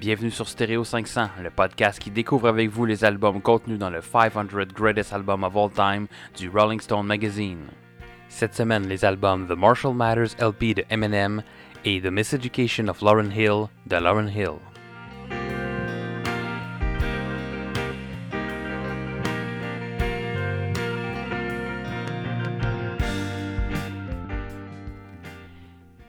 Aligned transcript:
Bienvenue 0.00 0.30
sur 0.30 0.48
Stereo 0.48 0.84
500, 0.84 1.28
le 1.42 1.50
podcast 1.50 1.98
qui 1.98 2.12
découvre 2.12 2.46
avec 2.46 2.70
vous 2.70 2.84
les 2.84 3.04
albums 3.04 3.42
contenus 3.42 3.80
dans 3.80 3.90
le 3.90 4.00
500 4.00 4.44
Greatest 4.72 5.12
Albums 5.12 5.42
of 5.42 5.56
All 5.56 5.72
Time 5.72 6.06
du 6.36 6.48
Rolling 6.48 6.78
Stone 6.78 7.04
Magazine. 7.04 7.66
Cette 8.28 8.54
semaine, 8.54 8.86
les 8.86 9.04
albums 9.04 9.48
The 9.48 9.58
Marshall 9.58 9.96
Matters 9.96 10.36
LP 10.40 10.76
de 10.76 10.84
Eminem 10.88 11.42
et 11.84 12.00
The 12.00 12.12
Miseducation 12.12 12.86
of 12.86 13.00
Lauryn 13.00 13.32
Hill 13.32 13.66
de 13.88 13.96
Lauryn 13.96 14.28
Hill. 14.28 14.60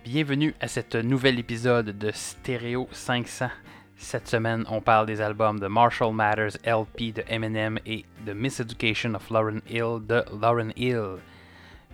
Bienvenue 0.04 0.54
à 0.60 0.68
cet 0.68 0.94
nouvel 0.94 1.40
épisode 1.40 1.98
de 1.98 2.12
Stereo 2.14 2.88
500. 2.92 3.48
Cette 4.02 4.30
semaine, 4.30 4.66
on 4.70 4.80
parle 4.82 5.06
des 5.06 5.20
albums 5.20 5.60
de 5.60 5.68
Marshall 5.68 6.14
Matters 6.14 6.58
LP 6.66 7.14
de 7.14 7.22
Eminem 7.28 7.78
et 7.86 8.06
The 8.26 8.34
Miseducation 8.34 9.14
of 9.14 9.30
Lauryn 9.30 9.60
Hill 9.70 10.00
de 10.08 10.24
Lauryn 10.42 10.72
Hill. 10.78 11.18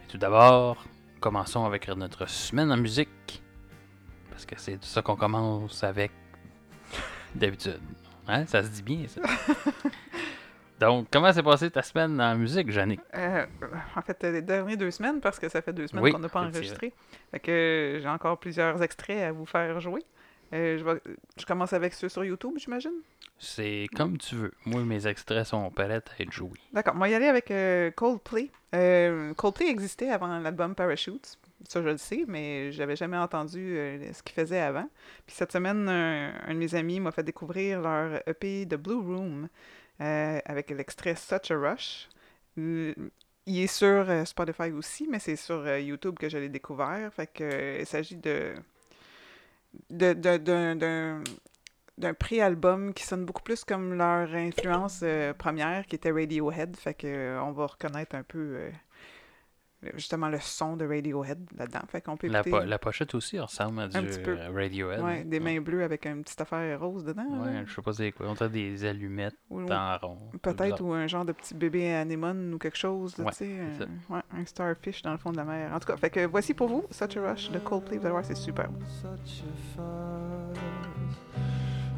Tout 0.07 0.19
d'abord, 0.19 0.85
commençons 1.19 1.65
avec 1.65 1.89
notre 1.89 2.29
semaine 2.29 2.71
en 2.71 2.77
musique. 2.77 3.41
Parce 4.29 4.45
que 4.45 4.53
c'est 4.57 4.81
ça 4.83 5.01
qu'on 5.01 5.15
commence 5.15 5.83
avec 5.83 6.11
d'habitude. 7.33 7.81
Hein? 8.27 8.45
Ça 8.45 8.63
se 8.63 8.69
dit 8.69 8.83
bien, 8.83 9.07
ça. 9.07 9.21
Donc, 10.79 11.07
comment 11.11 11.33
s'est 11.33 11.43
passée 11.43 11.71
ta 11.71 11.81
semaine 11.81 12.21
en 12.21 12.35
musique, 12.35 12.69
Jannick? 12.71 13.01
Euh, 13.15 13.45
en 13.95 14.01
fait, 14.01 14.21
les 14.23 14.41
dernières 14.43 14.77
deux 14.77 14.91
semaines, 14.91 15.19
parce 15.21 15.39
que 15.39 15.49
ça 15.49 15.61
fait 15.61 15.73
deux 15.73 15.87
semaines 15.87 16.03
Oui, 16.03 16.11
qu'on 16.11 16.19
n'a 16.19 16.29
pas 16.29 16.41
enregistré. 16.41 16.93
Fait 17.31 17.39
que 17.39 17.51
euh, 17.51 17.99
j'ai 17.99 18.07
encore 18.07 18.37
plusieurs 18.37 18.81
extraits 18.83 19.23
à 19.23 19.31
vous 19.31 19.45
faire 19.45 19.79
jouer. 19.79 20.03
Euh, 20.53 20.77
je, 20.77 20.83
vais- 20.83 21.01
je 21.37 21.45
commence 21.45 21.73
avec 21.73 21.93
ceux 21.93 22.09
sur 22.09 22.23
YouTube, 22.23 22.53
j'imagine? 22.57 22.93
C'est 23.37 23.87
comme 23.95 24.17
tu 24.17 24.35
veux. 24.35 24.53
Moi, 24.65 24.83
mes 24.83 25.07
extraits 25.07 25.45
sont 25.45 25.69
prêts 25.71 25.91
à 25.91 25.95
être 26.19 26.31
joués. 26.31 26.59
D'accord, 26.71 26.93
on 26.95 26.99
va 26.99 27.09
y 27.09 27.13
aller 27.13 27.27
avec 27.27 27.51
euh, 27.51 27.91
Coldplay. 27.91 28.49
Euh, 28.73 29.33
Coldplay 29.33 29.67
existait 29.69 30.09
avant 30.09 30.39
l'album 30.39 30.75
Parachutes. 30.75 31.37
Ça, 31.67 31.81
je 31.81 31.87
le 31.89 31.97
sais, 31.97 32.23
mais 32.27 32.71
j'avais 32.71 32.95
jamais 32.95 33.17
entendu 33.17 33.75
ce 34.13 34.21
qu'ils 34.23 34.35
faisaient 34.35 34.59
avant. 34.59 34.87
Puis 35.25 35.35
cette 35.35 35.51
semaine, 35.51 35.89
un, 35.89 36.33
un 36.45 36.53
de 36.53 36.59
mes 36.59 36.75
amis 36.75 36.99
m'a 36.99 37.11
fait 37.11 37.23
découvrir 37.23 37.81
leur 37.81 38.21
EP 38.27 38.65
de 38.65 38.75
Blue 38.75 38.93
Room 38.95 39.49
avec 39.99 40.69
l'extrait 40.69 41.15
Such 41.15 41.49
a 41.51 41.55
Rush. 41.57 42.07
Il 42.57 43.59
est 43.59 43.67
sur 43.67 44.05
Spotify 44.27 44.71
aussi, 44.71 45.07
mais 45.09 45.19
c'est 45.19 45.35
sur 45.35 45.67
YouTube 45.77 46.15
que 46.19 46.29
je 46.29 46.37
l'ai 46.37 46.49
découvert. 46.49 47.11
Fait 47.13 47.27
que, 47.27 47.79
il 47.79 47.85
s'agit 47.85 48.17
de 48.17 48.53
de- 49.89 50.13
de- 50.13 50.37
d'un 50.37 50.75
d'un- 50.75 51.23
d'un 51.97 52.13
pré-album 52.13 52.93
qui 52.93 53.03
sonne 53.05 53.25
beaucoup 53.25 53.41
plus 53.43 53.63
comme 53.63 53.93
leur 53.93 54.33
influence 54.33 54.99
euh, 55.03 55.33
première, 55.33 55.85
qui 55.87 55.95
était 55.95 56.11
Radiohead. 56.11 56.75
Fait 56.77 56.93
que 56.93 57.07
euh, 57.07 57.41
on 57.43 57.51
va 57.51 57.67
reconnaître 57.67 58.15
un 58.15 58.23
peu 58.23 58.39
euh, 58.39 58.71
justement 59.95 60.29
le 60.29 60.39
son 60.39 60.75
de 60.75 60.85
Radiohead 60.85 61.39
là-dedans. 61.57 61.79
Fait 61.89 62.01
qu'on 62.01 62.17
peut 62.17 62.27
La, 62.27 62.43
po- 62.43 62.59
la 62.63 62.77
pochette 62.79 63.13
aussi 63.15 63.39
ressemble 63.39 63.81
à 63.81 63.87
du 63.87 63.99
petit 64.07 64.19
peu. 64.19 64.37
euh, 64.37 64.49
Radiohead. 64.53 65.01
ouais, 65.01 65.23
des 65.23 65.39
mains 65.39 65.59
bleues 65.61 65.83
avec 65.83 66.05
une 66.05 66.23
petite 66.23 66.41
affaire 66.41 66.79
rose 66.79 67.03
dedans. 67.03 67.25
Ouais, 67.43 67.53
là. 67.53 67.63
je 67.65 67.73
sais 67.73 67.81
pas 67.81 67.93
c'est 67.93 68.11
quoi. 68.11 68.27
On 68.29 68.33
dirait 68.33 68.49
des 68.49 68.85
allumettes 68.85 69.35
Ou- 69.49 69.69
en 69.71 69.97
rond. 69.97 70.17
Peut-être, 70.41 70.81
ou 70.81 70.93
un 70.93 71.07
genre 71.07 71.25
de 71.25 71.31
petit 71.31 71.53
bébé 71.53 71.93
anémone 71.93 72.53
ou 72.53 72.57
quelque 72.57 72.77
chose, 72.77 73.17
là, 73.17 73.25
Ouais, 73.25 73.31
tu 73.31 73.37
sais, 73.37 73.59
c'est 73.77 73.83
ça. 73.83 73.89
un, 74.09 74.15
ouais, 74.15 74.21
un 74.41 74.45
starfish 74.45 75.01
dans 75.01 75.11
le 75.11 75.17
fond 75.17 75.31
de 75.31 75.37
la 75.37 75.43
mer. 75.45 75.71
En 75.73 75.79
tout 75.79 75.87
cas, 75.87 75.97
fait 75.97 76.09
que 76.09 76.25
voici 76.25 76.53
pour 76.53 76.67
vous 76.67 76.83
Such 76.91 77.17
a 77.17 77.29
Rush 77.31 77.51
de 77.51 77.59
Coldplay. 77.59 77.97
Vous 77.97 78.05
allez 78.05 78.11
voir, 78.13 78.25
c'est 78.25 78.35
super. 78.35 78.69
such 79.01 79.43
a 79.43 79.75
fuss 79.75 80.59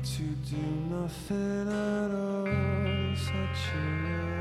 to 0.04 0.24
do 0.50 0.58
nothing 0.90 1.68
at 1.68 2.12
all. 2.12 3.16
Such 3.16 3.74
a 3.76 4.37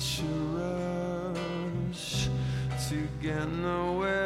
Such 0.00 0.24
a 0.24 1.34
rush 1.92 2.28
to 2.88 3.06
get 3.20 3.46
nowhere 3.52 4.19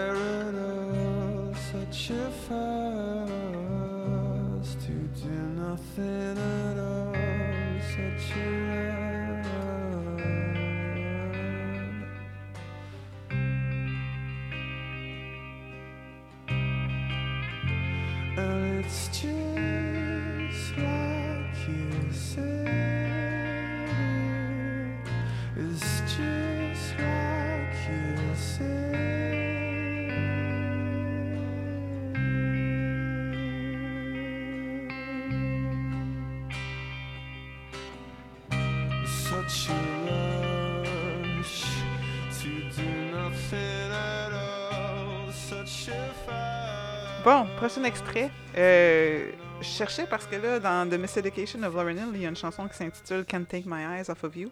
Bon, 47.25 47.47
prochain 47.57 47.85
extrait. 47.85 48.31
Euh, 48.55 49.31
je 49.63 49.67
cherchais 49.67 50.07
parce 50.07 50.27
que 50.27 50.37
là, 50.37 50.61
dans 50.61 50.87
The 50.87 51.01
Miseducation 51.01 51.63
of 51.63 51.73
Lauryn 51.73 51.93
Hill, 51.97 52.11
il 52.13 52.21
y 52.21 52.27
a 52.27 52.29
une 52.29 52.37
chanson 52.37 52.69
qui 52.69 52.77
s'intitule 52.77 53.25
Can't 53.25 53.47
Take 53.49 53.65
My 53.65 53.83
Eyes 53.83 54.11
Off 54.11 54.25
of 54.25 54.37
You. 54.37 54.51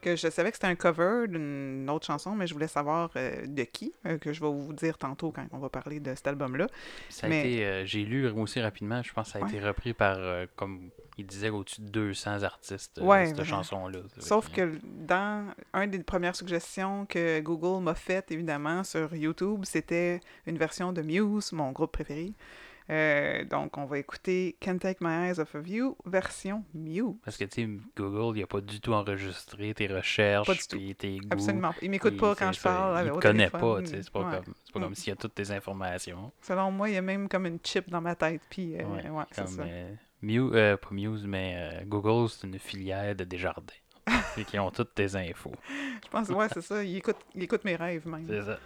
Que 0.00 0.16
je 0.16 0.28
savais 0.30 0.50
que 0.50 0.56
c'était 0.56 0.66
un 0.66 0.76
cover 0.76 1.26
d'une 1.28 1.88
autre 1.90 2.06
chanson, 2.06 2.34
mais 2.34 2.46
je 2.46 2.54
voulais 2.54 2.68
savoir 2.68 3.10
euh, 3.16 3.46
de 3.46 3.62
qui, 3.64 3.92
euh, 4.06 4.16
que 4.16 4.32
je 4.32 4.40
vais 4.40 4.48
vous 4.50 4.72
dire 4.72 4.96
tantôt 4.96 5.30
quand 5.30 5.46
on 5.52 5.58
va 5.58 5.68
parler 5.68 6.00
de 6.00 6.14
cet 6.14 6.26
album-là. 6.26 6.68
Ça 7.10 7.26
a 7.26 7.30
Mais- 7.30 7.40
été, 7.52 7.66
euh, 7.66 7.84
j'ai 7.84 8.04
lu 8.04 8.26
aussi 8.30 8.60
rapidement, 8.62 9.02
je 9.02 9.12
pense 9.12 9.26
que 9.26 9.32
ça 9.32 9.38
a 9.38 9.42
Ouais. 9.42 9.48
été 9.50 9.60
repris 9.60 9.92
par, 9.92 10.18
comme 10.56 10.88
il 11.18 11.26
disait, 11.26 11.50
au-dessus 11.50 11.82
de 11.82 11.88
200 11.88 12.42
artistes, 12.44 12.98
Ouais, 13.02 13.26
cette 13.26 13.44
chanson-là. 13.44 13.98
Sauf 14.18 14.50
que 14.50 14.78
dans 14.84 15.44
un 15.74 15.86
des 15.86 16.02
premières 16.02 16.34
suggestions 16.34 17.04
que 17.04 17.40
Google 17.40 17.82
m'a 17.84 17.94
faites, 17.94 18.30
évidemment, 18.32 18.82
sur 18.84 19.14
YouTube, 19.14 19.60
c'était 19.64 20.20
une 20.46 20.56
version 20.56 20.92
de 20.94 21.02
Muse, 21.02 21.52
mon 21.52 21.72
groupe 21.72 21.92
préféré. 21.92 22.32
Euh, 22.88 23.44
donc, 23.44 23.76
on 23.78 23.84
va 23.84 23.98
écouter 23.98 24.56
Can't 24.60 24.78
Take 24.78 24.98
My 25.00 25.28
Eyes 25.28 25.38
Off 25.40 25.54
of 25.54 25.68
You, 25.68 25.96
version 26.06 26.64
Muse. 26.74 27.14
Parce 27.24 27.36
que, 27.36 27.44
tu 27.44 27.62
sais, 27.64 27.68
Google, 27.96 28.38
il 28.38 28.42
a 28.42 28.46
pas 28.46 28.60
du 28.60 28.80
tout 28.80 28.92
enregistré 28.92 29.72
tes 29.74 29.86
recherches, 29.86 30.46
Pas 30.46 30.54
du 30.54 30.60
tout. 30.60 30.76
puis 30.76 30.94
tes 30.94 31.18
goûts. 31.18 31.28
Absolument. 31.30 31.74
Il 31.82 31.90
m'écoute 31.90 32.16
pas 32.16 32.34
quand 32.34 32.50
je 32.52 32.60
parle. 32.60 33.06
Il 33.06 33.12
te 33.12 33.18
connaît 33.18 33.48
téléphone. 33.48 33.60
pas, 33.60 33.80
tu 33.82 33.86
sais. 33.88 34.02
C'est 34.02 34.10
pas, 34.12 34.20
Ouais. 34.20 34.36
comme, 34.44 34.54
pas 34.72 34.78
Mm. 34.78 34.82
comme 34.82 34.94
s'il 34.94 35.08
y 35.10 35.12
a 35.12 35.16
toutes 35.16 35.34
tes 35.34 35.50
informations. 35.52 36.32
Selon 36.42 36.70
moi, 36.70 36.88
il 36.88 36.94
y 36.94 36.98
a 36.98 37.02
même 37.02 37.28
comme 37.28 37.46
une 37.46 37.58
chip 37.62 37.88
dans 37.90 38.00
ma 38.00 38.14
tête. 38.16 38.40
Puis, 38.50 38.76
euh, 38.76 38.84
Ouais, 38.84 39.08
ouais, 39.08 39.24
c'est 39.30 39.46
ça. 39.48 39.62
euh, 39.62 39.92
Mew- 40.22 40.52
euh, 40.54 40.76
pas 40.76 40.88
Muse, 40.90 41.26
mais 41.26 41.54
euh, 41.56 41.84
Google, 41.86 42.28
c'est 42.28 42.46
une 42.46 42.58
filière 42.58 43.14
de 43.14 43.24
Desjardins. 43.24 43.74
et 44.36 44.44
qui 44.44 44.58
ont 44.58 44.70
toutes 44.70 44.94
tes 44.94 45.14
infos. 45.14 45.52
Je 46.04 46.08
pense, 46.10 46.28
ouais, 46.30 46.46
c'est 46.52 46.62
ça. 46.62 46.82
Il 46.82 46.96
écoute, 46.96 47.16
il 47.34 47.42
écoute 47.44 47.64
mes 47.64 47.76
rêves 47.76 48.06
même. 48.08 48.26
C'est 48.28 48.42
ça. 48.42 48.58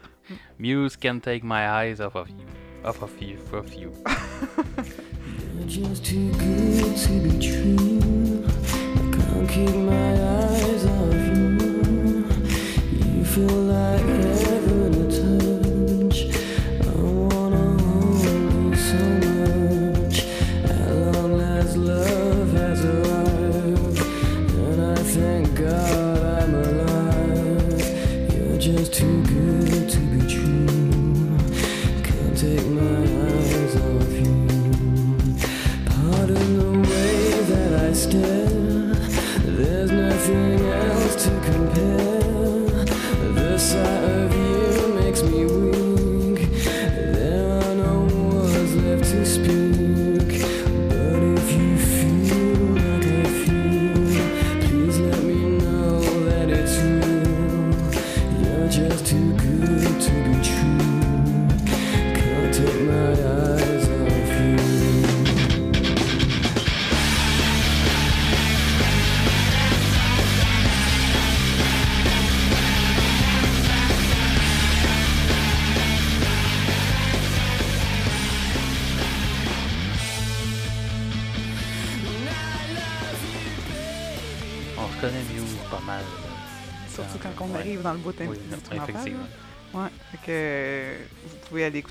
Muse 0.58 0.96
can 0.96 1.18
take 1.18 1.42
my 1.44 1.60
eyes 1.60 2.00
off 2.00 2.14
of 2.16 2.30
you. 2.30 2.36
Off 2.84 3.00
of 3.00 3.22
you, 3.22 3.38
off 3.54 3.74
you. 3.74 3.90
You're 5.56 5.66
just 5.66 6.04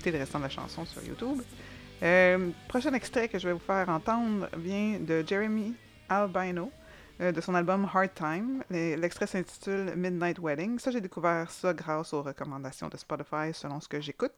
écouter 0.04 0.12
le 0.12 0.20
restant 0.20 0.40
de 0.40 0.44
la 0.44 0.50
chanson 0.50 0.86
sur 0.86 1.02
YouTube. 1.02 1.42
Euh, 2.02 2.50
prochain 2.68 2.94
extrait 2.94 3.30
que 3.30 3.40
je 3.40 3.48
vais 3.48 3.54
vous 3.54 3.60
faire 3.60 3.88
entendre 3.88 4.50
vient 4.58 5.00
de 5.00 5.24
Jeremy 5.26 5.74
Albino 6.10 6.72
euh, 7.22 7.32
de 7.32 7.40
son 7.40 7.56
album 7.56 7.88
Hard 7.94 8.14
Time. 8.14 8.64
L'extrait 8.70 9.28
s'intitule 9.28 9.94
Midnight 9.96 10.40
Wedding. 10.40 10.78
Ça, 10.80 10.92
j'ai 10.92 11.00
découvert 11.00 11.50
ça 11.50 11.74
grâce 11.74 12.12
aux 12.14 12.22
recommandations 12.22 12.90
de 12.90 12.98
Spotify 12.98 13.54
selon 13.54 13.80
ce 13.80 13.88
que 13.88 14.02
j'écoute. 14.02 14.34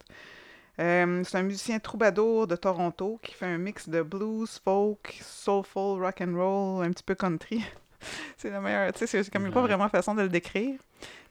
Euh, 0.79 1.23
c'est 1.23 1.37
un 1.39 1.43
musicien 1.43 1.79
troubadour 1.79 2.45
de 2.45 2.55
Toronto 2.55 3.19
qui 3.23 3.33
fait 3.33 3.47
un 3.47 3.57
mix 3.57 3.89
de 3.89 4.03
blues, 4.03 4.61
folk, 4.63 5.17
soulful, 5.23 5.99
rock 5.99 6.21
and 6.21 6.35
roll, 6.35 6.85
un 6.85 6.91
petit 6.91 7.03
peu 7.03 7.15
country. 7.15 7.63
c'est 8.37 8.51
la 8.51 8.59
meilleure, 8.61 8.93
tu 8.93 9.07
sais, 9.07 9.23
c'est 9.23 9.31
comme 9.31 9.49
pas 9.51 9.61
Ouais. 9.61 9.67
vraiment 9.67 9.89
façon 9.89 10.13
de 10.13 10.21
le 10.21 10.29
décrire. 10.29 10.75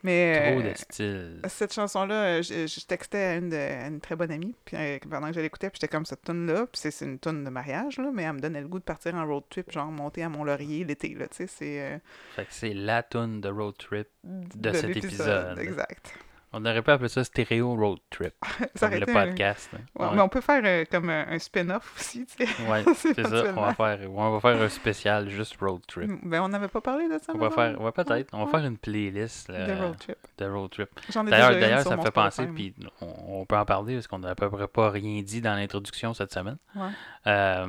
Mais 0.05 0.53
Trop 0.53 0.61
euh, 0.61 0.71
de 0.71 0.77
style. 0.77 1.41
cette 1.49 1.73
chanson-là, 1.75 2.15
euh, 2.15 2.43
je, 2.43 2.67
je 2.69 2.87
textais 2.87 3.19
à 3.19 3.35
une, 3.37 3.49
de- 3.49 3.57
à 3.57 3.87
une 3.89 4.01
très 4.01 4.15
bonne 4.15 4.31
amie 4.31 4.55
puis, 4.65 4.77
euh, 4.79 4.99
pendant 5.11 5.29
que 5.29 5.33
je 5.35 5.41
l'écoutais, 5.41 5.71
puis 5.71 5.79
j'étais 5.81 5.91
comme 5.91 6.05
cette 6.07 6.23
tune-là, 6.23 6.67
puis 6.71 6.81
c'est- 6.91 7.05
une 7.05 7.19
tune 7.19 7.43
de 7.43 7.51
mariage, 7.51 7.97
là, 7.99 8.11
mais 8.13 8.23
elle 8.25 8.35
me 8.35 8.41
donnait 8.41 8.61
le 8.61 8.69
goût 8.69 8.79
de 8.79 8.85
partir 8.85 9.15
en 9.17 9.27
road 9.27 9.45
trip, 9.51 9.73
genre 9.73 9.87
monter 9.91 10.23
à 10.23 10.29
Mont-Laurier 10.29 10.85
l'été, 10.85 11.15
là, 11.15 11.27
tu 11.29 11.37
sais, 11.39 11.47
c'est... 11.49 11.81
euh, 11.81 11.99
Fait 12.37 12.45
que 12.45 12.53
c'est 12.53 12.75
la 12.75 13.03
tune 13.03 13.41
de 13.41 13.49
road 13.49 13.75
trip. 13.79 14.09
de, 14.23 14.73
cet 14.73 14.91
épisode. 14.97 15.59
Exact. 15.59 16.13
On 16.57 16.65
aurait 16.65 16.83
pu 16.83 16.91
appeler 16.91 17.09
ça 17.09 17.25
stéréo 17.25 17.75
road 17.75 17.99
trip. 18.11 18.33
Ça 18.77 18.89
Comme 18.89 19.01
le 19.01 19.11
un- 19.11 19.27
podcast. 19.27 19.71
hein. 19.75 19.79
Ouais, 19.99 20.07
Ouais. 20.07 20.13
Mais 20.15 20.21
on 20.23 20.29
peut 20.29 20.41
faire 20.41 20.63
euh, 20.65 20.85
comme 20.91 21.11
un, 21.11 21.27
un 21.29 21.39
spin-off 21.39 21.95
aussi, 21.99 22.25
tu 22.27 22.47
sais. 22.47 22.63
Ouais, 22.71 22.85
C'est 22.95 23.23
ça. 23.27 23.45
On 23.57 23.61
va, 23.63 23.75
faire, 23.75 23.99
on 24.11 24.31
va 24.39 24.41
faire 24.41 24.63
un 24.63 24.69
spécial 24.69 25.29
juste 25.29 25.57
road 25.61 25.81
trip. 25.87 26.11
Ben, 26.23 26.41
on 26.43 26.49
n'avait 26.49 26.69
pas 26.69 26.81
parlé 26.81 27.09
de 27.09 27.19
ça, 27.19 27.33
On 27.35 27.39
va 27.39 27.51
faire, 27.51 27.81
ouais, 27.81 27.93
peut-être. 27.93 28.29
On 28.33 28.45
va 28.45 28.51
faire 28.51 28.67
une 28.67 28.79
playlist 28.79 29.49
là, 29.49 29.67
De 29.67 29.73
road 29.83 29.99
trip. 29.99 30.17
de 30.39 30.45
road 30.47 30.71
trip. 30.71 30.89
D'ailleurs, 31.29 31.81
ça 31.81 31.97
me 31.97 32.03
fait 32.03 32.11
penser, 32.11 32.47
puis 32.47 32.75
on, 33.01 33.41
on 33.41 33.45
peut 33.47 33.57
en 33.57 33.65
parler 33.65 33.95
parce 33.95 34.07
qu'on 34.07 34.21
n'a 34.21 34.31
à 34.31 34.35
peu 34.35 34.49
près 34.49 34.69
pas 34.69 34.91
rien 34.91 35.23
dit 35.23 35.41
dans 35.41 35.55
l'introduction 35.55 36.15
cette 36.15 36.33
semaine. 36.33 36.57
Ouais. 36.77 36.89
Euh, 37.27 37.67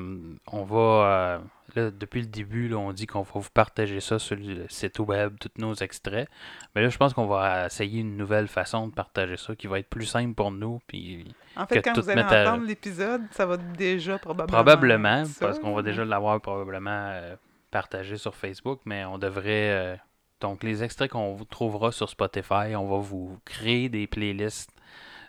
on 0.52 0.64
va, 0.64 0.78
euh, 0.78 1.40
là, 1.76 1.92
depuis 1.92 2.22
le 2.22 2.28
début, 2.28 2.68
là, 2.68 2.78
on 2.78 2.92
dit 2.94 3.06
qu'on 3.08 3.22
va 3.22 3.32
vous 3.40 3.50
partager 3.54 4.00
ça 4.00 4.18
sur 4.20 4.36
le 4.36 4.66
site 4.70 5.00
web, 5.00 5.36
tous 5.40 5.52
nos 5.62 5.74
extraits. 5.76 6.30
Mais 6.74 6.82
là, 6.82 6.90
je 6.90 6.98
pense 6.98 7.14
qu'on 7.14 7.28
va 7.28 7.66
essayer 7.68 8.02
une 8.02 8.18
nouvelle 8.18 8.48
façon 8.48 8.88
de 8.88 8.94
partager 8.94 9.38
ça 9.38 9.56
qui 9.56 9.68
va 9.68 9.80
être 9.80 9.90
plus 9.90 10.06
simple 10.06 10.34
pour 10.34 10.52
nous. 10.52 10.80
Puis 10.88 11.34
En 11.56 11.66
fait, 11.66 11.82
que 11.82 11.90
quand 11.90 12.00
vous 12.00 12.10
allez 12.10 12.22
à- 12.22 12.44
entendre 12.52 12.66
l'épisode, 12.66 13.24
ça 13.32 13.46
va 13.46 13.58
déjà 13.58 14.18
probablement... 14.18 14.58
probablement, 14.64 15.24
parce 15.40 15.60
qu'on 15.60 15.74
va 15.74 15.82
déjà 15.82 16.04
l'avoir 16.06 16.42
probablement 16.42 17.10
euh, 17.12 17.36
partagé 17.72 18.18
sur 18.18 18.36
Facebook, 18.36 18.80
mais 18.86 19.06
on 19.06 19.18
devrait. 19.18 19.72
euh, 19.72 19.96
donc, 20.42 20.64
les 20.64 20.84
extraits 20.84 21.10
qu'on 21.12 21.34
vous 21.34 21.46
trouvera 21.46 21.92
sur 21.92 22.10
Spotify, 22.10 22.76
on 22.76 22.88
va 22.88 22.98
vous 22.98 23.40
créer 23.46 23.90
des 23.90 24.06
playlists 24.08 24.70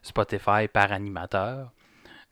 Spotify 0.03 0.69
par 0.73 0.93
animateur. 0.93 1.73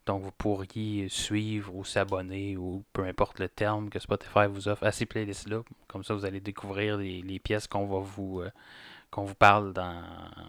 Donc, 0.06 0.22
vous 0.22 0.32
pourriez 0.32 1.08
suivre 1.08 1.74
ou 1.74 1.84
s'abonner 1.84 2.56
ou 2.58 2.84
peu 2.92 3.04
importe 3.04 3.38
le 3.38 3.48
terme 3.48 3.88
que 3.88 3.98
Spotify 3.98 4.46
vous 4.48 4.68
offre 4.68 4.84
à 4.84 4.92
ces 4.92 5.06
playlists-là. 5.06 5.62
Comme 5.88 6.04
ça, 6.04 6.12
vous 6.14 6.26
allez 6.26 6.40
découvrir 6.40 6.98
les, 6.98 7.22
les 7.22 7.38
pièces 7.38 7.66
qu'on 7.66 7.86
va 7.86 8.00
vous 8.00 8.40
euh, 8.40 8.50
qu'on 9.10 9.24
vous 9.24 9.34
parle 9.34 9.72
dans, 9.72 10.02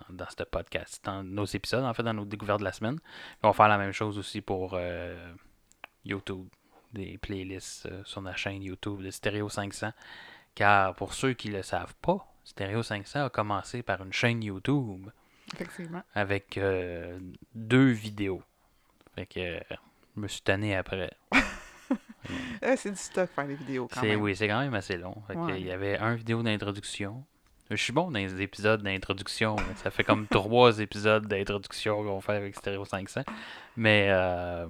dans 0.10 0.26
ce 0.30 0.44
podcast, 0.44 1.00
dans 1.06 1.24
nos 1.24 1.46
épisodes, 1.46 1.84
en 1.86 1.94
fait, 1.94 2.04
dans 2.04 2.14
nos 2.16 2.26
découvertes 2.26 2.60
de 2.60 2.66
la 2.66 2.74
semaine. 2.74 3.00
On 3.44 3.50
va 3.50 3.54
faire 3.54 3.68
la 3.68 3.78
même 3.78 3.92
chose 3.94 4.18
aussi 4.18 4.42
pour 4.42 4.72
euh, 4.74 5.16
YouTube, 6.04 6.48
des 6.92 7.18
playlists 7.20 7.86
euh, 7.86 8.02
sur 8.06 8.22
la 8.22 8.36
chaîne 8.36 8.64
YouTube 8.64 9.04
de 9.04 9.12
Stereo 9.12 9.48
500. 9.48 9.92
Car 10.56 10.96
pour 10.96 11.14
ceux 11.14 11.34
qui 11.34 11.50
ne 11.50 11.58
le 11.58 11.64
savent 11.64 11.94
pas, 12.02 12.26
Stereo 12.44 12.82
500 12.84 13.26
a 13.26 13.30
commencé 13.30 13.84
par 13.84 14.02
une 14.04 14.12
chaîne 14.14 14.44
YouTube 14.44 15.10
Effectivement. 15.54 16.02
avec 16.14 16.60
deux 17.54 17.90
vidéos. 17.92 18.42
Fait 19.16 19.26
que 19.26 19.60
je 20.16 20.22
me 20.22 20.28
suis 20.28 20.42
tanné 20.42 20.76
après. 20.76 21.12
C'est 22.78 22.90
du 22.92 22.96
stock 22.98 23.30
faire 23.30 23.48
des 23.48 23.56
vidéos 23.56 23.88
quand 23.94 24.02
même. 24.02 24.20
oui, 24.22 24.36
c'est 24.36 24.48
quand 24.48 24.60
même 24.60 24.74
assez 24.74 24.98
long. 24.98 25.16
Fait 25.28 25.36
Ouais. 25.38 25.62
Il 25.62 25.68
y 25.68 25.72
avait 25.72 25.98
un 26.00 26.16
vidéo 26.16 26.42
d'introduction. 26.42 27.24
Je 27.70 27.76
suis 27.76 27.94
bon 27.94 28.10
dans 28.12 28.20
les 28.20 28.42
épisodes 28.42 28.82
d'introduction. 28.82 29.56
Ça 29.76 29.92
fait 29.92 30.04
comme 30.04 30.28
trois 30.28 30.80
épisodes 30.80 31.28
d'introduction 31.28 32.04
qu'on 32.04 32.22
fait 32.22 32.34
avec 32.34 32.56
Stereo 32.56 32.84
500. 32.86 33.22
Mais 33.78 34.08
euh, 34.10 34.68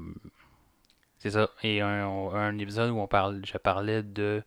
c'est 1.17 1.31
ça. 1.31 1.49
Et 1.63 1.81
un, 1.81 2.05
un 2.07 2.57
épisode 2.57 2.91
où 2.91 2.99
on 2.99 3.07
parle, 3.07 3.41
je 3.45 3.57
parlais 3.57 4.03
de 4.03 4.43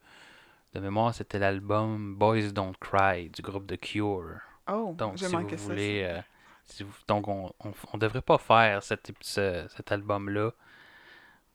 de 0.74 0.80
mémoire, 0.80 1.14
c'était 1.14 1.38
l'album 1.38 2.14
Boys 2.16 2.52
Don't 2.52 2.74
Cry 2.78 3.30
du 3.30 3.40
groupe 3.40 3.66
The 3.66 3.80
Cure. 3.80 4.40
Oh, 4.70 4.94
Donc, 4.98 5.18
si 5.18 5.26
manqué 5.32 5.56
vous 5.56 5.62
ça. 5.62 5.70
voulez, 5.70 6.02
euh, 6.04 6.20
donc 7.06 7.28
on, 7.28 7.52
on, 7.64 7.72
on 7.92 7.98
devrait 7.98 8.22
pas 8.22 8.38
faire 8.38 8.82
cet, 8.82 9.10
ép- 9.10 9.16
ce- 9.20 9.66
cet 9.76 9.92
album-là 9.92 10.50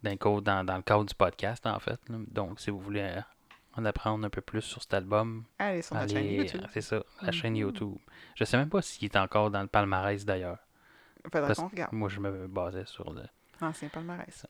dans, 0.03 0.11
le 0.11 0.17
cadre- 0.17 0.41
dans, 0.41 0.63
dans 0.63 0.75
le 0.77 0.81
cadre 0.81 1.05
du 1.05 1.15
podcast, 1.15 1.65
en 1.65 1.79
fait. 1.79 1.99
là. 2.09 2.17
Donc, 2.31 2.59
si 2.59 2.69
vous 2.69 2.79
voulez 2.79 3.01
euh, 3.01 3.21
en 3.75 3.85
apprendre 3.85 4.25
un 4.25 4.29
peu 4.29 4.41
plus 4.41 4.61
sur 4.61 4.81
cet 4.81 4.93
album. 4.93 5.43
Allez 5.59 5.81
sur 5.81 5.95
notre 5.95 6.11
chaîne 6.13 6.25
YouTube. 6.31 6.61
euh, 6.63 6.67
c'est 6.71 6.81
ça, 6.81 7.03
la 7.21 7.31
chaîne 7.31 7.53
Mhm. 7.53 7.59
YouTube. 7.59 7.95
Je 8.35 8.43
sais 8.43 8.57
même 8.57 8.69
pas 8.69 8.81
s'il 8.81 9.05
est 9.05 9.15
encore 9.15 9.49
dans 9.49 9.61
le 9.61 9.67
palmarès 9.67 10.23
d'ailleurs. 10.25 10.57
Faudra 11.31 11.47
parce- 11.47 11.59
qu'on 11.59 11.67
regarde. 11.69 11.93
Moi, 11.93 12.09
je 12.09 12.19
me 12.19 12.47
basais 12.47 12.85
sur 12.85 13.11
le. 13.13 13.23
Ancien 13.61 13.87
palmarès. 13.89 14.45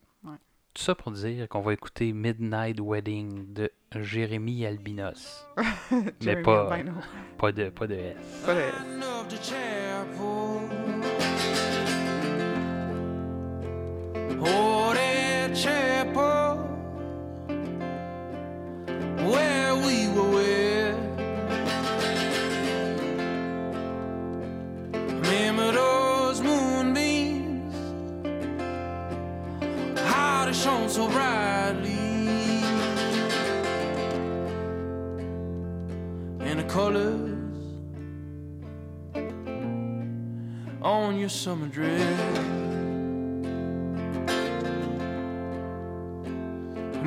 Tout 0.74 0.81
ça 0.81 0.95
pour 0.95 1.12
dire 1.12 1.48
qu'on 1.50 1.62
va 1.62 1.71
écouter 1.74 2.12
Midnight 2.13 2.80
Wedding 2.81 3.54
de 3.54 3.71
Jérémy 3.95 4.66
Albinos. 4.66 5.45
Jeremy 6.19 6.42
pas- 6.44 6.73
Albino. 6.73 6.95
Pas 7.37 7.52
de, 7.52 7.69
pas 7.69 7.85
de 7.85 7.94
S. 7.94 8.44
Pas 8.44 8.56
de- 8.56 8.59
Line 8.59 9.04
of 14.47 15.56
chapel. 15.56 16.57
Where 19.31 19.76
we 19.76 20.07
were 20.09 20.30
wed. 20.31 20.97
Remember 24.94 25.71
those 25.71 26.42
moonbeams, 26.42 27.76
how 30.00 30.45
they 30.45 30.54
shone 30.54 30.90
so 30.90 31.07
brightly, 31.07 31.94
and 36.42 36.59
the 36.59 36.64
colors 36.64 37.30
on 40.81 41.18
your 41.18 41.30
summer 41.30 41.68
dress. 41.68 42.72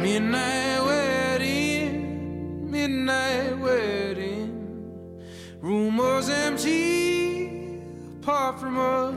Midnight 0.07 0.85
wedding, 0.85 2.71
midnight 2.71 3.59
wedding. 3.59 5.21
Room 5.61 5.97
was 5.97 6.31
empty 6.31 7.81
apart 8.23 8.61
from 8.61 8.79
us. 8.79 9.15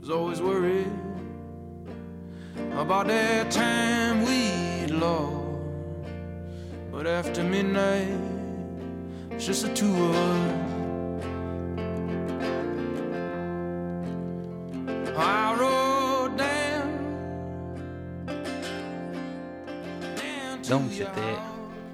Was 0.00 0.10
always 0.10 0.42
worried 0.42 0.92
about 2.72 3.06
that 3.06 3.50
time 3.50 4.22
we'd 4.22 4.90
lost. 4.90 5.56
But 6.92 7.06
after 7.06 7.42
midnight, 7.42 8.20
it's 9.30 9.46
just 9.46 9.62
the 9.62 9.72
two 9.72 9.96
of 9.96 10.14
us. 10.14 10.69
Donc, 20.70 20.92
c'était. 20.92 21.36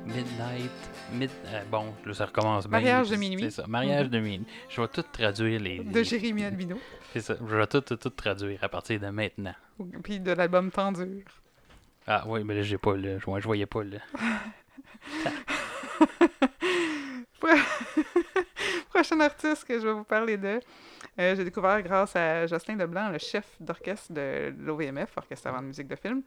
Midnight. 0.05 0.71
Mid, 1.15 1.31
euh, 1.47 1.63
bon, 1.71 1.95
là, 2.05 2.13
ça 2.13 2.27
recommence 2.27 2.69
bien. 2.69 2.79
Mariage 2.79 3.09
de 3.09 3.17
minuit. 3.17 3.45
C'est 3.45 3.63
ça, 3.63 3.67
mariage 3.67 4.11
de 4.11 4.21
minuit. 4.21 4.47
Je 4.69 4.79
vais 4.83 4.89
tout 4.89 5.03
traduire 5.03 5.59
les. 5.59 5.79
de 5.79 6.03
Jérémy 6.03 6.45
Albino. 6.45 6.79
C'est 7.15 7.23
ça, 7.23 7.37
je 7.41 7.57
vais 7.57 7.67
tout, 7.67 7.81
tout, 7.81 7.97
tout 7.97 8.11
traduire 8.11 8.63
à 8.63 8.69
partir 8.69 9.01
de 9.01 9.07
maintenant. 9.09 9.55
Puis 10.03 10.21
de 10.21 10.33
l'album 10.33 10.71
Tendur. 10.71 11.23
Ah 12.07 12.25
oui, 12.27 12.45
mais 12.45 12.55
là, 12.55 12.61
j'ai 12.63 12.77
pas 12.77 12.95
le. 12.97 13.19
Je, 13.19 13.25
je 13.25 13.47
voyais 13.47 13.65
pas 13.65 13.83
le. 13.83 13.99
Prochain 18.97 19.21
artiste 19.21 19.65
que 19.67 19.79
je 19.79 19.87
vais 19.87 19.93
vous 19.93 20.05
parler 20.05 20.39
de, 20.39 20.59
euh, 21.19 21.37
j'ai 21.37 21.45
découvert 21.45 21.83
grâce 21.83 22.17
à 22.17 22.47
Jocelyn 22.47 22.77
Leblanc, 22.79 23.11
le 23.11 23.19
chef 23.19 23.45
d'orchestre 23.61 24.11
de 24.15 24.55
l'OVMF, 24.59 25.19
Orchestre 25.19 25.49
avant 25.49 25.61
de 25.61 25.67
musique 25.67 25.87
de 25.87 25.97
film. 25.97 26.23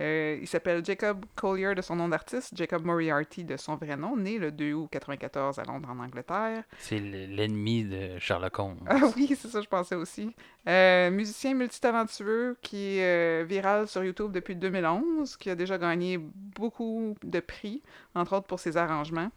Euh, 0.00 0.36
il 0.40 0.48
s'appelle 0.48 0.84
Jacob 0.84 1.24
Collier 1.36 1.76
de 1.76 1.80
son 1.80 1.94
nom 1.94 2.08
d'artiste, 2.08 2.56
Jacob 2.56 2.84
Moriarty 2.84 3.44
de 3.44 3.56
son 3.56 3.76
vrai 3.76 3.96
nom, 3.96 4.16
né 4.16 4.38
le 4.38 4.50
2 4.50 4.72
août 4.72 4.88
94 4.90 5.60
à 5.60 5.62
Londres 5.62 5.88
en 5.92 6.00
Angleterre. 6.00 6.64
C'est 6.78 6.98
le- 6.98 7.26
l'ennemi 7.26 7.84
de 7.84 8.18
Sherlock 8.18 8.58
Holmes. 8.58 8.80
Ah 8.88 8.98
oui, 9.16 9.36
c'est 9.40 9.46
ça, 9.48 9.60
je 9.60 9.68
pensais 9.68 9.94
aussi. 9.94 10.34
Euh, 10.68 11.10
musicien 11.12 11.54
multitalentueux 11.54 12.56
qui 12.62 12.98
est 12.98 13.44
viral 13.44 13.86
sur 13.86 14.02
YouTube 14.02 14.32
depuis 14.32 14.56
2011, 14.56 15.36
qui 15.36 15.50
a 15.50 15.54
déjà 15.54 15.78
gagné 15.78 16.18
beaucoup 16.18 17.14
de 17.22 17.38
prix, 17.38 17.80
entre 18.16 18.34
autres 18.36 18.46
pour 18.48 18.58
ses 18.58 18.76
arrangements. 18.76 19.30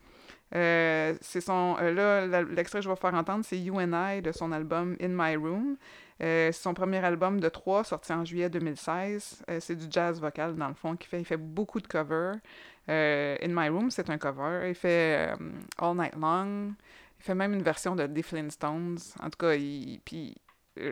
Euh, 0.54 1.16
c'est 1.22 1.42
son, 1.42 1.78
euh, 1.80 1.94
là, 2.28 2.44
l'extrait 2.44 2.80
que 2.80 2.84
je 2.84 2.90
vais 2.90 2.96
faire 2.96 3.14
entendre, 3.14 3.46
c'est 3.46 3.58
You 3.58 3.80
and 3.80 3.94
I 3.94 4.22
de 4.22 4.32
son 4.32 4.52
album 4.52 4.96
In 5.02 5.10
My 5.10 5.36
Room. 5.36 5.78
Euh, 6.22 6.52
c'est 6.52 6.62
son 6.62 6.74
premier 6.74 7.04
album 7.04 7.40
de 7.40 7.50
trois, 7.50 7.84
sorti 7.84 8.12
en 8.14 8.26
juillet 8.26 8.50
2016. 8.50 9.44
Euh, 9.50 9.60
c'est 9.60 9.76
du 9.76 9.86
jazz 9.90 10.20
vocal, 10.20 10.56
dans 10.56 10.68
le 10.68 10.74
fond, 10.74 10.96
qu'il 10.96 11.10
fait. 11.10 11.20
Il 11.20 11.26
fait 11.26 11.38
beaucoup 11.38 11.80
de 11.80 11.88
covers. 11.88 12.36
In 12.88 13.48
My 13.48 13.70
Room, 13.70 13.90
c'est 13.90 14.10
un 14.10 14.18
cover. 14.18 14.68
Il 14.68 14.76
fait 14.76 15.34
All 15.78 15.96
Night 15.96 16.16
Long. 16.16 16.74
Il 17.20 17.24
fait 17.24 17.36
même 17.36 17.54
une 17.54 17.64
version 17.64 17.96
de 17.96 18.06
The 18.06 18.22
Flintstones. 18.22 18.98
En 19.22 19.30
tout 19.30 19.38
cas, 19.38 19.54
il, 19.54 20.02
puis, 20.04 20.36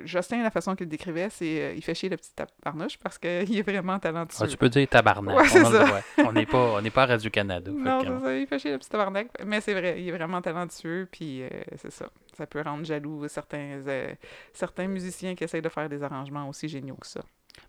Justin, 0.04 0.44
la 0.44 0.52
façon 0.52 0.76
qu'il 0.76 0.86
le 0.88 0.90
décrivait, 0.90 1.30
c'est 1.30 1.62
euh, 1.62 1.74
il 1.74 1.82
fait 1.82 1.94
chier 1.96 2.10
le 2.10 2.18
petit 2.18 2.32
tabarnouche 2.36 2.98
parce 2.98 3.18
qu'il 3.18 3.30
est 3.58 3.62
vraiment 3.62 3.98
talentueux. 3.98 4.38
Ah, 4.42 4.48
tu 4.48 4.58
peux 4.58 4.68
dire 4.70 4.88
tabarnak. 4.88 5.38
Ouais, 5.38 5.48
c'est 5.48 5.64
on, 5.66 5.70
le 5.70 5.78
ça. 5.78 5.86
droit. 5.86 6.00
on 6.18 6.34
n'est 6.34 6.46
pas, 6.46 6.58
on 6.76 6.82
n'est 6.82 6.90
pas 6.90 7.04
à 7.04 7.06
Radio-Canada. 7.08 7.72
Non, 7.74 8.02
c'est 8.02 8.26
ça, 8.26 8.38
il 8.38 8.48
fait 8.48 8.60
chier 8.60 8.72
le 8.72 8.78
petit 8.78 8.90
tabarnak. 8.90 9.28
Mais 9.46 9.62
c'est 9.62 9.74
vrai, 9.74 10.02
il 10.02 10.08
est 10.10 10.12
vraiment 10.12 10.42
talentueux, 10.42 11.08
puis 11.10 11.44
euh, 11.44 11.50
c'est 11.78 11.92
ça. 11.92 12.10
Ça 12.38 12.46
peut 12.46 12.62
rendre 12.62 12.84
jaloux 12.86 13.28
certains, 13.30 13.82
euh, 13.88 14.14
certains 14.54 14.88
musiciens 14.88 15.34
qui 15.36 15.46
essayent 15.46 15.62
de 15.62 15.70
faire 15.70 15.88
des 15.88 16.04
arrangements 16.04 16.50
aussi 16.50 16.68
géniaux 16.68 16.96
que 16.96 17.08
ça. 17.08 17.22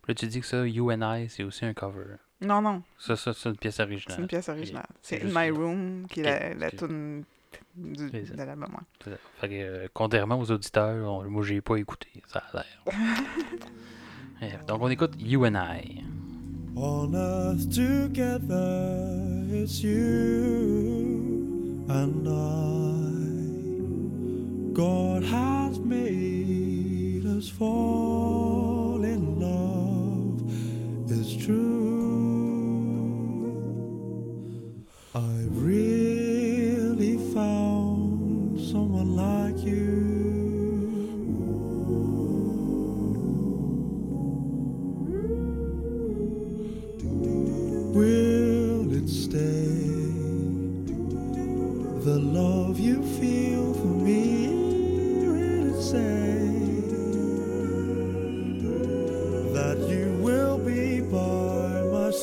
Là, 0.08 0.14
tu 0.14 0.26
dis 0.26 0.40
que 0.40 0.46
ça, 0.46 0.66
You 0.66 0.90
and 0.90 1.02
I, 1.16 1.28
c'est 1.28 1.44
aussi 1.44 1.64
un 1.64 1.74
cover. 1.74 2.16
Non, 2.40 2.60
non, 2.62 2.82
Ça, 2.98 3.16
ça 3.16 3.32
c'est 3.34 3.50
une 3.50 3.56
pièce 3.56 3.76
c'est 3.76 3.82
originale. 3.82 4.20
une 4.20 4.26
pièce 4.26 4.48
originale. 4.48 4.86
C'est 5.02 5.20
C'est 5.20 5.26
In 5.36 5.42
My 5.44 5.50
Room, 5.50 6.06
qui 6.10 6.20
est 6.20 6.54
la, 6.54 6.54
la 6.54 6.70
tune 6.70 7.24
ça. 7.56 8.34
de 8.34 8.42
l'album. 8.42 8.68
ouais. 9.06 9.12
Fait 9.40 9.48
que, 9.48 9.54
euh, 9.54 9.88
contrairement 9.92 10.38
aux 10.38 10.50
auditeurs, 10.50 11.10
on- 11.10 11.28
moi, 11.30 11.42
j'ai 11.44 11.60
pas 11.60 11.76
écouté. 11.76 12.08
Ça 12.26 12.42
a 12.52 12.56
l'air. 12.62 12.84
Donc, 14.66 14.80
on 14.82 14.88
écoute 14.88 15.12
You 15.18 15.44
and 15.44 15.54
I. 15.56 16.02
On 16.76 17.12
earth 17.14 17.68
together, 17.68 19.18
it's 19.52 19.82
you 19.82 21.84
and 21.88 22.26
I. 22.26 22.30
God 24.72 25.24
has 25.24 25.78
made 25.80 27.26
us 27.26 27.48
fall 27.50 29.04
in 29.04 29.38
love, 29.40 30.40
it's 31.10 31.36
true. 31.44 31.90
I've 35.14 35.62
really 35.62 36.09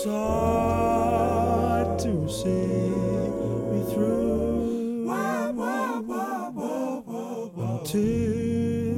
side 0.08 2.00
to 2.00 2.30
see 2.30 2.92
me 3.72 3.82
through 3.92 5.10
until 7.58 8.96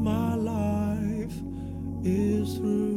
my 0.00 0.34
life 0.34 1.36
is 2.04 2.56
through? 2.56 2.88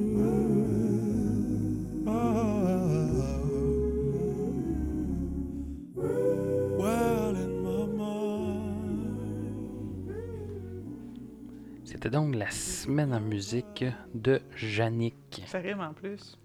Well, 6.78 7.36
in 7.36 7.52
my 7.64 7.86
mind. 7.86 8.54
C'était 11.86 12.10
donc 12.10 12.36
la 12.36 12.50
semaine 12.52 13.14
en 13.14 13.20
musique 13.20 13.86
de 14.14 14.42
Yannick. 14.62 15.44
Ça 15.48 15.60
rime 15.60 15.82
en 15.82 15.94
plus. 15.94 16.38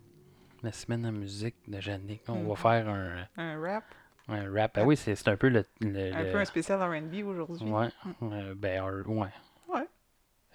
La 0.62 0.72
semaine 0.72 1.06
en 1.06 1.12
musique 1.12 1.54
de 1.68 1.78
Yannick. 1.80 2.22
On 2.28 2.34
va 2.34 2.40
Mhm. 2.50 2.56
faire 2.56 2.88
un, 2.88 3.28
Un 3.36 3.60
rap, 3.60 3.84
un 4.28 4.52
rap. 4.52 4.72
Ah 4.76 4.84
oui, 4.84 4.96
c'est 4.96 5.14
c'est 5.14 5.28
un 5.28 5.36
peu 5.36 5.48
le. 5.48 5.64
le- 5.80 6.12
un 6.14 6.22
le- 6.24 6.32
peu 6.32 6.38
un 6.38 6.44
spécial 6.44 6.80
R&B 6.82 7.24
aujourd'hui. 7.24 7.68
Ouais. 7.70 7.88
euh, 8.22 8.54
ben, 8.56 8.82
ouais. 9.06 9.28
Ouais. 9.68 9.86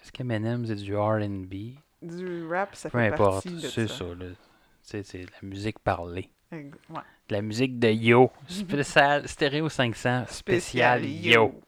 Est-ce 0.02 0.12
qu'Eminem, 0.12 0.66
c'est 0.66 0.74
du 0.74 0.94
RB 0.94 1.74
Du 2.02 2.46
rap, 2.48 2.74
ça 2.76 2.90
Peu 2.90 2.98
fait 2.98 3.06
importe. 3.08 3.44
partie 3.44 3.54
de 3.54 3.60
C'est 3.68 3.88
ça. 3.88 3.94
ça. 3.98 4.04
là. 4.04 4.26
C'est 4.82 5.02
c'est 5.02 5.20
de 5.20 5.30
la 5.42 5.48
musique 5.48 5.78
parlée. 5.78 6.28
Ouais. 6.52 6.60
De 7.28 7.34
la 7.34 7.40
musique 7.40 7.78
de 7.78 7.88
Yo. 7.88 8.30
Spécial, 8.46 9.26
stéréo 9.26 9.70
500. 9.70 10.24
Spécial, 10.28 11.02
Yo. 11.04 11.58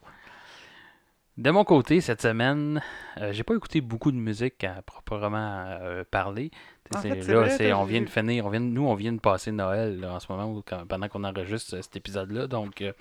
De 1.37 1.51
mon 1.51 1.65
côté, 1.65 2.01
cette 2.01 2.23
semaine, 2.23 2.81
euh, 3.19 3.31
j'ai 3.33 3.45
pas 3.45 3.55
écouté 3.55 3.83
beaucoup 3.83 4.11
de 4.11 4.17
musique 4.17 4.65
à 4.65 4.81
proprement 4.81 5.67
euh, 5.83 6.03
parler. 6.11 6.51
En 6.91 6.97
fait, 7.03 7.27
là, 7.29 7.41
vrai, 7.43 7.73
on 7.75 7.85
vient 7.85 8.01
de 8.01 8.09
finir, 8.09 8.47
on 8.47 8.49
vient 8.49 8.61
de- 8.61 8.65
nous, 8.67 8.87
on 8.87 8.95
vient 8.95 9.13
de 9.13 9.21
passer 9.21 9.53
Noël 9.53 10.01
là, 10.01 10.15
en 10.15 10.21
ce 10.21 10.33
moment, 10.33 10.63
quand- 10.67 10.87
pendant 10.87 11.09
qu'on 11.09 11.25
enregistre 11.25 11.79
cet 11.83 11.95
épisode-là. 11.97 12.47
Donc, 12.47 12.81
euh, 12.81 12.93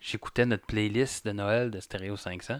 j'écoutais 0.00 0.46
notre 0.46 0.66
playlist 0.66 1.24
de 1.26 1.32
Noël 1.32 1.70
de 1.70 1.78
Stereo 1.78 2.16
500 2.16 2.58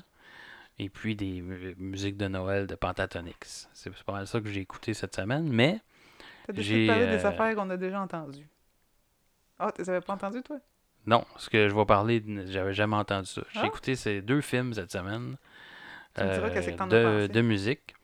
et 0.78 0.88
puis 0.88 1.16
des 1.16 1.40
mu- 1.42 1.74
musiques 1.78 2.16
de 2.16 2.28
Noël 2.28 2.68
de 2.68 2.76
Pentatonix. 2.76 3.68
C'est 3.72 3.90
pas 4.04 4.12
mal 4.12 4.28
ça 4.28 4.40
que 4.40 4.48
j'ai 4.48 4.60
écouté 4.60 4.94
cette 4.94 5.16
semaine, 5.16 5.48
mais 5.48 5.80
T'as 6.46 6.52
décidé 6.52 6.82
de 6.82 6.86
parler 6.86 7.06
des 7.08 7.24
euh, 7.24 7.28
affaires 7.28 7.54
qu'on 7.56 7.70
a 7.70 7.76
déjà 7.76 8.00
entendues. 8.00 8.48
Ah, 9.58 9.72
tu 9.72 9.82
les 9.82 9.90
avais 9.90 10.00
pas 10.00 10.14
entendues, 10.14 10.42
toi? 10.42 10.58
Non, 11.06 11.24
ce 11.36 11.50
que 11.50 11.68
je 11.68 11.74
vais 11.74 11.84
parler, 11.84 12.22
j'avais 12.46 12.74
jamais 12.74 12.96
entendu 12.96 13.26
ça. 13.26 13.42
J'ai 13.52 13.60
Ah? 13.60 13.66
écouté 13.66 13.96
ces 13.96 14.22
deux 14.22 14.40
films 14.40 14.74
cette 14.74 14.92
semaine. 14.92 15.36
Tu 16.14 16.22
me 16.22 16.28
diras 16.32 16.48
euh, 16.48 17.26
que 17.28 17.32
de, 17.32 17.40
musique. 17.40 17.94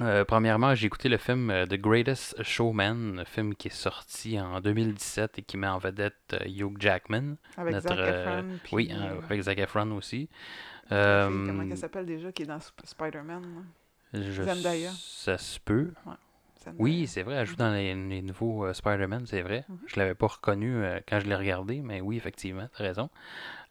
Euh, 0.00 0.24
premièrement, 0.24 0.74
j'ai 0.74 0.86
écouté 0.86 1.08
le 1.08 1.18
film 1.18 1.50
euh, 1.50 1.66
The 1.66 1.74
Greatest 1.74 2.42
Showman, 2.42 3.18
un 3.18 3.24
film 3.24 3.54
qui 3.54 3.68
est 3.68 3.74
sorti 3.74 4.40
en 4.40 4.60
2017 4.60 5.38
et 5.38 5.42
qui 5.42 5.56
met 5.56 5.68
en 5.68 5.78
vedette 5.78 6.36
Hugh 6.46 6.76
Jackman. 6.80 7.36
Avec 7.56 7.74
notre, 7.74 7.88
Zac 7.88 7.98
Efron. 7.98 8.58
Oui, 8.72 8.90
euh, 8.90 8.94
euh, 8.94 9.20
avec 9.26 9.42
Zac 9.42 9.58
Efron 9.58 9.92
aussi. 9.92 10.28
Comment 10.88 11.62
elle 11.62 11.76
s'appelle 11.76 12.06
déjà, 12.06 12.32
qui 12.32 12.42
est 12.42 12.46
dans 12.46 12.58
Sp- 12.58 12.84
Spider-Man? 12.84 13.64
je-. 14.14 14.42
Ça 14.92 15.38
se 15.38 15.60
peut. 15.60 15.92
Oui, 16.78 17.06
c'est 17.06 17.22
vrai, 17.22 17.34
elle 17.36 17.46
joue 17.46 17.56
dans 17.56 17.72
les, 17.72 17.94
les 17.94 18.22
nouveaux 18.22 18.66
euh, 18.66 18.72
Spider-Man, 18.74 19.26
c'est 19.26 19.42
vrai. 19.42 19.64
Mhm. 19.68 19.78
Je 19.86 20.00
l'avais 20.00 20.14
pas 20.14 20.26
reconnu 20.28 20.74
euh, 20.76 21.00
quand 21.08 21.20
je 21.20 21.26
l'ai 21.26 21.34
regardé, 21.36 21.80
mais 21.82 22.00
oui, 22.00 22.16
effectivement, 22.16 22.68
t'as 22.76 22.84
raison. 22.84 23.10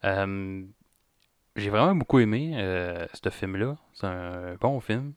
Euh, 0.04 0.62
j'ai 1.56 1.70
vraiment 1.70 1.94
beaucoup 1.94 2.18
aimé 2.18 2.52
euh, 2.56 3.06
ce 3.12 3.28
film-là. 3.30 3.76
C'est 3.94 4.06
un 4.06 4.54
bon 4.60 4.80
film. 4.80 5.12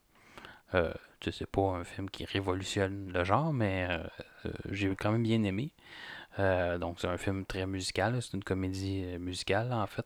Euh, 0.73 0.91
tu 1.19 1.31
sais, 1.31 1.39
c'est 1.39 1.49
pas 1.51 1.61
un 1.61 1.83
film 1.83 2.09
qui 2.09 2.25
révolutionne 2.25 3.11
le 3.13 3.23
genre, 3.23 3.53
mais 3.53 3.87
euh, 3.89 4.03
euh, 4.45 4.51
j'ai 4.71 4.93
quand 4.95 5.11
même 5.11 5.23
bien 5.23 5.43
aimé. 5.43 5.71
Euh, 6.39 6.77
donc, 6.77 6.99
c'est 6.99 7.07
un 7.07 7.17
film 7.17 7.45
très 7.45 7.65
musical, 7.65 8.21
c'est 8.21 8.33
une 8.33 8.43
comédie 8.43 9.03
euh, 9.05 9.19
musicale, 9.19 9.71
en 9.73 9.87
fait. 9.87 10.05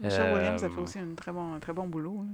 Michelle 0.00 0.34
Williams 0.34 0.64
a 0.64 0.68
fait 0.68 0.80
Euh, 0.80 0.84
aussi 0.84 0.98
un 1.00 1.14
très 1.14 1.32
bon, 1.32 1.54
un 1.54 1.60
très 1.60 1.72
bon 1.72 1.88
boulot. 1.88 2.24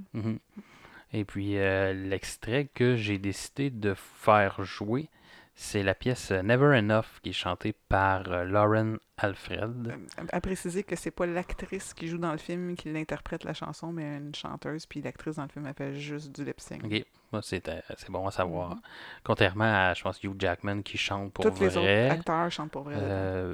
Et 1.13 1.25
puis 1.25 1.57
euh, 1.57 1.93
l'extrait 1.93 2.69
que 2.73 2.95
j'ai 2.95 3.17
décidé 3.17 3.69
de 3.69 3.93
faire 3.93 4.63
jouer, 4.63 5.09
c'est 5.55 5.83
la 5.83 5.93
pièce 5.93 6.31
Never 6.31 6.77
Enough 6.77 7.19
qui 7.21 7.29
est 7.29 7.33
chantée 7.33 7.73
par 7.89 8.31
euh, 8.31 8.45
Lauren 8.45 8.95
Alfred. 9.17 9.93
Euh, 10.19 10.23
À 10.31 10.39
préciser 10.39 10.83
que 10.83 10.95
c'est 10.95 11.11
pas 11.11 11.25
l'actrice 11.25 11.93
qui 11.93 12.07
joue 12.07 12.17
dans 12.17 12.31
le 12.31 12.37
film 12.37 12.75
qui 12.75 12.91
l'interprète 12.91 13.43
la 13.43 13.53
chanson, 13.53 13.91
mais 13.91 14.17
une 14.17 14.33
chanteuse, 14.33 14.85
puis 14.85 15.01
l'actrice 15.01 15.35
dans 15.35 15.43
le 15.43 15.49
film, 15.49 15.65
elle 15.67 15.73
fait 15.73 15.95
juste 15.99 16.31
du 16.33 16.45
lip 16.45 16.59
sync. 16.61 16.83
Ok, 16.85 17.05
Moi, 17.33 17.41
c'est 17.43 17.61
bon 18.09 18.25
à 18.27 18.31
savoir. 18.31 18.71
Mhm. 18.71 18.81
Contrairement 19.23 19.65
à, 19.89 19.93
je 19.93 20.01
pense, 20.01 20.23
Hugh 20.23 20.35
Jackman 20.39 20.81
qui 20.81 20.97
chante 20.97 21.33
pour 21.33 21.45
Tous 21.45 21.61
les 21.61 21.75
vrai. 21.77 22.07
autres 22.07 22.13
acteurs 22.13 22.51
chantent 22.51 22.71
pour 22.71 22.83
vrai. 22.83 22.95
Euh, 22.97 23.53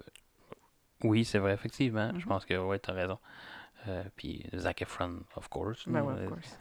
oui, 1.04 1.26
c'est 1.26 1.40
vrai, 1.40 1.54
effectivement. 1.54 2.10
Je 2.12 2.16
Mhm. 2.18 2.24
pense 2.24 2.46
que 2.46 2.54
ouais, 2.56 2.80
t'as 2.80 2.94
raison. 2.94 3.18
Euh, 3.88 4.04
puis 4.16 4.46
Zac 4.56 4.82
Efron, 4.82 5.20
of 5.36 5.48
course. 5.50 5.88
Ben 5.88 6.04
ouais, 6.04 6.14
of 6.14 6.30
course. 6.30 6.58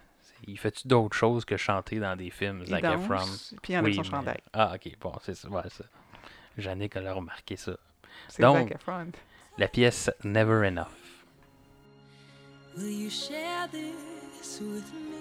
Il 0.46 0.58
fait-tu 0.58 0.86
d'autres 0.88 1.16
choses 1.16 1.44
que 1.44 1.56
chanter 1.56 1.98
dans 1.98 2.16
des 2.16 2.30
films, 2.30 2.60
Il 2.62 2.68
Zac 2.70 2.82
danse, 2.82 3.04
Efron? 3.04 3.56
puis 3.62 3.72
il 3.72 3.78
enlève 3.78 3.94
son 3.94 4.02
mais- 4.02 4.08
chandail. 4.08 4.40
Ah, 4.52 4.72
ok, 4.74 4.92
bon, 5.00 5.12
c'est 5.22 5.34
ça. 5.34 5.48
ouais, 5.48 5.62
ça. 5.70 5.84
Jannick, 6.58 6.96
elle 6.96 7.06
a 7.06 7.12
remarqué 7.14 7.56
ça. 7.56 7.76
C'est 8.28 8.42
donc- 8.42 8.68
Zac 8.68 8.76
Efron. 8.76 9.10
La 9.58 9.68
pièce 9.68 10.10
Never 10.24 10.66
Enough. 10.66 10.86
Will 12.76 12.90
you 13.04 13.10
share 13.10 13.68
this 13.70 14.60
with 14.60 14.92
me? 14.92 15.16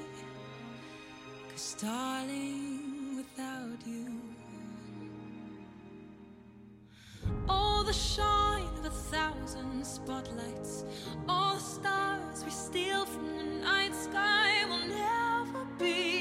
Cause 1.51 1.77
darling, 1.81 3.15
without 3.17 3.88
you, 3.88 4.35
all 7.50 7.84
the 7.84 7.94
shine 7.94 8.67
of 8.79 8.86
a 8.86 8.89
thousand 8.89 9.86
spotlights, 9.86 10.86
all 11.27 11.55
the 11.55 11.62
stars 11.62 12.44
we 12.44 12.51
steal 12.51 13.05
from 13.05 13.38
the 13.38 13.44
night 13.63 13.94
sky 13.96 14.65
will 14.67 14.88
never 14.88 15.65
be 15.79 16.14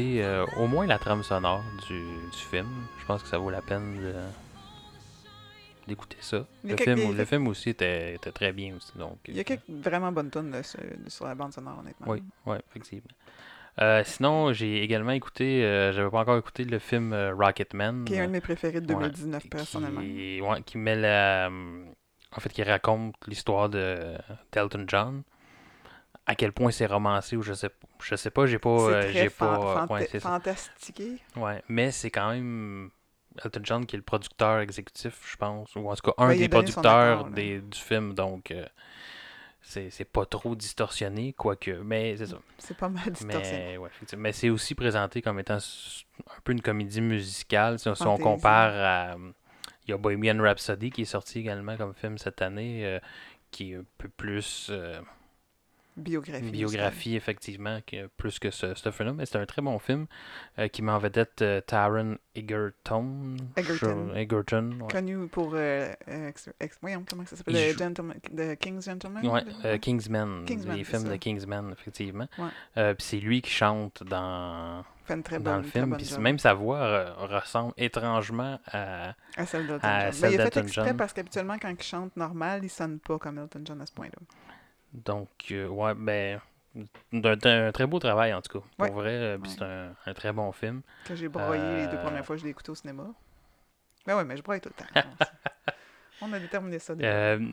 écouter 0.00 0.22
euh, 0.24 0.44
au 0.56 0.66
moins 0.66 0.86
la 0.86 0.98
trame 0.98 1.22
sonore 1.22 1.62
du, 1.88 2.00
du 2.30 2.38
film. 2.50 2.66
Je 3.00 3.04
pense 3.06 3.22
que 3.22 3.28
ça 3.28 3.38
vaut 3.38 3.50
la 3.50 3.62
peine 3.62 3.96
de- 3.96 4.14
d'écouter 5.86 6.16
ça. 6.20 6.46
Le 6.64 6.76
film, 6.76 7.16
le 7.16 7.24
film 7.24 7.46
aussi 7.48 7.70
était, 7.70 8.14
était 8.14 8.32
très 8.32 8.52
bien 8.52 8.74
aussi. 8.76 8.92
Donc, 8.98 9.18
Il 9.28 9.36
y 9.36 9.40
a 9.40 9.44
quelques 9.44 9.62
vraiment 9.68 10.12
bonnes 10.12 10.30
là, 10.50 10.62
sur, 10.62 11.26
la 11.26 11.34
bande 11.34 11.52
sonore, 11.52 11.78
honnêtement. 11.78 12.08
Oui, 12.08 12.22
oui, 12.46 12.56
effectivement. 12.70 13.08
Euh, 13.80 14.02
sinon, 14.04 14.52
j'ai 14.54 14.82
également 14.82 15.12
écouté, 15.12 15.62
euh, 15.64 15.92
j'avais 15.92 16.08
pas 16.10 16.20
encore 16.20 16.38
écouté 16.38 16.64
le 16.64 16.78
film 16.78 17.12
euh, 17.12 17.34
Rocketman. 17.34 18.04
Qui 18.06 18.14
est 18.14 18.20
un 18.20 18.26
de 18.26 18.32
mes 18.32 18.40
préférés 18.40 18.80
de 18.80 18.92
Ouais, 18.92 19.00
2019, 19.00 19.42
qui- 19.42 19.48
personnellement. 19.48 20.00
Qui, 20.00 20.40
ouais, 20.40 20.62
qui 20.62 20.78
met 20.78 20.96
la. 20.96 21.50
En 22.32 22.40
fait, 22.40 22.48
qui 22.50 22.62
raconte 22.62 23.14
l'histoire 23.28 23.68
de 23.68 24.14
d'Elton 24.52 24.84
John. 24.88 25.22
À 26.26 26.34
quel 26.34 26.52
point 26.52 26.72
c'est 26.72 26.86
romancé 26.86 27.36
ou 27.36 27.42
je 27.42 27.52
sais 27.52 27.68
pas. 27.68 27.86
Je 28.02 28.16
sais 28.16 28.30
pas, 28.30 28.46
j'ai 28.46 28.58
pas. 28.58 28.68
Euh, 28.70 29.12
j'ai 29.12 29.30
pas. 29.30 29.86
fanta- 29.86 29.92
ouais, 29.92 30.20
fantastiqué. 30.20 31.18
Ouais, 31.36 31.62
mais 31.68 31.92
c'est 31.92 32.10
quand 32.10 32.30
même 32.32 32.90
Elton 33.44 33.60
John 33.62 33.86
qui 33.86 33.94
est 33.96 33.98
le 33.98 34.02
producteur 34.02 34.58
exécutif, 34.58 35.20
je 35.30 35.36
pense. 35.36 35.74
Ou 35.76 35.88
en 35.88 35.94
tout 35.94 36.10
cas, 36.10 36.14
un 36.24 36.34
des 36.34 36.48
producteurs 36.48 37.18
accord, 37.20 37.30
des, 37.30 37.60
du 37.60 37.78
film. 37.78 38.12
Donc, 38.14 38.50
euh, 38.50 38.66
c'est 39.62 40.04
pas 40.12 40.26
trop 40.26 40.54
distorsionné, 40.56 41.32
quoique. 41.32 41.70
Mais 41.70 42.16
c'est 42.16 42.26
ça. 42.26 42.38
C'est 42.58 42.76
pas 42.76 42.88
mal 42.88 43.10
distorsionné. 43.10 43.66
Mais, 43.72 43.76
ouais, 43.78 43.88
effectivement. 43.88 44.22
Mais 44.22 44.32
c'est 44.32 44.50
aussi 44.50 44.74
présenté 44.74 45.22
comme 45.22 45.38
étant 45.38 45.58
un 45.58 46.40
peu 46.42 46.52
une 46.52 46.62
comédie 46.62 47.00
musicale. 47.00 47.78
Si, 47.78 47.88
si 47.94 48.02
on 48.02 48.16
compare 48.18 48.72
à. 48.74 49.16
Il 49.86 49.90
y 49.90 49.94
a 49.94 49.96
Bohemian 49.96 50.42
Rhapsody 50.42 50.90
qui 50.90 51.02
est 51.02 51.04
sorti 51.04 51.38
également 51.38 51.76
comme 51.76 51.94
film 51.94 52.18
cette 52.18 52.42
année, 52.42 52.84
euh, 52.84 52.98
qui 53.52 53.72
est 53.72 53.76
un 53.76 53.84
peu 53.98 54.08
plus 54.08 54.66
euh, 54.70 55.00
Biographie. 55.96 56.50
biographie, 56.50 57.16
effectivement, 57.16 57.80
que, 57.86 58.06
plus 58.18 58.38
que 58.38 58.50
ce, 58.50 58.74
ce 58.74 58.90
film-là. 58.90 59.14
Mais 59.14 59.24
c'est 59.26 59.38
un 59.38 59.46
très 59.46 59.62
bon 59.62 59.78
film 59.78 60.06
euh, 60.58 60.68
qui 60.68 60.82
met 60.82 60.92
en 60.92 60.98
vedette 60.98 61.40
euh, 61.40 61.60
Taron 61.62 62.18
Egerton. 62.34 63.36
Egerton. 63.56 64.12
Egerton, 64.14 64.70
ouais. 64.80 64.88
Connu 64.92 65.26
pour. 65.28 65.52
Euh, 65.54 65.90
ex- 66.06 66.50
ex- 66.60 66.78
voyons, 66.82 67.04
comment 67.08 67.24
ça 67.24 67.36
s'appelle 67.36 67.56
joue- 67.72 67.78
Gentleman, 67.78 68.18
The 68.36 68.56
King's 68.58 68.84
Gentleman 68.84 69.26
Ouais, 69.26 69.42
de- 69.44 69.50
euh, 69.64 69.78
Kingsman, 69.78 70.44
Kingsman, 70.44 70.76
les 70.76 70.84
films 70.84 71.02
ça. 71.04 71.08
de 71.08 71.16
Kingsman, 71.16 71.72
effectivement. 71.72 72.28
Ouais. 72.38 72.48
Euh, 72.76 72.94
puis 72.94 73.06
c'est 73.06 73.18
lui 73.20 73.40
qui 73.40 73.50
chante 73.50 74.02
dans, 74.04 74.84
fait 75.06 75.14
une 75.14 75.22
très 75.22 75.38
dans 75.38 75.52
bonne, 75.54 75.62
le 75.62 75.68
film. 75.68 75.96
Puis 75.96 76.18
même 76.18 76.38
sa 76.38 76.52
voix 76.52 76.78
euh, 76.78 77.12
ressemble 77.20 77.72
étrangement 77.78 78.60
à. 78.66 79.14
À 79.36 79.46
celle 79.46 79.66
d'Elton 79.66 79.80
John. 79.82 80.20
Ben, 80.20 80.30
il 80.30 80.40
a 80.40 80.44
fait 80.50 80.60
exprès 80.60 80.86
John. 80.88 80.96
parce 80.96 81.12
qu'habituellement, 81.14 81.56
quand 81.58 81.68
il 81.70 81.82
chante 81.82 82.14
normal, 82.16 82.60
il 82.64 82.70
sonne 82.70 82.98
pas 82.98 83.18
comme 83.18 83.38
Elton 83.38 83.62
John 83.64 83.80
à 83.80 83.86
ce 83.86 83.92
point-là. 83.92 84.18
Donc, 85.04 85.28
euh, 85.50 85.68
ouais, 85.68 85.94
ben. 85.94 86.40
D'un 87.10 87.36
d'un 87.36 87.72
très 87.72 87.86
beau 87.86 87.98
travail, 87.98 88.34
en 88.34 88.42
tout 88.42 88.58
cas. 88.60 88.66
Pour 88.76 88.84
Ouais. 88.86 88.90
vrai, 88.92 89.12
euh, 89.14 89.38
Ouais. 89.38 89.48
c'est 89.48 89.62
un, 89.62 89.94
un 90.04 90.12
très 90.14 90.30
bon 90.32 90.52
film. 90.52 90.82
Que 91.06 91.14
j'ai 91.14 91.28
broyé 91.28 91.62
les 91.76 91.86
deux 91.86 91.96
Euh. 91.96 92.02
premières 92.02 92.24
fois 92.26 92.36
que 92.36 92.40
je 92.40 92.44
l'ai 92.44 92.50
écouté 92.50 92.70
au 92.70 92.74
cinéma. 92.74 93.04
Ben 94.06 94.14
ouais, 94.16 94.24
mais 94.24 94.36
je 94.36 94.42
broye 94.42 94.60
tout 94.60 94.68
le 94.68 94.74
temps. 94.74 94.90
On 96.20 96.30
a 96.34 96.38
déterminé 96.38 96.78
ça. 96.78 96.94
déjà. 96.94 97.08
Euh, 97.08 97.48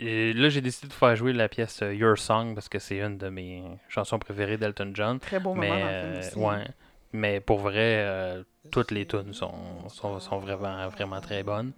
et 0.00 0.32
là, 0.32 0.48
j'ai 0.48 0.62
décidé 0.62 0.88
de 0.88 0.92
faire 0.94 1.14
jouer 1.16 1.34
la 1.34 1.48
pièce 1.50 1.80
Your 1.82 2.16
Song 2.18 2.54
parce 2.54 2.68
que 2.70 2.78
c'est 2.78 2.98
une 3.00 3.18
de 3.18 3.28
mes 3.28 3.62
chansons 3.90 4.18
préférées 4.18 4.56
d'Elton 4.56 4.90
John. 4.94 5.20
Très 5.20 5.38
beau 5.38 5.54
moment 5.54 5.60
mais, 5.60 5.82
dans 5.82 6.08
le 6.16 6.22
film 6.22 6.26
aussi. 6.26 6.38
ouais, 6.38 6.66
mais 7.12 7.40
pour 7.40 7.58
vrai, 7.58 7.98
euh, 8.06 8.42
toutes 8.70 8.90
les 8.90 9.06
tunes 9.06 9.34
sont, 9.34 9.86
sont, 9.90 10.18
sont 10.18 10.38
vraiment, 10.38 10.88
vraiment 10.88 11.20
très 11.20 11.42
bonnes. 11.42 11.72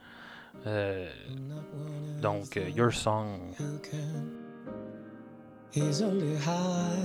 Euh, 0.66 1.10
donc, 2.22 2.54
Your 2.54 2.92
Song. 2.92 3.52
Who 5.74 5.90
only 6.04 6.36
high. 6.36 7.04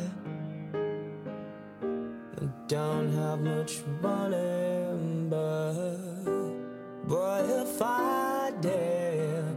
don't 2.68 3.12
have 3.14 3.40
much 3.42 3.82
money, 4.00 5.26
but 5.28 5.98
boy, 7.08 7.42
if 7.64 7.82
I 7.82 8.52
did, 8.62 9.56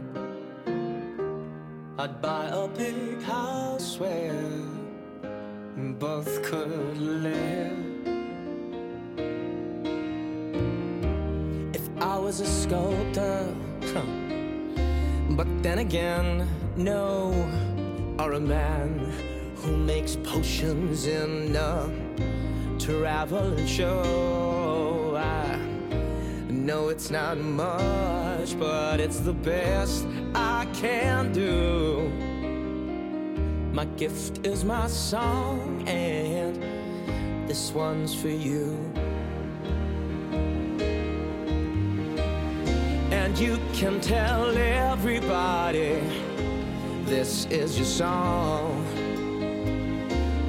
I'd 1.99 2.21
buy 2.23 2.45
a 2.45 2.67
big 2.67 3.21
house 3.21 3.99
where 3.99 4.33
both 5.99 6.41
could 6.41 6.97
live. 6.97 7.77
If 11.75 11.87
I 12.01 12.17
was 12.17 12.39
a 12.39 12.47
sculptor, 12.47 13.45
huh. 13.93 14.01
But 15.37 15.47
then 15.61 15.77
again, 15.77 16.47
no, 16.75 17.31
or 18.19 18.33
a 18.33 18.39
man 18.39 19.11
who 19.55 19.75
makes 19.75 20.15
potions 20.17 21.07
in 21.07 21.53
travel 22.79 23.53
and 23.57 23.69
show. 23.69 25.15
I 25.17 25.55
know 26.49 26.89
it's 26.89 27.09
not 27.09 27.37
much, 27.37 28.59
but 28.59 28.99
it's 28.99 29.19
the 29.19 29.33
best 29.33 30.05
I 30.35 30.67
can 30.73 31.31
do. 31.31 32.09
My 33.73 33.85
gift 33.85 34.45
is 34.45 34.65
my 34.65 34.87
song, 34.87 35.87
and 35.87 36.61
this 37.49 37.71
one's 37.71 38.13
for 38.13 38.29
you. 38.29 38.77
And 43.11 43.37
you 43.37 43.57
can 43.73 44.01
tell 44.01 44.55
everybody 44.57 46.01
this 47.13 47.45
is 47.51 47.77
your 47.77 47.85
song. 47.85 48.83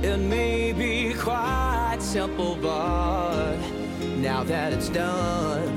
It 0.03 0.17
may 0.19 0.73
be 0.73 1.13
quite 1.15 1.99
simple, 2.01 2.57
but 2.57 3.57
now 4.19 4.43
that 4.45 4.73
it's 4.73 4.89
done, 4.89 5.69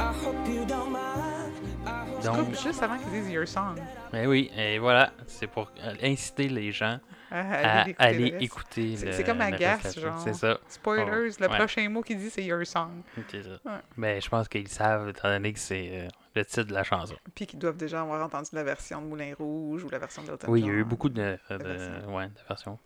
I 0.00 0.12
hope 0.12 0.36
you 0.48 0.64
don't 0.66 0.92
mind. 0.92 1.52
I 1.86 2.04
hope 2.08 2.22
Donc- 2.22 2.36
Coupe 2.46 2.54
juste 2.62 2.82
avant 2.82 2.96
qu'ils 2.98 3.10
disent 3.10 3.30
Your 3.30 3.46
Song. 3.46 3.76
Eh 4.12 4.26
oui, 4.26 4.50
et 4.56 4.78
voilà, 4.78 5.12
c'est 5.26 5.48
pour 5.48 5.70
euh, 5.82 5.94
inciter 6.02 6.48
les 6.48 6.70
gens 6.72 6.98
À 7.30 7.40
à 7.40 7.82
aller 7.98 8.30
reste. 8.30 8.42
écouter 8.42 8.96
C'est- 8.96 9.24
comme 9.24 9.40
agace, 9.40 9.98
genre. 9.98 10.20
C'est 10.22 10.34
ça. 10.34 10.58
Spoilers, 10.68 11.30
le 11.40 11.48
Ouais. 11.48 11.56
prochain 11.56 11.88
mot 11.88 12.02
qu'il 12.02 12.18
dit, 12.18 12.30
c'est 12.30 12.44
Your 12.44 12.64
Song. 12.66 13.02
c'est 13.30 13.42
ça. 13.42 13.50
Ouais. 13.64 13.80
Mais 13.96 14.20
je 14.20 14.28
pense 14.28 14.46
qu'ils 14.48 14.68
savent, 14.68 15.08
étant 15.08 15.28
donné 15.28 15.52
que 15.52 15.58
c'est 15.58 15.90
euh, 15.92 16.08
le 16.34 16.44
titre 16.44 16.64
de 16.64 16.74
la 16.74 16.82
chanson. 16.84 17.14
Puis 17.34 17.46
qu'ils 17.46 17.58
doivent 17.58 17.76
déjà 17.76 18.00
avoir 18.00 18.24
entendu 18.24 18.50
la 18.52 18.64
version 18.64 19.00
de 19.00 19.06
Moulin 19.06 19.34
Rouge 19.38 19.84
ou 19.84 19.88
la 19.90 19.98
version 19.98 20.22
d'Elton 20.22 20.46
Oui, 20.48 20.60
il 20.60 20.66
y 20.66 20.70
a 20.70 20.72
eu 20.72 20.84
beaucoup 20.84 21.08
de, 21.08 21.38
de, 21.50 21.56
versions. 21.56 22.14
ouais, 22.16 22.26
de 22.28 22.40
versions. 22.48 22.78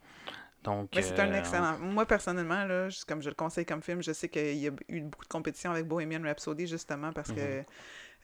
Donc, 0.65 0.91
Mais 0.95 1.03
c'est 1.03 1.19
un 1.21 1.31
euh, 1.33 1.39
excellent. 1.39 1.79
Moi, 1.79 2.05
personnellement, 2.05 2.65
là, 2.65 2.89
comme 3.07 3.23
je 3.23 3.29
le 3.29 3.35
conseille 3.35 3.65
comme 3.65 3.81
film, 3.81 4.03
je 4.03 4.13
sais 4.13 4.29
qu'il 4.29 4.57
y 4.59 4.69
a 4.69 4.73
eu 4.89 5.01
beaucoup 5.03 5.25
de 5.25 5.29
compétition 5.31 5.71
avec 5.71 5.87
Bohemian 5.87 6.23
Rhapsody, 6.23 6.67
justement, 6.67 7.13
parce 7.13 7.31
que 7.31 7.61
Mhm. 7.61 7.65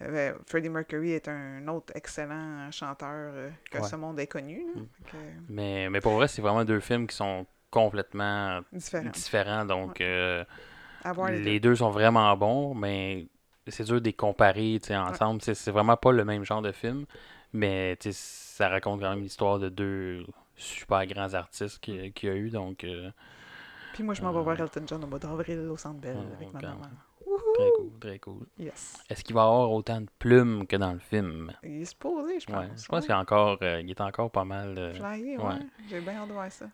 euh, 0.03 0.35
Freddie 0.47 0.69
Mercury 0.69 1.13
est 1.13 1.29
un 1.29 1.67
autre 1.69 1.93
excellent 1.97 2.69
chanteur 2.73 3.33
euh, 3.35 3.51
que 3.71 3.79
Ouais. 3.79 3.89
ce 3.89 3.95
monde 3.97 4.19
est 4.19 4.27
connu. 4.27 4.65
là. 4.75 4.81
Mm. 4.81 4.87
Que, 5.11 5.17
Mais, 5.49 5.89
mais 5.89 6.01
pour 6.01 6.15
vrai, 6.15 6.27
c'est 6.27 6.43
vraiment 6.43 6.65
deux 6.65 6.81
films 6.81 7.07
qui 7.07 7.15
sont 7.17 7.47
complètement 7.71 8.61
différent. 8.73 9.11
différents. 9.11 9.65
Donc, 9.65 10.01
euh, 10.01 10.45
les, 11.29 11.61
deux 11.61 11.77
sont 11.77 11.91
vraiment 11.91 12.37
bons, 12.37 12.75
mais 12.75 13.29
c'est 13.69 13.85
dur 13.85 14.01
de 14.01 14.05
les 14.07 14.13
comparer 14.13 14.81
ensemble. 14.91 15.41
C'est- 15.43 15.55
C'est 15.55 15.71
vraiment 15.71 15.97
pas 15.97 16.13
le 16.13 16.25
même 16.25 16.45
genre 16.45 16.63
de 16.63 16.73
film, 16.73 17.05
mais 17.53 17.97
ça 18.11 18.69
raconte 18.69 19.01
quand 19.01 19.11
même 19.11 19.23
l'histoire 19.23 19.59
de 19.59 19.69
deux 19.69 20.27
super 20.57 21.05
grands 21.07 21.35
artistes 21.35 21.79
qu'il 21.81 22.13
qu'il 22.13 22.29
y 22.29 22.33
a 22.33 22.37
eu. 22.37 22.51
Donc, 22.51 22.85
euh, 22.85 23.11
Puis 23.93 24.03
moi, 24.03 24.15
je 24.15 24.23
m'en 24.23 24.33
vais 24.33 24.43
voir 24.43 24.59
Euh, 24.61 24.65
Elton 24.65 24.85
John 24.87 25.05
au 25.05 25.07
mois 25.07 25.19
d'avril 25.19 25.59
au 25.71 25.77
Centre 25.77 26.01
Bell 26.01 26.17
Oh, 26.19 26.35
avec 26.37 26.53
ma 26.53 26.61
maman. 26.61 26.81
très 27.55 27.71
cool, 27.77 27.91
très 28.01 28.19
cool. 28.19 28.47
Yes. 28.59 29.03
Est-ce 29.09 29.23
qu'il 29.25 29.35
va 29.35 29.43
y 29.43 29.45
avoir 29.45 29.71
autant 29.73 30.01
de 30.01 30.09
plumes 30.19 30.67
que 30.67 30.77
dans 30.77 30.93
le 30.93 30.99
film? 30.99 31.53
Il 31.63 31.83
est 31.83 31.85
supposé, 31.85 32.39
je 32.41 32.47
pense. 32.47 32.57
Ouais, 32.57 32.69
je 32.77 32.87
pense 32.87 33.05
qu'il 33.05 33.13
a 33.13 33.19
encore, 33.21 33.59
euh, 33.63 33.81
il 33.81 33.91
est 33.91 34.01
encore 34.01 34.31
pas 34.31 34.45
mal. 34.45 34.75
euh, 34.79 34.93
Flyé, 34.95 35.37
ouais. 35.39 35.45
ouais. 35.45 35.55
J'ai 35.89 36.01
bien 36.01 36.15
hâte 36.17 36.29
de 36.29 36.33
voir 36.33 36.51
ça. 36.53 36.67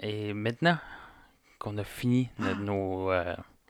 Et 0.00 0.32
maintenant 0.34 0.78
qu'on 1.58 1.76
a 1.78 1.84
fini 1.84 2.28
Ah! 2.38 2.54
de 2.54 2.54
nos. 2.62 3.10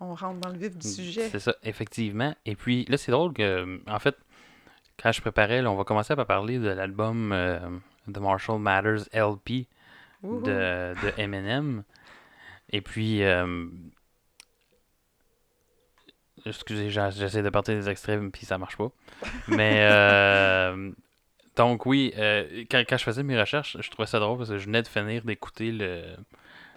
Euh, 0.00 0.04
On 0.04 0.14
rentre 0.14 0.40
dans 0.40 0.50
le 0.50 0.58
vif 0.58 0.76
du 0.76 0.88
sujet. 0.88 1.28
C'est 1.28 1.40
ça, 1.40 1.54
effectivement. 1.62 2.34
Et 2.44 2.56
puis 2.56 2.84
là, 2.86 2.96
c'est 2.96 3.12
drôle 3.12 3.32
que, 3.32 3.80
en 3.88 3.98
fait, 3.98 4.16
quand 5.00 5.12
je 5.12 5.20
préparais, 5.20 5.62
là, 5.62 5.70
on 5.70 5.76
va 5.76 5.84
commencer 5.84 6.12
à 6.12 6.24
parler 6.24 6.58
de 6.58 6.68
l'album 6.68 7.32
euh, 7.32 7.58
The 8.12 8.18
Marshall 8.18 8.58
Matters 8.58 9.08
LP 9.12 9.66
Wouhou. 10.22 10.42
de, 10.42 10.94
de 11.02 11.12
Eminem. 11.20 11.82
Et 12.70 12.80
puis, 12.80 13.22
euh, 13.22 13.66
excusez, 16.44 16.90
j'essaie 16.90 17.42
de 17.42 17.50
partir 17.50 17.74
des 17.74 17.88
extraits, 17.88 18.20
puis 18.32 18.46
ça 18.46 18.58
marche 18.58 18.76
pas. 18.76 18.90
Mais, 19.48 19.86
euh, 19.90 20.90
donc 21.56 21.86
oui, 21.86 22.12
euh, 22.16 22.64
quand, 22.70 22.82
quand 22.88 22.96
je 22.96 23.04
faisais 23.04 23.22
mes 23.22 23.38
recherches, 23.38 23.76
je 23.80 23.90
trouvais 23.90 24.06
ça 24.06 24.18
drôle 24.18 24.38
parce 24.38 24.50
que 24.50 24.58
je 24.58 24.66
venais 24.66 24.82
de 24.82 24.88
finir 24.88 25.22
d'écouter 25.22 25.72
le, 25.72 26.02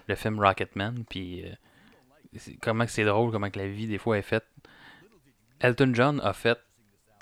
le 0.07 0.15
film 0.15 0.39
Rocketman, 0.39 1.03
puis 1.09 1.45
euh, 1.45 1.49
comment 2.61 2.85
c'est 2.87 3.05
drôle, 3.05 3.31
comment 3.31 3.49
que 3.49 3.59
la 3.59 3.67
vie 3.67 3.87
des 3.87 3.97
fois 3.97 4.17
est 4.17 4.23
faite. 4.23 4.45
Elton 5.59 5.91
John 5.93 6.21
a 6.23 6.33
fait, 6.33 6.57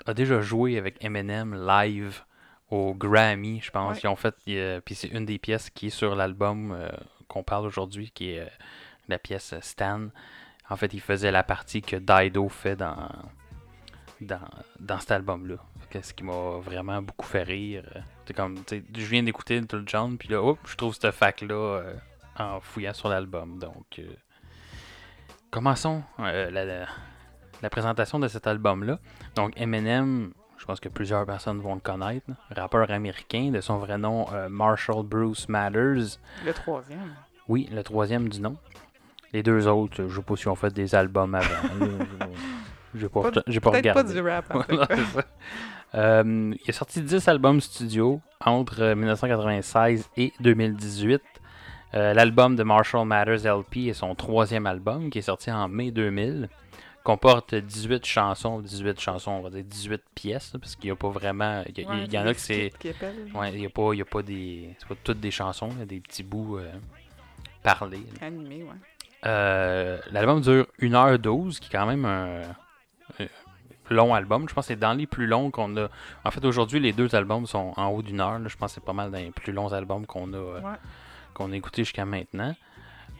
a 0.06 0.14
déjà 0.14 0.40
joué 0.40 0.78
avec 0.78 1.02
Eminem 1.04 1.54
live 1.54 2.24
au 2.70 2.94
Grammy, 2.94 3.60
je 3.60 3.70
pense. 3.70 3.96
Ouais. 3.96 4.00
Ils 4.04 4.08
ont 4.08 4.16
fait, 4.16 4.34
euh, 4.48 4.80
puis 4.80 4.94
c'est 4.94 5.08
une 5.08 5.24
des 5.24 5.38
pièces 5.38 5.70
qui 5.70 5.86
est 5.86 5.90
sur 5.90 6.14
l'album 6.14 6.72
euh, 6.72 6.88
qu'on 7.26 7.42
parle 7.42 7.66
aujourd'hui, 7.66 8.10
qui 8.10 8.32
est 8.32 8.40
euh, 8.40 8.48
la 9.08 9.18
pièce 9.18 9.54
euh, 9.54 9.60
Stan. 9.60 10.08
En 10.70 10.76
fait, 10.76 10.92
il 10.92 11.00
faisait 11.00 11.32
la 11.32 11.42
partie 11.42 11.80
que 11.80 11.96
Dido 11.96 12.48
fait 12.48 12.76
dans, 12.76 13.08
dans, 14.20 14.48
dans 14.78 15.00
cet 15.00 15.12
album-là. 15.12 15.56
Ce 16.02 16.12
qui 16.12 16.22
m'a 16.22 16.58
vraiment 16.58 17.00
beaucoup 17.00 17.26
fait 17.26 17.42
rire. 17.42 17.82
C'est 18.26 18.34
comme, 18.34 18.58
je 18.70 19.06
viens 19.06 19.22
d'écouter 19.22 19.58
Little 19.58 19.84
John, 19.86 20.18
puis 20.18 20.28
là, 20.28 20.42
hop, 20.42 20.58
je 20.66 20.76
trouve 20.76 20.94
cette 20.94 21.10
fac-là 21.12 21.82
en 22.36 22.60
fouillant 22.60 22.92
sur 22.92 23.08
l'album. 23.08 23.58
Donc, 23.58 23.98
commençons 25.50 26.02
euh, 26.20 26.50
la, 26.50 26.64
la- 26.64 26.86
la 27.60 27.70
présentation 27.70 28.18
de 28.20 28.28
cet 28.28 28.46
album-là. 28.46 28.98
Donc, 29.34 29.52
Eminem, 29.60 30.30
je 30.58 30.64
pense 30.64 30.78
que 30.78 30.88
plusieurs 30.88 31.26
personnes 31.26 31.60
vont 31.60 31.74
le 31.74 31.80
connaître. 31.80 32.24
là. 32.28 32.62
Rappeur 32.62 32.88
américain, 32.90 33.50
de 33.50 33.60
son 33.60 33.78
vrai 33.78 33.98
nom 33.98 34.26
euh, 34.32 34.48
Marshall 34.48 35.02
Bruce 35.04 35.48
Matters. 35.48 36.18
Le 36.46 36.52
troisième. 36.52 37.14
Oui, 37.48 37.68
le 37.72 37.82
troisième 37.82 38.28
du 38.28 38.40
nom. 38.40 38.56
Les 39.32 39.42
deux 39.42 39.66
autres, 39.66 40.06
je 40.08 40.14
sais 40.16 40.22
pas 40.22 40.36
si 40.36 40.46
ont 40.48 40.54
fait 40.54 40.72
des 40.72 40.94
albums 40.94 41.34
avant. 41.34 41.48
J'ai 42.94 43.08
pas, 43.08 43.20
Pas- 43.30 43.42
j'ai 43.46 43.60
pas 43.60 43.70
Peut-être 43.72 43.92
pas 43.94 44.00
regardé. 44.00 44.14
du 44.14 44.20
rap. 44.22 44.54
en 44.54 44.62
fait. 44.62 44.74
Voilà, 44.74 44.88
c'est 44.96 45.04
ça. 45.20 45.24
Euh, 45.94 46.54
il 46.64 46.70
a 46.70 46.72
sorti 46.72 47.02
10 47.02 47.28
albums 47.28 47.60
studio 47.60 48.20
entre 48.44 48.80
euh, 48.82 48.94
1996 48.94 50.08
et 50.16 50.32
2018. 50.40 51.20
Euh, 51.94 52.12
L'album 52.14 52.54
de 52.56 52.62
Marshall 52.62 53.06
Matters 53.06 53.46
LP 53.46 53.88
est 53.88 53.94
son 53.94 54.14
troisième 54.14 54.66
album 54.66 55.08
qui 55.10 55.18
est 55.18 55.22
sorti 55.22 55.50
en 55.50 55.68
mai 55.68 55.90
2000. 55.90 56.48
Comporte 57.04 57.54
18 57.54 58.04
chansons, 58.04 58.60
18 58.60 59.00
chansons, 59.00 59.30
on 59.30 59.40
va 59.40 59.48
dire 59.48 59.64
18 59.64 60.02
pièces, 60.14 60.52
parce 60.60 60.76
qu'il 60.76 60.88
n'y 60.88 60.92
a 60.92 60.96
pas 60.96 61.08
vraiment. 61.08 61.62
Il 61.66 61.78
y, 61.78 61.84
a- 61.86 61.88
Ouais, 61.88 62.04
il 62.04 62.12
y 62.12 62.18
en 62.18 62.26
a 62.26 62.34
que 62.34 62.40
c'est. 62.40 62.70
Ouais, 63.34 63.52
il 63.54 63.60
n'y 63.60 63.66
a 63.66 63.70
pas, 63.70 63.94
il 63.94 63.98
y 63.98 64.02
a 64.02 64.04
pas 64.04 64.20
des. 64.22 64.74
C'est 64.78 64.88
pas 64.88 64.94
toutes 65.02 65.20
des 65.20 65.30
chansons, 65.30 65.70
il 65.72 65.78
y 65.78 65.82
a 65.82 65.86
des 65.86 66.00
petits 66.00 66.22
bouts 66.22 66.58
euh, 66.58 66.70
parlés. 67.62 68.04
là. 68.20 68.26
Animé, 68.26 68.62
ouais. 68.62 68.68
Euh, 69.26 69.98
L'album 70.12 70.42
dure 70.42 70.66
1h12, 70.80 71.58
qui 71.60 71.68
est 71.68 71.78
quand 71.78 71.86
même 71.86 72.04
un, 72.04 72.42
un 73.20 73.26
long 73.88 74.14
album. 74.14 74.46
Je 74.48 74.54
pense 74.54 74.66
que 74.66 74.74
c'est 74.74 74.78
dans 74.78 74.92
les 74.92 75.06
plus 75.06 75.26
longs 75.26 75.50
qu'on 75.50 75.76
a. 75.78 75.88
En 76.24 76.30
fait, 76.30 76.44
aujourd'hui, 76.44 76.78
les 76.78 76.92
deux 76.92 77.14
albums 77.14 77.46
sont 77.46 77.72
en 77.76 77.86
haut 77.86 78.02
d'une 78.02 78.20
heure. 78.20 78.38
là. 78.38 78.48
Je 78.48 78.56
pense 78.58 78.72
que 78.72 78.80
c'est 78.80 78.84
pas 78.84 78.92
mal 78.92 79.10
dans 79.10 79.18
les 79.18 79.30
plus 79.30 79.52
longs 79.52 79.72
albums 79.72 80.04
qu'on 80.04 80.32
a, 80.34 80.36
euh, 80.36 80.60
Ouais. 80.60 80.76
Qu'on 81.38 81.52
a 81.52 81.56
écoutés 81.56 81.84
jusqu'à 81.84 82.04
maintenant. 82.04 82.54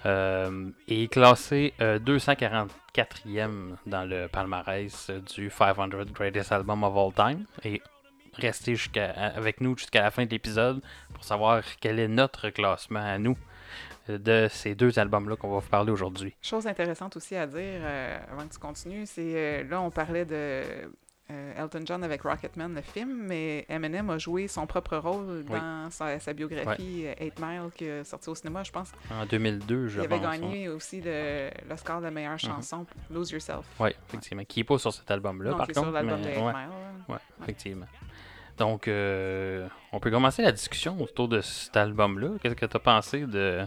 Euh, 0.07 0.71
et 0.87 1.05
est 1.05 1.09
classé 1.09 1.75
euh, 1.81 1.99
244e 1.99 3.77
dans 3.87 4.05
le 4.05 4.29
palmarès 4.29 5.11
euh, 5.11 5.21
du 5.21 5.51
500 5.51 5.89
Greatest 6.13 6.53
Album 6.53 6.85
of 6.85 6.95
All 6.97 7.13
Time. 7.13 7.47
Et 7.65 7.83
restez 8.35 8.77
jusqu'à, 8.77 9.11
avec 9.11 9.61
nous 9.61 9.77
jusqu'à 9.77 10.03
la 10.03 10.11
fin 10.11 10.25
de 10.25 10.31
l'épisode 10.31 10.83
pour 11.15 11.25
savoir 11.25 11.63
quel 11.81 11.99
est 11.99 12.09
notre 12.09 12.51
classement 12.51 13.05
à 13.05 13.19
nous 13.19 13.37
euh, 14.09 14.19
de 14.19 14.49
ces 14.51 14.75
deux 14.75 14.99
albums-là 14.99 15.37
qu'on 15.37 15.51
va 15.51 15.59
vous 15.59 15.69
parler 15.69 15.93
aujourd'hui. 15.93 16.35
Chose 16.43 16.67
intéressante 16.67 17.17
aussi 17.17 17.37
à 17.37 17.47
dire 17.47 17.59
euh, 17.61 18.19
avant 18.33 18.47
que 18.47 18.53
tu 18.53 18.59
continues, 18.59 19.07
c'est 19.07 19.33
euh, 19.35 19.65
là 19.65 19.81
on 19.81 19.91
parlait 19.91 20.25
de 20.25 20.63
euh, 21.31 21.53
Elton 21.63 21.83
John 21.85 22.03
avec 22.05 22.23
Rocketman, 22.23 22.75
le 22.75 22.81
film, 22.81 23.25
mais 23.27 23.67
Eminem 23.69 24.09
a 24.11 24.19
joué 24.19 24.49
son 24.49 24.67
propre 24.67 24.97
rôle 24.97 25.45
Oui. 25.49 25.59
dans 25.59 25.91
sa, 25.91 26.19
sa 26.19 26.33
biographie 26.33 27.05
euh, 27.07 27.15
Eight 27.19 27.39
Mile 27.39 27.71
qui 27.77 27.85
est 27.85 28.05
sortie 28.05 28.31
au 28.31 28.35
cinéma, 28.35 28.63
je 28.63 28.73
pense. 28.73 28.93
En 29.11 29.27
2002, 29.27 29.89
je 29.89 30.01
Il 30.01 30.05
avait 30.05 30.09
pense. 30.21 30.23
gagné 30.23 30.69
aussi 30.69 31.01
le- 31.03 31.51
l'Oscar 31.69 31.99
de 32.01 32.05
la 32.05 32.11
meilleure 32.11 32.39
chanson, 32.39 32.87
Lose 33.11 33.31
Yourself. 33.31 33.67
Oui, 33.79 33.91
effectivement. 34.09 34.43
Qui 34.45 34.61
n'est 34.61 34.65
pas 34.65 34.79
sur 34.79 34.93
cet 34.93 35.11
album-là, 35.11 35.55
par 35.55 35.67
qui 35.67 35.73
est 35.73 35.75
contre. 35.75 35.87
sur 35.89 35.93
l'album 35.93 36.23
de 36.23 36.29
Eight 36.29 36.39
ouais, 36.39 36.53
Mile. 36.53 36.69
ouais, 37.09 37.17
effectivement. 37.43 37.87
Donc, 38.57 38.89
euh, 38.89 39.69
on 39.93 40.01
peut 40.01 40.11
commencer 40.11 40.43
la 40.43 40.51
discussion 40.51 41.01
autour 41.01 41.29
de 41.29 41.41
cet 41.41 41.77
album-là. 41.77 42.31
Qu'est-ce 42.43 42.55
que 42.55 42.67
tu 42.67 42.77
as 42.77 42.81
pensé 42.81 43.21
de. 43.21 43.65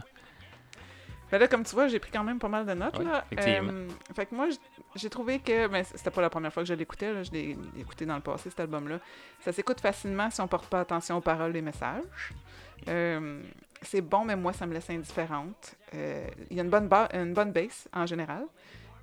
Ben 1.32 1.38
là, 1.38 1.48
comme 1.48 1.64
tu 1.64 1.74
vois, 1.74 1.88
j'ai 1.88 1.98
pris 1.98 2.10
quand 2.10 2.24
même 2.24 2.38
pas 2.38 2.48
mal 2.48 2.66
de 2.66 2.74
notes. 2.74 2.98
Là. 2.98 3.24
Euh, 3.40 3.88
fait 4.14 4.26
que 4.26 4.34
moi, 4.34 4.48
j'ai 4.94 5.08
trouvé 5.08 5.38
que. 5.38 5.66
Mais 5.68 5.82
c'était 5.82 6.10
pas 6.10 6.20
la 6.20 6.28
première 6.28 6.52
fois 6.52 6.62
que 6.62 6.68
je 6.68 6.74
l'écoutais. 6.74 7.24
Je 7.24 7.32
l'ai 7.32 7.56
écouté 7.78 8.04
dans 8.04 8.16
le 8.16 8.20
passé, 8.20 8.50
cet 8.50 8.60
album-là. 8.60 8.98
Ça 9.40 9.50
s'écoute 9.50 9.80
facilement 9.80 10.30
si 10.30 10.42
on 10.42 10.46
porte 10.46 10.66
pas 10.66 10.80
attention 10.80 11.16
aux 11.16 11.22
paroles 11.22 11.56
et 11.56 11.62
messages. 11.62 12.34
Euh, 12.86 13.42
c'est 13.80 14.02
bon, 14.02 14.26
mais 14.26 14.36
moi, 14.36 14.52
ça 14.52 14.66
me 14.66 14.74
laisse 14.74 14.90
indifférente. 14.90 15.74
Euh, 15.94 16.26
Il 16.50 16.56
y 16.58 16.60
a 16.60 16.64
une 16.64 16.68
bonne, 16.68 16.90
une 17.14 17.32
bonne 17.32 17.50
base, 17.50 17.88
en 17.94 18.04
général. 18.04 18.44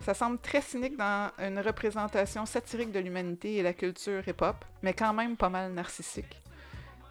Ça 0.02 0.14
semble 0.14 0.38
très 0.38 0.62
cynique 0.62 0.98
dans 0.98 1.32
une 1.40 1.60
représentation 1.60 2.46
satirique 2.46 2.92
de 2.92 3.00
l'humanité 3.00 3.56
et 3.56 3.64
la 3.64 3.74
culture 3.74 4.22
hip-hop, 4.28 4.56
mais 4.84 4.94
quand 4.94 5.14
même 5.14 5.36
pas 5.36 5.50
mal 5.50 5.74
narcissique. 5.74 6.40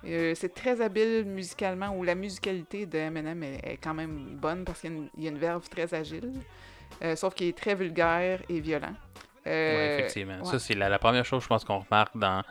Euh, 0.04 0.32
c'est 0.36 0.54
très 0.54 0.80
habile 0.80 1.24
musicalement, 1.26 1.88
où 1.96 2.04
la 2.04 2.14
musicalité 2.14 2.86
de 2.86 2.98
Eminem 2.98 3.42
est, 3.42 3.60
est 3.64 3.76
quand 3.78 3.94
même 3.94 4.36
bonne 4.40 4.64
parce 4.64 4.80
qu'il 4.80 4.90
y 4.90 4.94
a 4.94 4.96
une, 4.96 5.08
il 5.16 5.24
y 5.24 5.26
a 5.26 5.30
une 5.30 5.38
verve 5.38 5.68
très 5.68 5.92
agile, 5.92 6.32
euh, 7.02 7.16
sauf 7.16 7.34
qu'il 7.34 7.48
est 7.48 7.56
très 7.56 7.74
vulgaire 7.74 8.40
et 8.48 8.60
violent. 8.60 8.94
Euh, 9.46 9.76
Ouais, 9.76 9.94
effectivement. 9.98 10.38
ouais. 10.38 10.44
Ça, 10.44 10.58
c'est 10.58 10.74
la, 10.74 10.88
la 10.88 10.98
première 10.98 11.24
chose, 11.24 11.42
je 11.42 11.48
pense, 11.48 11.64
qu'on 11.64 11.78
remarque 11.80 12.16
dans. 12.16 12.42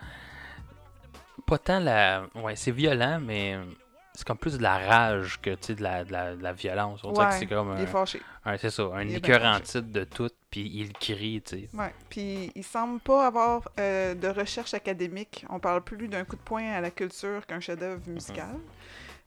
Pas 1.46 1.58
tant 1.58 1.80
la. 1.80 2.24
Ouais, 2.34 2.56
c'est 2.56 2.72
violent, 2.72 3.18
mais 3.24 3.56
c'est 4.18 4.26
comme 4.26 4.36
plus 4.36 4.58
de 4.58 4.62
la 4.64 4.78
rage 4.78 5.40
que 5.40 5.50
tu 5.50 5.58
sais, 5.68 5.74
de 5.76 5.82
la, 5.84 6.02
de, 6.04 6.10
la, 6.10 6.34
de 6.34 6.42
la 6.42 6.52
violence. 6.52 7.04
On 7.04 7.12
dirait 7.12 7.28
que 7.28 7.34
c'est 7.34 7.46
comme 7.46 7.72
Il 7.76 7.82
est 7.82 7.84
un. 7.84 7.86
fâché. 7.86 8.20
un- 8.44 8.56
c'est 8.56 8.70
ça, 8.70 8.82
un 8.92 9.04
liqueur 9.04 9.60
de 9.74 10.02
tout, 10.04 10.28
puis 10.50 10.68
il 10.74 10.92
crie, 10.92 11.40
tu 11.46 11.56
sais. 11.56 11.68
Ouais. 11.72 11.94
Puis 12.10 12.50
il 12.56 12.64
semble 12.64 12.98
pas 12.98 13.28
avoir 13.28 13.62
euh, 13.78 14.14
de 14.14 14.26
recherche 14.26 14.74
académique. 14.74 15.46
On 15.50 15.60
parle 15.60 15.82
plus 15.82 16.08
d'un 16.08 16.24
coup 16.24 16.34
de 16.34 16.40
poing 16.40 16.64
à 16.64 16.80
la 16.80 16.90
culture 16.90 17.46
qu'un 17.46 17.60
chef-d'œuvre 17.60 18.00
musical. 18.08 18.56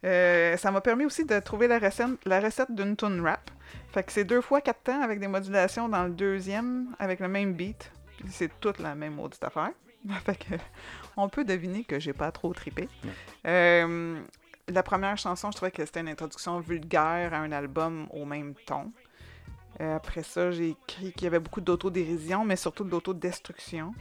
Euh, 0.03 0.57
ça 0.57 0.71
m'a 0.71 0.81
permis 0.81 1.05
aussi 1.05 1.23
de 1.23 1.39
trouver 1.39 1.67
la 1.69 1.79
recette, 1.79 2.07
la 2.25 2.41
recette 2.41 2.73
d'une 2.75 2.97
tune 2.97 3.21
rap. 3.21 3.49
Fait 3.93 4.03
que 4.03 4.11
c'est 4.11 4.25
deux 4.25 4.41
fois 4.41 4.59
quatre 4.59 4.83
temps 4.83 5.01
avec 5.01 5.21
des 5.21 5.27
modulations 5.27 5.87
dans 5.87 6.03
le 6.03 6.09
deuxième 6.11 6.93
avec 6.99 7.21
le 7.21 7.29
même 7.29 7.53
beat. 7.53 7.91
C'est 8.27 8.51
toute 8.59 8.79
la 8.79 8.93
même 8.95 9.13
maudite 9.15 9.43
affaire. 9.43 9.71
fait 10.25 10.35
que 10.35 10.55
on 11.15 11.29
peut 11.29 11.45
deviner 11.45 11.83
que 11.83 11.99
j'ai 11.99 12.13
pas 12.13 12.31
trop 12.31 12.51
trippé. 12.53 12.89
Euh, 13.45 14.19
la 14.71 14.83
première 14.83 15.17
chanson, 15.17 15.51
je 15.51 15.57
trouvais 15.57 15.71
que 15.71 15.85
c'était 15.85 16.01
une 16.01 16.09
introduction 16.09 16.59
vulgaire 16.59 17.33
à 17.33 17.37
un 17.37 17.51
album 17.51 18.07
au 18.11 18.25
même 18.25 18.53
ton. 18.65 18.91
Euh, 19.79 19.95
après 19.95 20.23
ça, 20.23 20.51
j'ai 20.51 20.69
écrit 20.69 21.11
qu'il 21.13 21.23
y 21.23 21.27
avait 21.27 21.39
beaucoup 21.39 21.61
d'autodérision, 21.61 22.43
mais 22.45 22.55
surtout 22.55 22.83
de 22.83 22.91
l'autodestruction. 22.91 23.93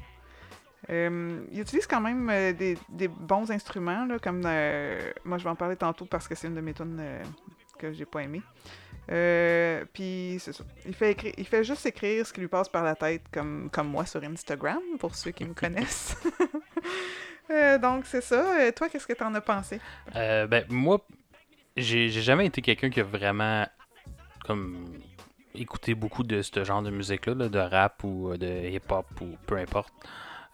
Euh, 0.89 1.45
il 1.53 1.61
utilise 1.61 1.87
quand 1.87 2.01
même 2.01 2.29
euh, 2.31 2.53
des, 2.53 2.77
des 2.89 3.09
bons 3.09 3.51
instruments, 3.51 4.07
là, 4.07 4.19
comme 4.19 4.43
euh, 4.45 5.13
moi 5.25 5.39
je 5.39 5.45
vais 5.45 5.51
en 5.51 5.55
parler 5.55 5.77
tantôt 5.77 6.07
parce 6.07 6.27
que 6.27 6.35
c'est 6.35 6.49
une 6.49 6.55
de 6.55 6.61
mes 6.61 6.73
tunes 6.75 7.01
que 7.79 7.93
j'ai 7.93 8.07
pas 8.07 8.23
aimé. 8.23 8.43
Euh, 9.11 9.85
puis 9.93 10.37
c'est 10.41 10.53
ça. 10.53 10.65
Il 10.87 10.95
fait, 10.95 11.13
écri- 11.13 11.35
il 11.37 11.47
fait 11.47 11.65
juste 11.65 11.85
écrire 11.87 12.27
ce 12.27 12.33
qui 12.33 12.41
lui 12.41 12.49
passe 12.49 12.69
par 12.69 12.85
la 12.85 12.95
tête, 12.95 13.23
comme, 13.33 13.69
comme 13.73 13.89
moi 13.89 14.07
sur 14.07 14.23
Instagram, 14.23 14.81
pour 14.99 15.15
ceux 15.15 15.31
qui 15.33 15.45
me 15.45 15.55
connaissent. 15.55 16.17
Euh, 17.51 17.79
donc 17.79 18.05
c'est 18.07 18.21
ça. 18.21 18.61
Euh, 18.61 18.73
toi, 18.73 18.89
qu'est-ce 18.89 19.07
que 19.07 19.13
t'en 19.13 19.35
as 19.35 19.41
pensé? 19.41 19.81
Euh, 20.17 20.47
ben, 20.47 20.65
moi, 20.69 20.99
j'ai 21.77 22.09
jamais 22.11 22.47
été 22.47 22.63
quelqu'un 22.63 22.91
qui 22.91 23.01
a 23.01 23.05
vraiment 23.05 23.67
comme 24.45 24.95
écouté 25.55 25.95
beaucoup 25.95 26.23
de 26.23 26.43
ce 26.43 26.65
genre 26.65 26.83
de 26.83 26.91
musique-là, 26.91 27.35
là, 27.35 27.49
de 27.49 27.59
rap 27.59 28.03
ou 28.05 28.31
euh, 28.31 28.37
de 28.37 28.69
hip-hop 28.71 29.07
ou 29.21 29.37
peu 29.47 29.57
importe. 29.57 29.93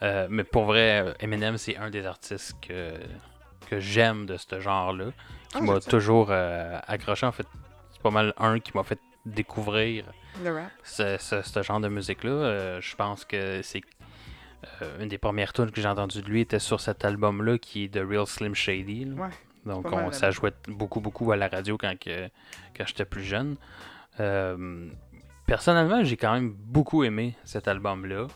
Euh, 0.02 0.26
mais 0.30 0.44
pour 0.44 0.64
vrai, 0.64 1.14
Eminem, 1.20 1.56
c'est 1.58 1.76
un 1.76 1.90
des 1.90 2.04
artistes 2.06 2.54
que, 2.66 2.94
que 3.68 3.78
j'aime 3.80 4.26
de 4.26 4.36
ce 4.36 4.60
genre-là, 4.60 5.06
qui 5.50 5.58
Ah, 5.58 5.60
m'a 5.62 5.80
toujours 5.80 6.30
accroché. 6.30 7.26
En 7.26 7.32
fait, 7.32 7.46
c'est 7.92 8.02
pas 8.02 8.10
mal 8.10 8.34
un 8.38 8.58
qui 8.60 8.72
m'a 8.74 8.82
fait 8.84 8.98
découvrir 9.24 10.04
Le 10.42 10.52
rap. 10.52 10.70
ce, 10.84 11.16
ce- 11.18 11.42
ce 11.42 11.62
genre 11.62 11.80
de 11.80 11.88
musique-là. 11.88 12.80
Je 12.80 12.94
pense 12.96 13.24
que 13.24 13.60
c'est 13.62 13.80
euh, 14.82 15.02
une 15.02 15.08
des 15.08 15.18
premières 15.18 15.52
tunes 15.52 15.70
que 15.70 15.80
j'ai 15.80 15.88
entendues 15.88 16.22
de 16.22 16.28
lui 16.28 16.40
était 16.42 16.58
sur 16.58 16.80
cet 16.80 17.04
album-là 17.04 17.58
qui 17.58 17.84
est 17.84 17.88
The 17.94 18.02
Real 18.08 18.26
Slim 18.26 18.54
Shady. 18.54 19.04
là. 19.06 19.22
Ouais, 19.22 19.30
Donc 19.64 19.90
on, 19.92 20.10
ça 20.12 20.30
jouait 20.30 20.52
beaucoup 20.68 21.00
beaucoup 21.00 21.32
à 21.32 21.36
la 21.36 21.48
radio 21.48 21.76
quand, 21.78 21.98
que, 21.98 22.28
quand 22.76 22.84
j'étais 22.86 23.04
plus 23.04 23.22
jeune. 23.24 23.56
Euh, 24.20 24.88
personnellement, 25.46 26.02
j'ai 26.04 26.16
quand 26.16 26.32
même 26.32 26.50
beaucoup 26.52 27.04
aimé 27.04 27.34
cet 27.44 27.68
album-là. 27.68 28.26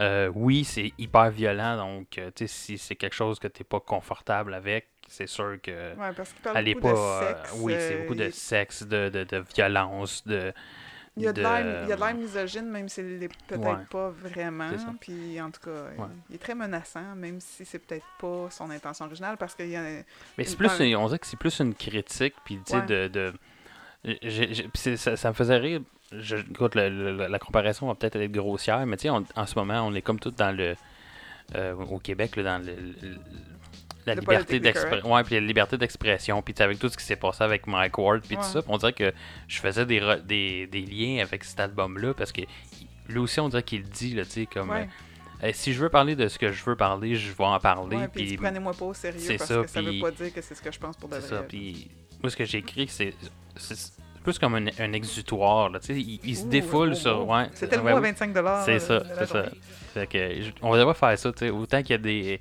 Euh, 0.00 0.30
oui, 0.34 0.64
c'est 0.64 0.92
hyper 0.98 1.30
violent, 1.30 1.76
donc 1.78 2.08
tu 2.10 2.20
sais, 2.36 2.46
si 2.46 2.76
c'est 2.78 2.96
quelque 2.96 3.14
chose 3.14 3.38
que 3.38 3.48
t'es 3.48 3.64
pas 3.64 3.80
confortable 3.80 4.52
avec, 4.52 4.88
c'est 5.08 5.26
sûr 5.26 5.56
que 5.62 5.94
Ouais, 5.96 6.12
parce 6.14 6.32
qu'il 6.32 6.42
parle 6.42 6.64
beaucoup 6.74 6.80
pas. 6.88 7.20
de 7.20 7.26
sexe. 7.46 7.52
oui, 7.60 7.74
c'est 7.78 7.96
beaucoup 8.02 8.14
de 8.14 8.30
sexe, 8.30 8.82
de, 8.82 9.08
de, 9.08 9.24
de 9.24 9.42
violence, 9.54 10.22
de. 10.26 10.52
Il 11.18 11.22
y 11.22 11.28
a 11.28 11.32
de, 11.32 11.40
l'air, 11.40 11.86
l'air 11.88 12.14
misogyne, 12.14 12.68
même 12.68 12.88
s'il 12.90 13.18
l'est 13.18 13.28
peut-être 13.46 13.60
Ouais. 13.62 13.84
pas 13.90 14.10
vraiment. 14.10 14.68
Puis 15.00 15.40
en 15.40 15.50
tout 15.50 15.60
cas, 15.62 15.70
euh, 15.70 15.90
Ouais. 15.96 16.06
il 16.28 16.36
est 16.36 16.38
très 16.38 16.54
menaçant, 16.54 17.14
même 17.16 17.40
si 17.40 17.64
c'est 17.64 17.78
peut-être 17.78 18.04
pas 18.20 18.48
son 18.50 18.70
intention 18.70 19.06
originale, 19.06 19.36
parce 19.38 19.54
qu'il 19.54 19.68
y 19.70 19.76
a. 19.76 19.82
Mais 20.36 20.44
c'est 20.44 20.56
plus, 20.56 20.68
une- 20.80 20.94
on 20.96 21.06
dirait 21.06 21.18
que 21.18 21.26
c'est 21.26 21.38
plus 21.38 21.58
une 21.60 21.74
critique, 21.74 22.34
puis 22.44 22.56
tu 22.58 22.72
sais, 22.72 22.76
Ouais. 22.76 22.86
de. 22.86 23.08
de 23.08 23.32
ça, 24.96 25.16
ça 25.16 25.28
me 25.30 25.34
faisait 25.34 25.56
rire. 25.56 25.80
Je, 26.12 26.36
écoute, 26.36 26.74
le- 26.76 27.26
la 27.26 27.38
comparaison 27.38 27.88
va 27.88 27.94
peut-être 27.94 28.16
être 28.16 28.30
grossière, 28.32 28.84
mais 28.86 28.96
tu 28.96 29.02
sais, 29.02 29.10
en 29.10 29.46
ce 29.46 29.54
moment, 29.58 29.82
on 29.86 29.94
est 29.94 30.02
comme 30.02 30.20
tout 30.20 30.30
dans 30.30 30.54
le. 30.56 30.76
euh, 31.54 31.74
au 31.74 31.98
Québec, 32.00 32.34
là, 32.36 32.42
dans 32.42 32.58
le- 32.58 32.74
le- 32.74 33.16
la 34.06 34.14
Le 34.14 34.20
liberté 34.20 34.60
d'expression. 34.60 35.12
Ouais, 35.12 35.22
puis 35.24 35.34
la 35.34 35.40
liberté 35.40 35.76
d'expression. 35.76 36.40
Puis 36.42 36.54
avec 36.60 36.78
tout 36.78 36.88
ce 36.88 36.96
qui 36.96 37.04
s'est 37.04 37.16
passé 37.16 37.42
avec 37.44 37.66
Mike 37.66 37.98
Ward, 37.98 38.22
puis 38.26 38.36
Ouais. 38.36 38.42
tout 38.42 38.48
ça. 38.48 38.60
on 38.68 38.78
dirait 38.78 38.92
que 38.92 39.12
je 39.48 39.58
faisais 39.58 39.84
des, 39.84 40.00
re- 40.00 40.22
des, 40.24 40.66
des 40.68 40.82
liens 40.82 41.22
avec 41.22 41.44
cet 41.44 41.60
album-là 41.60 42.14
parce 42.14 42.32
que 42.32 42.42
lui 43.08 43.18
aussi, 43.18 43.38
on 43.40 43.48
dirait 43.48 43.62
qu'il 43.62 43.82
dit, 43.82 44.14
là, 44.14 44.24
tu 44.24 44.30
sais, 44.30 44.46
comme. 44.46 44.70
Ouais. 44.70 44.88
euh, 45.44 45.50
si 45.52 45.72
je 45.72 45.80
veux 45.80 45.88
parler 45.90 46.16
de 46.16 46.28
ce 46.28 46.38
que 46.38 46.50
je 46.52 46.64
veux 46.64 46.76
parler, 46.76 47.14
je 47.16 47.30
vais 47.32 47.44
en 47.44 47.58
parler. 47.60 47.96
Ouais, 47.96 48.08
puis 48.08 48.36
prenez-moi 48.36 48.72
pas 48.72 48.84
au 48.86 48.94
sérieux 48.94 49.20
parce 49.36 49.48
ça, 49.48 49.62
que 49.62 49.66
ça 49.68 49.82
veut 49.82 50.00
pas 50.00 50.10
dire 50.10 50.32
que 50.32 50.40
c'est 50.40 50.54
ce 50.54 50.62
que 50.62 50.72
je 50.72 50.78
pense 50.78 50.96
pour 50.96 51.08
de 51.08 51.14
C'est 51.14 51.20
vrai. 51.28 51.36
ça. 51.38 51.42
Puis 51.42 51.90
moi, 52.22 52.30
ce 52.30 52.36
que 52.36 52.44
j'ai 52.44 52.58
écrit, 52.58 52.88
c'est 52.88 53.14
plus 54.24 54.38
comme 54.40 54.56
un, 54.56 54.66
un 54.80 54.92
exutoire. 54.92 55.70
Là, 55.70 55.78
il, 55.88 56.18
il 56.24 56.36
se 56.36 56.46
défoule 56.46 56.88
le 56.90 56.94
sur. 56.96 57.28
Ouais, 57.28 57.46
C'était 57.54 57.76
le 57.76 57.82
mot 57.82 57.88
à 57.90 57.94
oui. 57.96 58.00
25 58.02 58.32
dollars. 58.32 58.64
C'est 58.64 58.78
ça, 58.80 59.02
c'est 59.18 59.26
ça. 59.26 59.44
Fait 59.94 60.06
que 60.08 60.18
je- 60.42 60.50
on 60.62 60.74
devrait 60.76 60.94
faire 60.94 61.16
ça. 61.18 61.28
Autant 61.52 61.82
qu'il 61.82 61.90
y 61.90 61.94
a 61.94 61.98
des, 61.98 62.40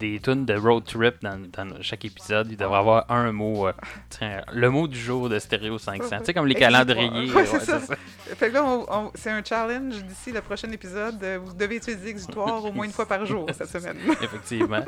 des 0.00 0.18
tunes 0.18 0.44
de 0.46 0.54
road 0.54 0.84
trip 0.84 1.16
dans, 1.22 1.38
dans 1.52 1.80
chaque 1.82 2.04
épisode, 2.04 2.48
il 2.50 2.56
devrait 2.56 2.78
avoir 2.78 3.10
un 3.10 3.30
mot. 3.32 3.68
euh, 3.68 3.72
tiens, 4.08 4.42
le 4.52 4.70
mot 4.70 4.88
du 4.88 4.98
jour 4.98 5.28
de 5.28 5.38
Stéréo 5.38 5.78
500. 5.78 6.18
Tu 6.20 6.24
sais, 6.24 6.34
comme 6.34 6.46
les 6.46 6.54
calendriers. 6.56 7.30
Ouais, 7.32 7.46
c'est 7.46 7.60
ça. 7.60 7.78
c'est 7.80 7.86
ça. 7.86 7.96
Fait 8.36 8.48
que 8.48 8.54
là, 8.54 8.64
on- 8.64 8.86
on- 8.88 9.10
c'est 9.14 9.30
un 9.30 9.42
challenge 9.44 10.02
d'ici 10.04 10.32
le 10.32 10.40
prochain 10.40 10.70
épisode. 10.72 11.22
euh, 11.22 11.38
Vous 11.42 11.52
devez 11.54 11.76
utiliser 11.76 12.08
exutoire 12.08 12.64
au 12.64 12.72
moins 12.72 12.86
une 12.86 12.92
fois 12.92 13.06
par 13.06 13.24
jour 13.26 13.46
cette 13.56 13.68
semaine. 13.68 13.96
Effectivement. 14.22 14.82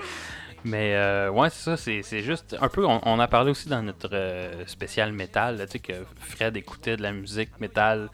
Mais 0.65 0.95
euh, 0.95 1.29
ouais, 1.29 1.51
c'est 1.51 1.77
ça, 1.77 1.77
c'est 1.77 2.23
juste 2.23 2.57
un 2.61 2.69
peu. 2.69 2.87
On, 2.87 3.01
on 3.05 3.19
a 3.19 3.27
parlé 3.27 3.51
aussi 3.51 3.69
dans 3.69 3.83
notre 3.83 4.11
euh, 4.13 4.65
spécial 4.67 5.13
métal, 5.13 5.59
tu 5.67 5.73
sais, 5.73 5.79
que 5.81 5.93
Fred 6.21 6.57
écoutait 6.57 6.97
de 6.97 7.03
la 7.03 7.11
musique 7.11 7.59
métal, 7.59 8.09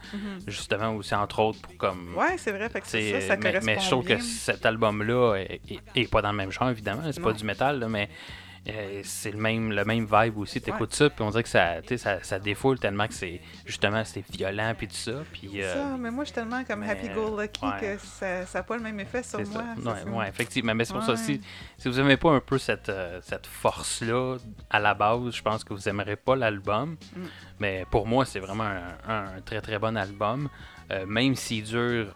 justement, 0.46 0.94
aussi, 0.96 1.14
entre 1.14 1.40
autres, 1.40 1.60
pour 1.60 1.76
comme. 1.76 2.14
Ouais, 2.16 2.36
c'est 2.38 2.52
vrai. 2.52 2.70
Fait 2.70 2.80
que 2.80 2.86
ça, 2.86 2.98
ça 3.20 3.36
mais, 3.36 3.42
correspond 3.42 3.66
mais 3.66 3.78
je 3.78 3.90
trouve 3.90 4.06
bien. 4.06 4.16
que 4.16 4.22
cet 4.22 4.64
album-là 4.64 5.34
est, 5.36 5.60
est- 5.68 5.80
est 5.94 6.10
pas 6.10 6.22
dans 6.22 6.30
le 6.30 6.38
même 6.38 6.50
genre, 6.50 6.70
évidemment. 6.70 6.87
C'est 7.12 7.22
pas 7.22 7.32
du 7.32 7.44
métal, 7.44 7.78
là, 7.80 7.88
mais 7.88 8.08
euh, 8.68 9.00
c'est 9.02 9.30
le 9.30 9.38
même, 9.38 9.72
le 9.72 9.84
même 9.84 10.06
vibe 10.10 10.36
aussi. 10.38 10.60
T'écoutes 10.60 10.92
ça, 10.92 11.08
puis 11.08 11.24
on 11.24 11.30
dirait 11.30 11.42
que 11.42 11.48
ça, 11.48 11.76
ça, 11.96 12.22
ça 12.22 12.38
défoule 12.38 12.78
tellement 12.78 13.06
que 13.06 13.14
c'est 13.14 13.40
justement 13.64 14.04
c'est 14.04 14.24
violent, 14.30 14.74
puis 14.76 14.88
tout 14.88 14.94
ça. 14.94 15.22
Puis, 15.32 15.50
C'est 15.54 15.62
euh, 15.64 15.74
ça, 15.74 15.96
mais 15.98 16.10
moi, 16.10 16.24
je 16.24 16.28
suis 16.28 16.34
tellement 16.34 16.62
comme 16.64 16.80
mais, 16.80 16.90
happy-go-lucky 16.90 17.64
ouais. 17.64 17.80
que 17.80 17.98
ça 17.98 18.44
n'a 18.52 18.62
pas 18.62 18.76
le 18.76 18.82
même 18.82 19.00
effet 19.00 19.22
sur 19.22 19.38
ça. 19.46 19.62
moi. 19.78 19.94
Ouais, 19.94 20.00
ça. 20.00 20.10
ouais, 20.10 20.28
effectivement. 20.28 20.74
Mais 20.74 20.84
c'est 20.84 20.92
pour 20.92 21.02
ça 21.02 21.12
Ouais. 21.12 21.18
aussi, 21.18 21.40
si 21.78 21.88
vous 21.88 21.98
aimez 21.98 22.16
pas 22.18 22.30
un 22.30 22.40
peu 22.40 22.58
cette, 22.58 22.90
euh, 22.90 23.20
cette 23.22 23.46
force-là 23.46 24.36
à 24.68 24.80
la 24.80 24.92
base, 24.94 25.30
je 25.34 25.42
pense 25.42 25.64
que 25.64 25.72
vous 25.72 25.88
aimerez 25.88 26.16
pas 26.16 26.36
l'album. 26.36 26.96
Mm. 27.16 27.20
Mais 27.60 27.86
pour 27.90 28.06
moi, 28.06 28.26
c'est 28.26 28.40
vraiment 28.40 28.64
un, 29.08 29.36
un 29.36 29.40
très 29.40 29.60
très 29.62 29.78
bon 29.78 29.96
album. 29.96 30.48
Même 31.06 31.34
s'il 31.34 31.64
dure 31.64 32.14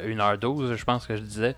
1h12, 0.00 0.74
je 0.76 0.84
pense 0.84 1.06
que 1.06 1.16
je 1.16 1.22
disais, 1.22 1.56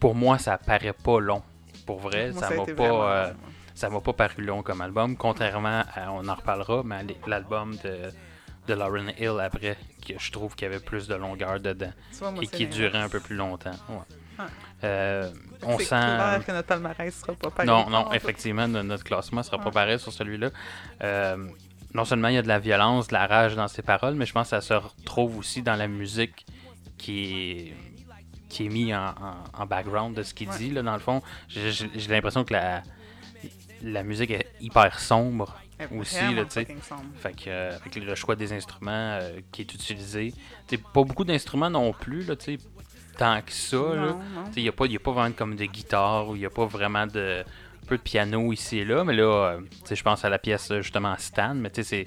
pour 0.00 0.14
moi, 0.14 0.38
ça 0.38 0.58
paraît 0.58 0.92
pas 0.92 1.20
long. 1.20 1.42
Pour 1.86 2.00
vrai, 2.00 2.30
Moi, 2.32 2.40
ça 2.40 2.50
m'a 2.50 2.64
pas. 2.64 2.72
vraiment 2.72 3.06
euh, 3.08 3.32
ça 3.74 3.88
m'a 3.88 4.00
pas 4.00 4.12
paru 4.12 4.42
long 4.44 4.62
comme 4.62 4.80
album, 4.80 5.16
contrairement 5.16 5.82
à, 5.94 6.10
on 6.12 6.26
en 6.28 6.34
reparlera, 6.34 6.82
mais 6.84 7.04
l'album 7.26 7.76
de, 7.84 8.10
de 8.66 8.74
Lauren 8.74 9.08
Hill 9.18 9.38
après, 9.40 9.76
que 10.06 10.14
je 10.18 10.30
trouve 10.32 10.54
qu'il 10.54 10.66
y 10.68 10.70
avait 10.74 10.84
plus 10.84 11.08
de 11.08 11.14
longueur 11.14 11.60
dedans 11.60 11.92
Tu 12.12 12.18
vois, 12.18 12.30
moi, 12.32 12.42
et 12.42 12.46
qui 12.46 12.66
durait 12.66 12.98
un 12.98 13.08
peu 13.08 13.20
plus 13.20 13.36
longtemps. 13.36 13.70
Ouais. 13.88 14.44
Euh, 14.84 15.30
on 15.62 15.78
sent. 15.78 15.86
clair 15.88 16.42
que 16.46 16.52
notre 16.52 16.68
palmarès 16.68 17.14
sera 17.14 17.34
pas 17.34 17.50
pareil. 17.50 17.66
Non, 17.66 17.88
non, 17.90 18.12
effectivement, 18.12 18.66
no- 18.66 18.82
notre 18.82 19.04
classement 19.04 19.42
sera 19.42 19.58
pas 19.58 19.70
pareil 19.70 19.98
sur 19.98 20.12
celui-là. 20.12 20.48
Euh, 21.02 21.36
non 21.92 22.04
seulement 22.06 22.28
il 22.28 22.34
y 22.34 22.38
a 22.38 22.42
de 22.42 22.48
la 22.48 22.58
violence, 22.58 23.08
de 23.08 23.14
la 23.14 23.26
rage 23.26 23.56
dans 23.56 23.68
ses 23.68 23.82
paroles, 23.82 24.14
mais 24.14 24.24
je 24.26 24.32
pense 24.32 24.44
que 24.46 24.50
ça 24.50 24.60
se 24.62 24.72
retrouve 24.74 25.38
aussi 25.38 25.60
dans 25.62 25.76
la 25.76 25.88
musique 25.88 26.46
qui 26.96 27.50
est, 27.50 27.74
qui 28.50 28.66
est 28.66 28.68
mis 28.68 28.94
en, 28.94 29.06
en- 29.08 29.62
en 29.62 29.66
background 29.66 30.14
de 30.16 30.22
ce 30.22 30.34
qu'il 30.34 30.48
Ouais. 30.50 30.58
dit. 30.58 30.70
Là, 30.70 30.82
dans 30.82 30.92
le 30.92 30.98
fond, 30.98 31.22
j'ai 31.48 31.88
l'impression 32.08 32.44
que 32.44 32.52
la, 32.52 32.82
la 33.82 34.02
musique 34.02 34.30
est 34.30 34.46
hyper 34.60 34.98
sombre 35.00 35.56
est 35.78 35.88
aussi, 35.96 36.34
là, 36.34 36.44
sombre. 36.50 37.02
Fait 37.20 37.32
que, 37.32 37.44
euh, 37.48 37.76
avec 37.76 37.94
le 37.96 38.14
choix 38.14 38.36
des 38.36 38.52
instruments 38.52 38.90
euh, 39.20 39.40
qui 39.52 39.62
est 39.62 39.72
utilisé. 39.74 40.34
T'sais, 40.66 40.76
pas 40.76 41.02
beaucoup 41.04 41.24
d'instruments 41.24 41.70
non 41.70 41.92
plus, 41.94 42.24
là, 42.24 42.36
t'sais, 42.36 42.58
tant 43.16 43.40
que 43.40 43.52
ça. 43.52 43.78
Il 44.56 44.62
n'y 44.62 44.68
a, 44.68 44.72
pas- 44.72 44.86
y 44.86 44.96
a 44.96 45.00
pas 45.00 45.12
vraiment 45.12 45.32
comme 45.34 45.56
de 45.56 45.64
guitare 45.64 46.28
ou 46.28 46.36
il 46.36 46.40
n'y 46.40 46.46
a 46.46 46.50
pas 46.50 46.66
vraiment 46.66 47.06
de 47.06 47.42
peu 47.86 47.96
de 47.96 48.02
piano 48.02 48.52
ici 48.52 48.78
et 48.80 48.84
là. 48.84 49.04
Mais 49.04 49.14
là, 49.14 49.22
euh, 49.54 49.60
je 49.90 50.02
pense 50.02 50.24
à 50.24 50.28
la 50.28 50.38
pièce 50.38 50.72
justement 50.80 51.14
Stan, 51.18 51.54
mais 51.54 51.70
c'est. 51.82 52.06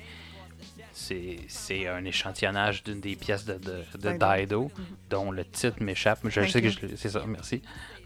C'est, 0.93 1.87
un 1.87 2.05
échantillonnage 2.05 2.83
d'une 2.83 2.99
des 2.99 3.15
pièces 3.15 3.45
de, 3.45 3.55
de, 3.55 3.83
de 3.97 4.11
Dido. 4.11 4.35
Dido, 4.35 4.71
dont 5.09 5.31
le 5.31 5.43
titre 5.43 5.81
m'échappe. 5.81 6.19
Je 6.25 6.41
Thank 6.41 6.49
sais 6.49 6.61
que 6.61 6.67
you. 6.67 6.95
c'est 6.95 7.09
ça, 7.09 7.23
merci. 7.27 7.61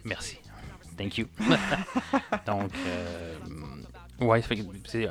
Merci. 0.05 0.37
Thank 0.97 1.17
you. 1.17 1.27
Donc, 2.45 2.71
euh, 2.87 3.35
ouais, 4.21 4.41
c'est 4.85 5.07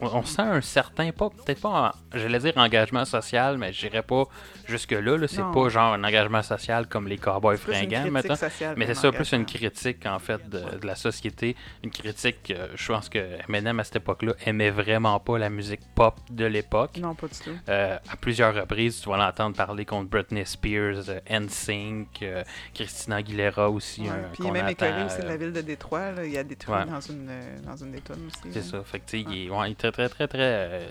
on, 0.00 0.22
sent 0.24 0.42
un 0.42 0.60
certain, 0.60 1.10
pas 1.12 1.30
peut-être 1.30 1.60
pas, 1.60 1.68
en- 1.68 2.18
j'allais 2.18 2.38
dire 2.38 2.52
engagement 2.56 3.04
social, 3.04 3.58
mais 3.58 3.72
je 3.72 3.88
dirais 3.88 4.02
pas 4.02 4.24
jusque-là. 4.66 5.16
Là, 5.16 5.26
c'est 5.28 5.40
Non. 5.40 5.52
pas 5.52 5.68
genre 5.68 5.94
un 5.94 6.04
engagement 6.04 6.42
social 6.42 6.86
comme 6.86 7.08
les 7.08 7.18
cowboys 7.18 7.56
Plus 7.58 7.72
fringants, 7.72 8.36
sociale 8.36 8.74
Mais 8.76 8.86
c'est 8.86 8.94
ça, 8.94 9.12
plus 9.12 9.32
une 9.32 9.46
critique 9.46 10.04
en 10.06 10.18
fait 10.18 10.48
de, 10.48 10.78
de 10.78 10.86
la 10.86 10.94
société. 10.94 11.56
Une 11.82 11.90
critique, 11.90 12.50
euh, 12.50 12.68
je 12.74 12.92
pense 12.92 13.08
que 13.08 13.18
Eminem 13.48 13.80
à 13.80 13.84
cette 13.84 13.96
époque-là 13.96 14.32
aimait 14.44 14.70
vraiment 14.70 15.18
pas 15.20 15.38
la 15.38 15.48
musique 15.50 15.80
pop 15.94 16.14
de 16.30 16.44
l'époque. 16.44 16.98
Non, 16.98 17.14
pas 17.14 17.28
du 17.28 17.38
tout. 17.38 17.50
Euh, 17.68 17.96
à 18.08 18.16
plusieurs 18.16 18.54
reprises, 18.54 19.00
tu 19.00 19.08
vas 19.08 19.16
l'entendre 19.16 19.56
parler 19.56 19.84
contre 19.84 20.10
Britney 20.10 20.44
Spears, 20.44 21.08
euh, 21.08 21.20
NSYNC, 21.28 22.22
euh, 22.22 22.42
Christina 22.74 23.16
Aguilera 23.16 23.70
aussi. 23.70 24.02
Ouais, 24.02 24.08
Puis 24.32 24.42
il 24.44 24.46
est 24.48 24.52
même 24.52 24.66
entend, 24.66 25.06
aussi 25.06 25.18
de 25.22 25.26
la 25.28 25.36
ville 25.36 25.52
de 25.52 25.60
Détroit. 25.60 26.12
là. 26.12 26.24
Il 26.24 26.36
a 26.36 26.44
détruit 26.44 26.74
Ouais. 26.74 26.84
dans, 26.84 27.00
une, 27.00 27.30
dans 27.64 27.76
une 27.76 27.92
des 27.92 27.98
aussi. 27.98 28.52
C'est 28.52 28.56
là. 28.56 28.62
ça. 28.62 28.82
Fait 28.84 29.00
que, 29.00 29.06
tu 29.10 29.18
sais, 29.22 29.24
il, 29.30 29.50
ouais, 29.50 29.70
il 29.70 29.76
très, 29.90 30.08
très, 30.08 30.26
très, 30.26 30.28
très 30.28 30.38
euh, 30.40 30.88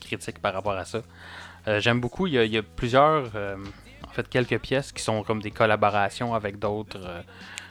critique 0.00 0.38
par 0.40 0.52
rapport 0.54 0.72
à 0.74 0.84
ça. 0.84 1.02
Euh, 1.68 1.80
J'aime 1.80 2.00
beaucoup. 2.00 2.26
Il 2.26 2.34
y, 2.34 2.38
a, 2.38 2.44
il 2.44 2.52
y 2.52 2.58
a 2.58 2.62
plusieurs, 2.62 3.30
euh, 3.34 3.56
en 4.06 4.10
fait, 4.10 4.28
quelques 4.28 4.58
pièces 4.60 4.92
qui 4.92 5.02
sont 5.02 5.22
comme 5.22 5.40
des 5.40 5.50
collaborations 5.50 6.34
avec 6.34 6.58
d'autres 6.58 7.24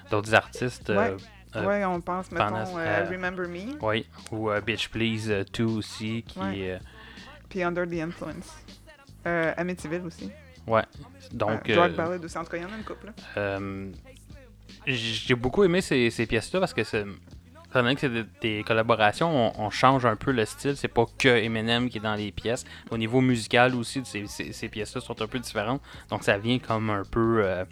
d'autres 0.10 0.34
artistes. 0.34 0.90
ouais, 1.56 1.86
on 1.86 2.02
pense, 2.02 2.32
mettons, 2.32 2.66
Remember 3.10 3.48
Me, 3.48 3.78
Oui, 3.82 4.06
ou 4.32 4.50
Bitch 4.66 4.90
Please 4.90 5.46
2 5.54 5.64
aussi, 5.64 6.24
qui 6.28 6.40
Ouais. 6.40 6.80
puis 7.50 7.64
Under 7.64 7.86
the 7.88 7.94
Influence. 8.02 8.56
Amityville 9.26 10.02
aussi. 10.06 10.30
ouais. 10.68 10.84
Donc, 11.32 11.70
Drug 11.70 11.94
Ballad 11.96 12.24
aussi. 12.26 12.38
En 12.38 12.44
tout 12.44 12.52
cas, 12.52 12.58
il 12.58 12.64
y 12.64 12.66
en 12.66 12.72
a 12.74 12.78
une 12.78 12.84
couple. 12.84 13.12
J'ai 14.88 15.36
beaucoup 15.36 15.64
aimé 15.64 15.82
ces, 15.82 16.10
ces 16.10 16.26
pièces-là 16.26 16.60
parce 16.60 16.74
que 16.74 16.84
c'est. 16.84 17.06
Étant 17.72 17.84
donné 17.84 17.96
que 17.96 18.02
c'est 18.02 18.10
des, 18.10 18.26
des 18.42 18.64
collaborations, 18.64 19.30
on, 19.58 19.66
on 19.66 19.70
change 19.70 20.06
un 20.06 20.18
peu 20.18 20.32
le 20.32 20.44
style. 20.46 20.76
C'est 20.76 20.90
pas 20.90 21.06
que 21.18 21.30
Eminem 21.30 21.90
qui 21.90 22.00
est 22.00 22.02
dans 22.02 22.16
les 22.16 22.32
pièces. 22.34 22.66
Au 22.90 22.98
niveau 22.98 23.22
musical 23.22 23.74
aussi, 23.76 24.02
ces, 24.04 24.28
ces- 24.28 24.52
ces 24.52 24.68
pièces-là 24.68 25.00
sont 25.02 25.20
un 25.22 25.28
peu 25.28 25.40
différentes. 25.40 25.82
Donc 26.10 26.24
ça 26.24 26.38
vient 26.38 26.60
comme 26.60 26.90
un 26.90 27.04
peu 27.10 27.42
euh, 27.46 27.64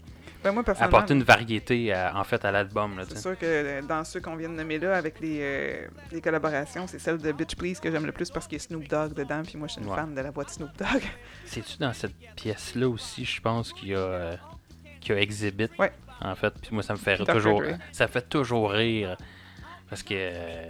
Ben, 0.42 0.54
moi, 0.54 0.64
apporter 0.80 1.14
une 1.14 1.24
variété 1.24 1.92
à- 1.92 2.14
en 2.16 2.24
fait 2.24 2.46
à 2.46 2.52
l'album. 2.54 2.94
c'est 3.10 3.18
sûr 3.18 3.38
que 3.38 3.46
euh, 3.46 3.82
dans 3.82 4.06
ceux 4.06 4.22
qu'on 4.22 4.38
vient 4.38 4.48
de 4.48 4.54
nommer 4.56 4.80
là, 4.80 4.96
avec 4.96 5.20
les, 5.20 5.40
euh, 5.42 5.88
les 6.14 6.22
collaborations, 6.22 6.88
c'est 6.88 6.98
celle 7.00 7.18
de 7.18 7.32
Bitch 7.34 7.56
Please 7.58 7.82
que 7.82 7.92
j'aime 7.92 8.06
le 8.06 8.14
plus 8.14 8.30
parce 8.30 8.48
qu'il 8.48 8.58
y 8.58 8.62
a 8.62 8.64
Snoop 8.64 8.88
Dogg 8.88 9.14
dedans. 9.14 9.42
Puis 9.46 9.58
moi, 9.58 9.68
je 9.68 9.74
suis 9.74 9.82
une 9.82 9.90
Ouais. 9.90 9.96
fan 9.98 10.16
de 10.16 10.22
la 10.22 10.32
voix 10.32 10.46
de 10.46 10.50
Snoop 10.50 10.70
Dogg. 10.78 11.02
C'est-tu 11.46 11.78
dans 11.78 11.92
cette 11.92 12.16
pièce-là 12.38 12.88
aussi, 12.88 13.26
je 13.26 13.42
pense 13.42 13.74
qu'il 13.74 13.90
y 13.90 13.96
a, 13.96 13.98
euh, 13.98 14.36
qu'il 15.02 15.14
y 15.14 15.18
a 15.18 15.22
Exhibit? 15.22 15.68
Ouais. 15.78 15.92
En 16.22 16.36
fait, 16.36 16.54
puis 16.62 16.70
moi 16.72 16.84
ça 16.84 16.94
me 16.94 16.98
fait 17.00 17.18
toujours, 17.18 17.64
ça 17.94 18.08
fait 18.08 18.28
toujours 18.28 18.72
rire 18.72 19.16
parce 19.90 20.04
que 20.04 20.14
euh, 20.14 20.66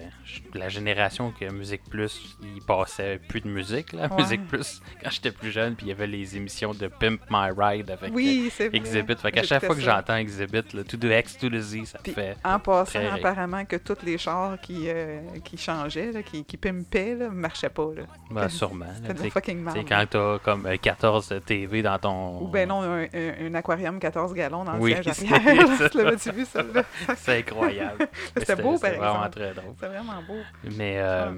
la 0.54 0.70
génération 0.70 1.32
que 1.38 1.52
Musique 1.52 1.84
Plus, 1.90 2.38
il 2.42 2.62
passait 2.62 3.20
plus 3.28 3.42
de 3.42 3.48
musique 3.50 3.94
là, 3.94 4.08
Ouais. 4.10 4.22
Musique 4.24 4.48
Plus 4.48 4.82
quand 5.04 5.10
j'étais 5.10 5.32
plus 5.32 5.52
jeune, 5.52 5.76
puis 5.76 5.88
il 5.88 5.90
y 5.90 5.92
avait 5.92 6.08
les 6.08 6.38
émissions 6.38 6.74
de 6.74 6.88
Pimp 6.88 7.20
My 7.30 7.50
Ride 7.58 7.92
avec 7.92 8.14
oui, 8.14 8.52
euh. 8.62 8.70
Exhibit. 8.74 9.16
Fait 9.16 9.32
qu'à 9.32 9.44
chaque 9.44 9.66
fois 9.66 9.76
que 9.76 9.82
ça. 9.82 9.96
j'entends 9.98 10.16
Exhibit, 10.16 10.64
là, 10.74 10.84
tout 10.84 10.98
de 10.98 11.10
X, 11.12 11.38
tout 11.38 11.50
de 11.50 11.60
Z, 11.60 11.86
ça 11.86 12.00
Puis, 12.04 12.14
fait. 12.14 12.36
En 12.44 12.60
passant, 12.60 13.00
rire. 13.00 13.14
apparemment 13.16 13.66
que 13.66 13.76
tous 13.76 13.98
les 14.04 14.18
chars 14.18 14.60
qui, 14.62 14.84
euh, 14.88 15.20
qui 15.44 15.58
changeaient, 15.58 16.12
là, 16.12 16.24
qui, 16.24 16.44
qui 16.46 16.58
pimpaient, 16.58 17.16
là, 17.16 17.30
marchaient 17.30 17.70
pas. 17.70 17.90
Là. 17.96 18.04
Ben, 18.32 18.48
sûrement. 18.50 18.86
C'était 19.06 19.30
fucking 19.30 19.60
merde. 19.62 19.78
quand 19.88 20.06
t'as 20.10 20.40
comme 20.40 20.66
euh, 20.66 20.78
14 20.78 21.42
TV 21.46 21.82
dans 21.82 21.98
ton. 22.00 22.42
Ou 22.42 22.48
ben 22.48 22.68
non, 22.68 22.82
un, 22.82 23.04
un- 23.04 23.48
un 23.48 23.54
aquarium 23.56 24.00
14 24.00 24.34
gallons 24.34 24.64
dans 24.64 24.78
Oui, 24.78 24.94
le 24.96 25.04
siège 25.14 25.32
arrière. 25.32 25.68
ça. 25.78 25.90
Tu 25.90 25.98
l'avais-tu 25.98 26.32
vu, 26.32 26.46
celle-là? 26.46 26.84
C'est 27.18 27.40
incroyable. 27.40 28.08
C'était 28.38 28.56
beau, 28.56 28.78
par 28.78 28.92
C'était 28.92 28.98
vraiment 29.14 29.30
très 29.30 29.54
drôle. 29.54 29.74
C'est 29.80 29.88
vraiment 29.88 30.22
beau. 30.28 30.38
Mais 30.78 30.96
euh, 31.00 31.32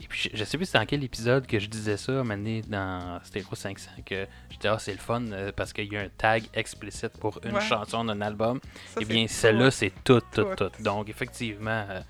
et 0.00 0.06
puis 0.06 0.30
je, 0.32 0.36
je 0.36 0.44
sais 0.44 0.56
plus 0.56 0.66
c'est 0.66 0.78
dans 0.78 0.86
quel 0.86 1.02
épisode 1.04 1.46
que 1.46 1.58
je 1.58 1.68
disais 1.68 1.96
ça, 1.96 2.22
mané 2.24 2.62
dans 2.68 3.20
Stereo 3.24 3.54
500 3.54 3.90
que 4.06 4.26
j'étais 4.50 4.68
ah 4.68 4.78
c'est 4.78 4.92
le 4.92 4.98
fun 4.98 5.22
euh, 5.32 5.52
parce 5.54 5.72
qu'il 5.72 5.92
y 5.92 5.96
a 5.96 6.00
un 6.02 6.08
tag 6.16 6.44
explicite 6.54 7.16
pour 7.18 7.40
une 7.44 7.54
Ouais. 7.54 7.60
chanson 7.60 8.04
d'un 8.04 8.20
album. 8.20 8.60
Ça, 8.88 9.00
Eh 9.02 9.04
bien 9.04 9.26
celle-là 9.26 9.70
c'est 9.70 9.92
tout 10.04 10.20
tout 10.32 10.44
Tout. 10.56 10.68
tout. 10.70 10.82
Donc 10.82 11.08
effectivement 11.08 11.84
euh, 11.90 12.00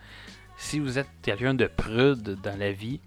si 0.56 0.78
vous 0.78 0.98
êtes 0.98 1.08
quelqu'un 1.22 1.54
de 1.54 1.66
prude 1.66 2.38
dans 2.42 2.58
la 2.58 2.70
vie, 2.72 3.00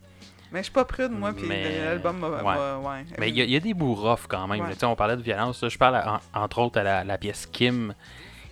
Mais 0.51 0.59
je 0.59 0.63
suis 0.63 0.71
pas 0.73 0.85
prude, 0.85 1.11
moi, 1.11 1.33
puis 1.33 1.45
Mais- 1.47 1.83
l'album 1.85 2.23
ouais. 2.23 2.29
ouais. 2.29 3.05
mais 3.19 3.29
il 3.29 3.37
y, 3.37 3.41
a- 3.41 3.45
il 3.45 3.51
y 3.51 3.55
a 3.55 3.59
des 3.59 3.73
bouts 3.73 3.95
rough 3.95 4.27
quand 4.29 4.47
même. 4.47 4.61
Ouais. 4.61 4.67
là. 4.67 4.73
Tu 4.73 4.79
sais, 4.79 4.85
on 4.85 4.95
parlait 4.95 5.17
de 5.17 5.21
violence. 5.21 5.61
là. 5.63 5.67
Je 5.69 5.77
parle 5.77 5.95
en- 5.97 6.41
entre 6.43 6.59
autres 6.59 6.79
à 6.79 6.83
la, 6.83 7.03
la 7.03 7.17
pièce 7.17 7.45
Kim 7.45 7.93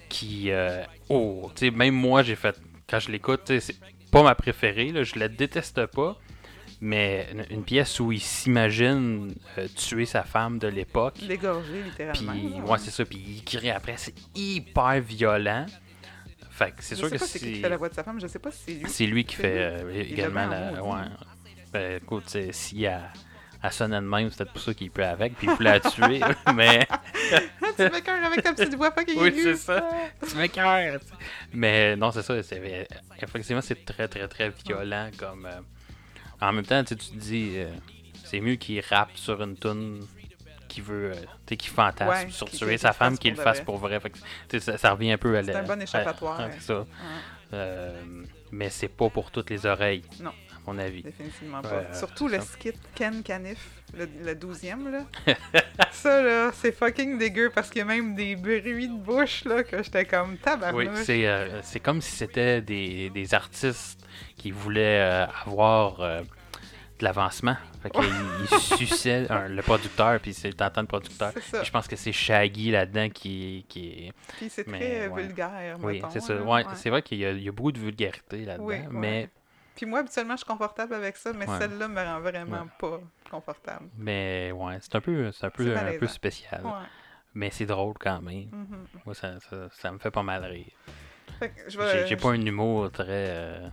qui. 0.10 0.52
euh, 0.52 0.84
oh, 1.10 1.50
tu 1.56 1.66
sais, 1.68 1.72
même 1.72 1.94
moi, 1.96 2.22
j'ai 2.24 2.36
fait. 2.36 2.60
Quand 2.90 3.00
je 3.00 3.12
l'écoute, 3.12 3.42
c'est 3.60 3.76
pas 4.12 4.24
ma 4.24 4.36
préférée, 4.36 4.92
là, 4.92 5.04
je 5.04 5.18
la 5.20 5.28
déteste 5.28 5.86
pas. 5.88 6.18
Mais 6.82 7.28
une, 7.32 7.46
une 7.50 7.64
pièce 7.64 8.00
où 8.02 8.12
il 8.12 8.20
s'imagine 8.20 9.34
euh, 9.58 9.68
tuer 9.76 10.06
sa 10.06 10.24
femme 10.24 10.60
de 10.60 10.68
l'époque. 10.68 11.16
L'égorger, 11.22 11.82
Puis, 11.82 11.90
littéralement. 11.90 12.34
là, 12.34 12.72
ouais, 12.72 12.78
c'est 12.80 12.92
ça. 12.92 13.06
Puis 13.06 13.18
il 13.18 13.44
crie 13.44 13.70
après, 13.72 13.94
c'est 13.98 14.14
hyper 14.36 15.00
violent. 15.00 15.66
Fait 16.52 16.72
que 16.72 16.84
c'est 16.84 16.96
sûr 16.96 17.10
sais 17.10 17.18
que 17.18 17.26
c'est 17.26 17.40
qui 17.40 17.62
fait 17.62 17.70
la 17.70 17.78
voix 17.78 17.90
de 17.90 17.94
sa 17.94 18.04
femme, 18.04 18.20
je 18.20 18.28
sais 18.28 18.40
pas 18.40 18.52
si 18.52 18.60
c'est 18.66 18.74
lui. 18.74 18.90
C'est 18.90 19.06
lui 19.08 19.26
qui 19.26 19.36
fait 19.36 19.58
euh, 19.58 20.04
également 20.04 20.46
la. 20.48 20.74
Ouais. 20.84 20.96
maudit. 21.00 21.10
Ben, 21.74 22.02
écoute, 22.02 22.24
c'est- 22.28 22.52
si 22.54 22.84
elle, 22.84 23.02
elle 23.66 23.72
sonnait 23.74 23.96
de 24.00 24.06
même, 24.06 24.30
c'est 24.30 24.38
peut-être 24.38 24.54
pour 24.54 24.62
ça 24.62 24.74
qu'il 24.74 24.92
peut 24.92 25.06
avec, 25.06 25.36
puis 25.36 25.48
il 25.48 25.54
voulait 25.54 25.72
la 25.72 25.80
tuer. 25.80 26.20
mais 26.56 26.88
tu 27.78 27.84
me 27.84 28.00
cœur 28.00 28.24
avec 28.24 28.44
ta 28.44 28.54
petite 28.54 28.76
voix 28.76 28.92
fucking 28.92 29.20
Oui, 29.20 29.34
c'est 29.42 29.56
ça. 29.56 29.82
tu 30.22 30.30
tu 30.30 30.36
sais. 30.38 31.00
Mais 31.54 31.96
non, 31.96 32.12
c'est 32.12 32.22
ça. 32.24 32.36
Effectivement, 32.38 33.62
c'est 33.62 33.86
très, 33.86 34.08
très, 34.08 34.28
très 34.28 34.50
violent. 34.66 35.10
Comme, 35.18 35.46
euh, 35.46 35.60
en 36.42 36.52
même 36.54 36.66
temps, 36.66 36.84
tu 36.84 36.96
tu 36.96 37.10
te 37.12 37.16
dis, 37.16 37.54
euh, 37.56 37.70
c'est 38.24 38.40
mieux 38.40 38.56
qu'il 38.56 38.82
rappe 38.82 39.16
sur 39.16 39.42
une 39.42 39.56
toune 39.56 40.06
qui 40.68 40.82
veut, 40.82 41.12
euh, 41.12 41.16
tu 41.16 41.28
sais, 41.50 41.58
qui 41.58 41.68
fantasme 41.70 42.10
Ouais, 42.10 42.32
sur 42.32 42.50
tuer 42.50 42.78
sa 42.78 42.92
femme, 42.92 43.18
qu'il 43.18 43.36
le 43.36 43.42
fasse 43.42 43.62
pour 43.62 43.78
vrai. 43.78 44.00
Fait 44.00 44.10
que, 44.10 44.18
tu 44.18 44.24
sais, 44.50 44.60
ça, 44.60 44.78
ça 44.78 44.92
revient 44.92 45.14
un 45.14 45.18
peu 45.18 45.36
à 45.38 45.42
la. 45.42 45.54
C'est 45.54 45.60
un 45.60 45.64
bon 45.64 45.82
échappatoire, 45.82 46.40
à- 46.40 46.52
ça. 46.60 46.80
Ouais, 46.80 46.86
Euh, 47.54 48.02
mais 48.52 48.70
c'est 48.70 48.88
pas 48.88 49.10
pour 49.10 49.32
toutes 49.32 49.50
les 49.52 49.66
oreilles. 49.66 50.04
Non. 50.20 50.32
Mon 50.68 50.78
avis. 50.80 51.04
définitivement 51.04 51.62
pas. 51.62 51.70
Ouais, 51.80 51.88
Surtout 51.94 52.28
le 52.28 52.40
ça. 52.40 52.46
skit 52.46 52.74
Ken 52.96 53.22
Canif, 53.24 53.60
le, 53.96 54.08
le 54.24 54.34
12e, 54.34 54.90
là. 54.90 55.06
ça, 55.92 56.22
là, 56.22 56.52
c'est 56.54 56.72
fucking 56.72 57.18
dégueu 57.18 57.52
parce 57.54 57.70
qu'il 57.70 57.80
y 57.80 57.82
a 57.82 57.86
même 57.86 58.16
des 58.16 58.36
bruits 58.36 58.88
de 58.88 58.94
bouche, 58.98 59.46
là, 59.46 59.64
que 59.64 59.84
j'étais 59.84 60.06
comme 60.06 60.32
Oui, 60.32 60.38
tabarnouche. 60.42 61.04
c'est 61.04 61.28
euh, 61.28 61.62
c'est 61.62 61.80
comme 61.80 62.02
si 62.02 62.12
c'était 62.16 62.62
des, 62.62 63.10
des 63.12 63.34
artistes 63.34 64.00
qui 64.38 64.52
voulaient 64.52 65.02
euh, 65.02 65.26
avoir 65.46 66.00
euh, 66.02 66.22
de 67.00 67.04
l'avancement. 67.04 67.58
Fait 67.84 67.90
qu'ils 67.92 68.04
ils 68.52 68.60
suçaient 68.88 69.30
un- 69.30 69.48
le 69.48 69.62
producteur, 69.62 70.20
puis 70.20 70.34
c'est 70.34 70.52
t'entends 70.54 70.82
le 70.82 70.88
producteur. 70.88 71.32
Je 71.64 71.70
pense 71.70 71.88
que 71.88 71.96
c'est 71.96 72.12
Shaggy 72.12 72.72
là-dedans 72.72 73.10
qui, 73.10 73.66
qui 73.70 73.88
est. 74.08 74.14
Puis 74.38 74.50
c'est 74.50 74.66
mais, 74.68 74.80
très 74.80 75.08
ouais. 75.10 75.22
vulgaire, 75.24 75.78
Oui, 75.84 75.94
mettons, 75.96 76.10
c'est 76.10 76.22
ça. 76.22 76.42
Ouais, 76.42 76.64
c'est 76.74 76.90
vrai 76.90 77.02
qu'il 77.04 77.20
y, 77.20 77.26
a- 77.26 77.32
il 77.34 77.44
y 77.44 77.50
a 77.50 77.52
beaucoup 77.52 77.72
de 77.72 77.80
vulgarité 77.80 78.46
là-dedans, 78.46 78.66
Oui, 78.66 78.78
mais, 78.90 79.30
Puis 79.76 79.86
moi, 79.86 80.00
habituellement, 80.00 80.34
je 80.34 80.38
suis 80.38 80.46
confortable 80.46 80.94
avec 80.94 81.18
ça, 81.18 81.34
mais 81.34 81.48
Ouais. 81.50 81.58
celle-là 81.60 81.88
me 81.88 82.02
rend 82.02 82.20
vraiment 82.22 82.62
Ouais. 82.62 82.68
pas 82.80 83.00
confortable. 83.30 83.90
mais 83.98 84.52
ouais, 84.54 84.78
c'est 84.82 84.96
un 84.96 85.02
peu, 85.02 85.32
c'est 85.32 85.46
un 85.46 85.50
peu, 85.50 85.76
un 85.76 85.98
peu 86.00 86.08
spécial. 86.08 86.64
Ouais. 86.66 86.72
Mais 87.34 87.50
c'est 87.52 87.66
drôle 87.66 87.96
quand 88.00 88.22
même. 88.22 88.50
mhm. 88.52 88.88
Moi, 89.06 89.14
ça, 89.14 89.40
ça, 89.42 89.68
ça 89.72 89.92
me 89.92 90.00
fait 90.00 90.12
pas 90.12 90.24
mal 90.24 90.46
rire. 90.46 90.72
J'ai 92.08 92.16
pas 92.16 92.30
un 92.30 92.42
humour 92.46 92.90
très. 92.92 93.06
euh, 93.10 93.68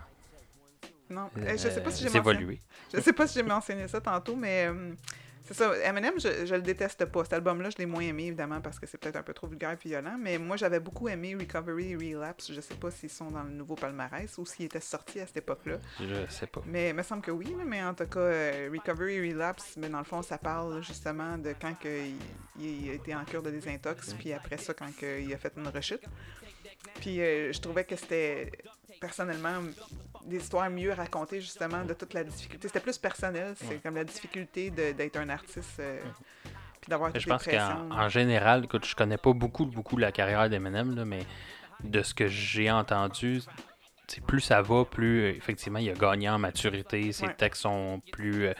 Non, 1.10 1.30
Euh, 1.36 1.50
je 1.52 1.68
sais 1.68 1.80
pas 1.82 1.90
si 1.92 2.04
euh, 2.06 2.08
j'ai 2.08 2.18
mentionné... 2.18 2.40
évolué. 2.40 2.60
Je 2.92 3.00
sais 3.00 3.12
pas 3.12 3.26
si 3.28 3.34
j'ai 3.34 3.44
mentionné 3.44 3.86
ça 3.86 4.00
tantôt, 4.00 4.34
mais 4.34 4.66
euh, 4.68 4.94
c'est 5.44 5.54
ça. 5.54 5.76
Eminem, 5.84 6.14
je, 6.18 6.46
je 6.46 6.54
le 6.54 6.62
déteste 6.62 7.04
pas. 7.06 7.24
Cet 7.24 7.34
album-là, 7.34 7.70
je 7.70 7.78
l'ai 7.78 7.86
moins 7.86 8.02
aimé, 8.02 8.26
évidemment, 8.26 8.60
parce 8.60 8.78
que 8.78 8.86
c'est 8.86 8.98
peut-être 8.98 9.16
un 9.16 9.22
peu 9.22 9.32
trop 9.34 9.46
vulgaire 9.46 9.72
et 9.72 9.88
violent. 9.88 10.16
Mais 10.18 10.38
moi, 10.38 10.56
j'avais 10.56 10.80
beaucoup 10.80 11.08
aimé 11.08 11.36
Recovery 11.38 11.92
et 11.92 11.96
Relapse. 12.14 12.52
Je 12.52 12.60
sais 12.60 12.74
pas 12.74 12.90
s'ils 12.90 13.10
sont 13.10 13.30
dans 13.30 13.42
le 13.42 13.50
nouveau 13.50 13.74
palmarès 13.74 14.36
ou 14.38 14.46
s'ils 14.46 14.66
étaient 14.66 14.80
sortis 14.80 15.20
à 15.20 15.26
cette 15.26 15.38
époque-là. 15.38 15.78
Je 16.00 16.30
sais 16.30 16.46
pas. 16.46 16.62
Mais 16.66 16.90
il 16.90 16.94
me 16.94 17.02
semble 17.02 17.22
que 17.22 17.30
oui, 17.30 17.54
mais 17.66 17.82
en 17.82 17.94
tout 17.94 18.06
cas, 18.06 18.20
euh, 18.20 18.70
Recovery 18.72 19.14
et 19.14 19.32
Relapse, 19.32 19.74
mais 19.76 19.88
dans 19.88 19.98
le 19.98 20.04
fond, 20.04 20.22
ça 20.22 20.38
parle 20.38 20.82
justement 20.82 21.38
de 21.38 21.54
quand 21.60 21.78
que 21.78 22.06
il, 22.06 22.16
il 22.60 22.90
a 22.90 22.94
été 22.94 23.14
en 23.14 23.24
cure 23.24 23.42
de 23.42 23.50
désintox, 23.50 24.14
puis 24.14 24.32
après 24.32 24.58
ça, 24.58 24.74
quand 24.74 24.94
que 24.96 25.20
il 25.20 25.32
a 25.32 25.38
fait 25.38 25.52
une 25.56 25.68
rechute. 25.68 26.02
Puis 27.00 27.20
euh, 27.20 27.52
je 27.52 27.60
trouvais 27.60 27.84
que 27.84 27.96
c'était, 27.96 28.50
personnellement, 29.00 29.62
des 30.26 30.36
histoires 30.38 30.70
mieux 30.70 30.92
racontées, 30.92 31.40
justement, 31.40 31.84
de 31.84 31.94
toute 31.94 32.14
la 32.14 32.24
difficulté. 32.24 32.68
C'était 32.68 32.80
plus 32.80 32.98
personnel, 32.98 33.54
c'est 33.56 33.66
Ouais. 33.68 33.80
comme 33.82 33.94
la 33.96 34.04
difficulté 34.04 34.70
d'être 34.70 35.16
un 35.16 35.28
artiste, 35.28 35.78
euh, 35.80 36.00
puis 36.80 36.88
d'avoir 36.88 37.10
Je 37.18 37.26
pense 37.28 37.44
qu'en 37.44 37.90
en 37.90 38.08
général, 38.08 38.64
écoute, 38.64 38.84
je 38.86 38.94
connais 38.94 39.18
pas 39.18 39.32
beaucoup, 39.32 39.66
beaucoup 39.66 39.96
la 39.96 40.12
carrière 40.12 40.48
d'Eminem, 40.48 40.94
là, 40.94 41.04
mais 41.04 41.26
de 41.82 42.02
ce 42.02 42.14
que 42.14 42.28
j'ai 42.28 42.70
entendu, 42.70 43.40
plus 44.26 44.40
ça 44.40 44.60
va, 44.62 44.84
plus 44.84 45.22
euh, 45.22 45.30
effectivement 45.36 45.78
il 45.78 45.88
a 45.88 45.94
gagné 45.94 46.28
en 46.28 46.38
maturité, 46.38 47.12
ses 47.12 47.26
Ouais. 47.26 47.34
textes 47.34 47.62
sont 47.62 48.02
plus 48.12 48.46
euh, 48.48 48.52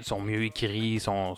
sont 0.00 0.20
mieux 0.20 0.42
écrits, 0.44 1.00
sont 1.00 1.34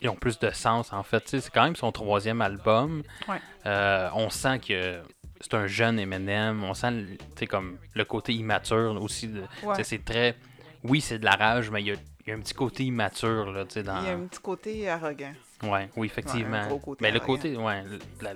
ils 0.00 0.08
ont 0.08 0.16
plus 0.16 0.38
de 0.40 0.50
sens 0.50 0.92
en 0.92 1.04
fait. 1.04 1.28
C'est 1.28 1.50
quand 1.50 1.62
même 1.62 1.76
son 1.76 1.92
troisième 1.92 2.40
album. 2.42 3.02
Ouais. 3.28 3.40
Euh, 3.66 4.08
on 4.14 4.28
sent 4.28 4.58
que 4.58 5.00
c'est 5.42 5.54
un 5.54 5.66
jeune 5.66 5.98
Eminem. 5.98 6.64
On 6.64 6.72
sent 6.74 7.18
tu 7.36 7.46
comme 7.46 7.76
le 7.94 8.04
côté 8.06 8.32
immature 8.32 9.00
aussi. 9.02 9.28
tu 9.30 9.66
Ouais. 9.66 9.82
C'est 9.84 10.04
très. 10.04 10.36
Oui, 10.84 11.00
c'est 11.00 11.18
de 11.18 11.24
la 11.24 11.32
rage, 11.36 11.70
mais 11.70 11.82
il 11.82 11.88
y 11.88 11.90
a, 11.92 11.94
il 12.26 12.28
y 12.28 12.32
a 12.32 12.34
un 12.36 12.40
petit 12.40 12.54
côté 12.54 12.84
immature 12.84 13.52
là, 13.52 13.64
tu 13.66 13.82
dans. 13.82 14.00
Il 14.00 14.06
y 14.06 14.10
a 14.10 14.14
un 14.14 14.26
petit 14.26 14.40
côté 14.40 14.88
arrogant. 14.88 15.32
Ouais, 15.64 15.88
oui, 15.96 16.06
effectivement. 16.08 16.66
Ouais, 16.68 16.96
mais 17.00 17.10
le 17.12 17.20
côté, 17.20 17.56
ouais, 17.56 17.84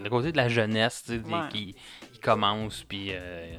le, 0.00 0.08
côté 0.08 0.30
de 0.30 0.36
la 0.36 0.48
jeunesse, 0.48 1.02
tu 1.06 1.18
des- 1.18 1.32
qui, 1.50 1.74
qui 2.12 2.20
commence, 2.20 2.84
puis. 2.84 3.08
euh, 3.12 3.56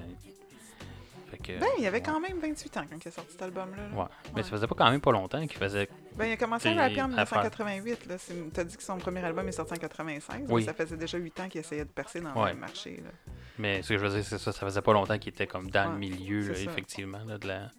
que, 1.44 1.60
Ben, 1.60 1.68
il 1.78 1.84
y 1.84 1.88
avait 1.88 2.02
quand 2.02 2.20
même 2.20 2.40
28 2.40 2.78
ans 2.78 2.86
quand 2.90 2.98
il 3.04 3.08
a 3.08 3.12
sorti 3.12 3.34
cet 3.34 3.42
album-là. 3.42 3.90
là. 3.94 4.02
Ouais. 4.04 4.08
Mais 4.36 4.44
ça 4.44 4.50
faisait 4.50 4.66
pas 4.68 4.76
quand 4.76 4.90
même 4.90 5.02
pas 5.02 5.12
longtemps 5.12 5.46
qu'il 5.46 5.58
faisait. 5.58 5.88
Ben, 6.16 6.26
il 6.26 6.32
a 6.32 6.38
commencé 6.38 6.70
à 6.70 6.74
rapper 6.76 7.02
en 7.02 7.12
à 7.18 7.26
faire- 7.26 7.40
1988. 7.44 8.06
Là. 8.08 8.18
C'est- 8.18 8.34
T'as 8.54 8.64
dit 8.64 8.76
que 8.78 8.82
son 8.84 8.98
premier 8.98 9.20
album 9.24 9.48
est 9.48 9.52
sorti 9.52 9.74
en 9.74 9.78
96. 9.78 10.46
Oui. 10.50 10.62
mais 10.62 10.66
Ça 10.66 10.74
faisait 10.74 10.96
déjà 10.98 11.18
8 11.18 11.40
ans 11.42 11.50
qu'il 11.50 11.60
essayait 11.60 11.84
de 11.86 11.90
percer 11.90 12.22
dans 12.22 12.34
Ouais. 12.42 12.54
le 12.54 12.60
marché. 12.60 13.02
Là. 13.04 13.12
Mais 13.60 13.82
ce 13.82 13.90
que 13.90 13.98
je 13.98 14.06
veux 14.06 14.10
dire, 14.14 14.24
c'est 14.24 14.38
ça, 14.38 14.52
ça 14.52 14.66
faisait 14.66 14.82
pas 14.82 14.94
longtemps 14.94 15.18
qu'il 15.18 15.30
était 15.34 15.48
comme 15.48 15.70
dans 15.70 15.92
le 15.92 15.98
milieu, 15.98 16.48
là, 16.48 16.58
effectivement, 16.60 17.24
là, 17.26 17.38
de 17.38 17.48
la. 17.48 17.70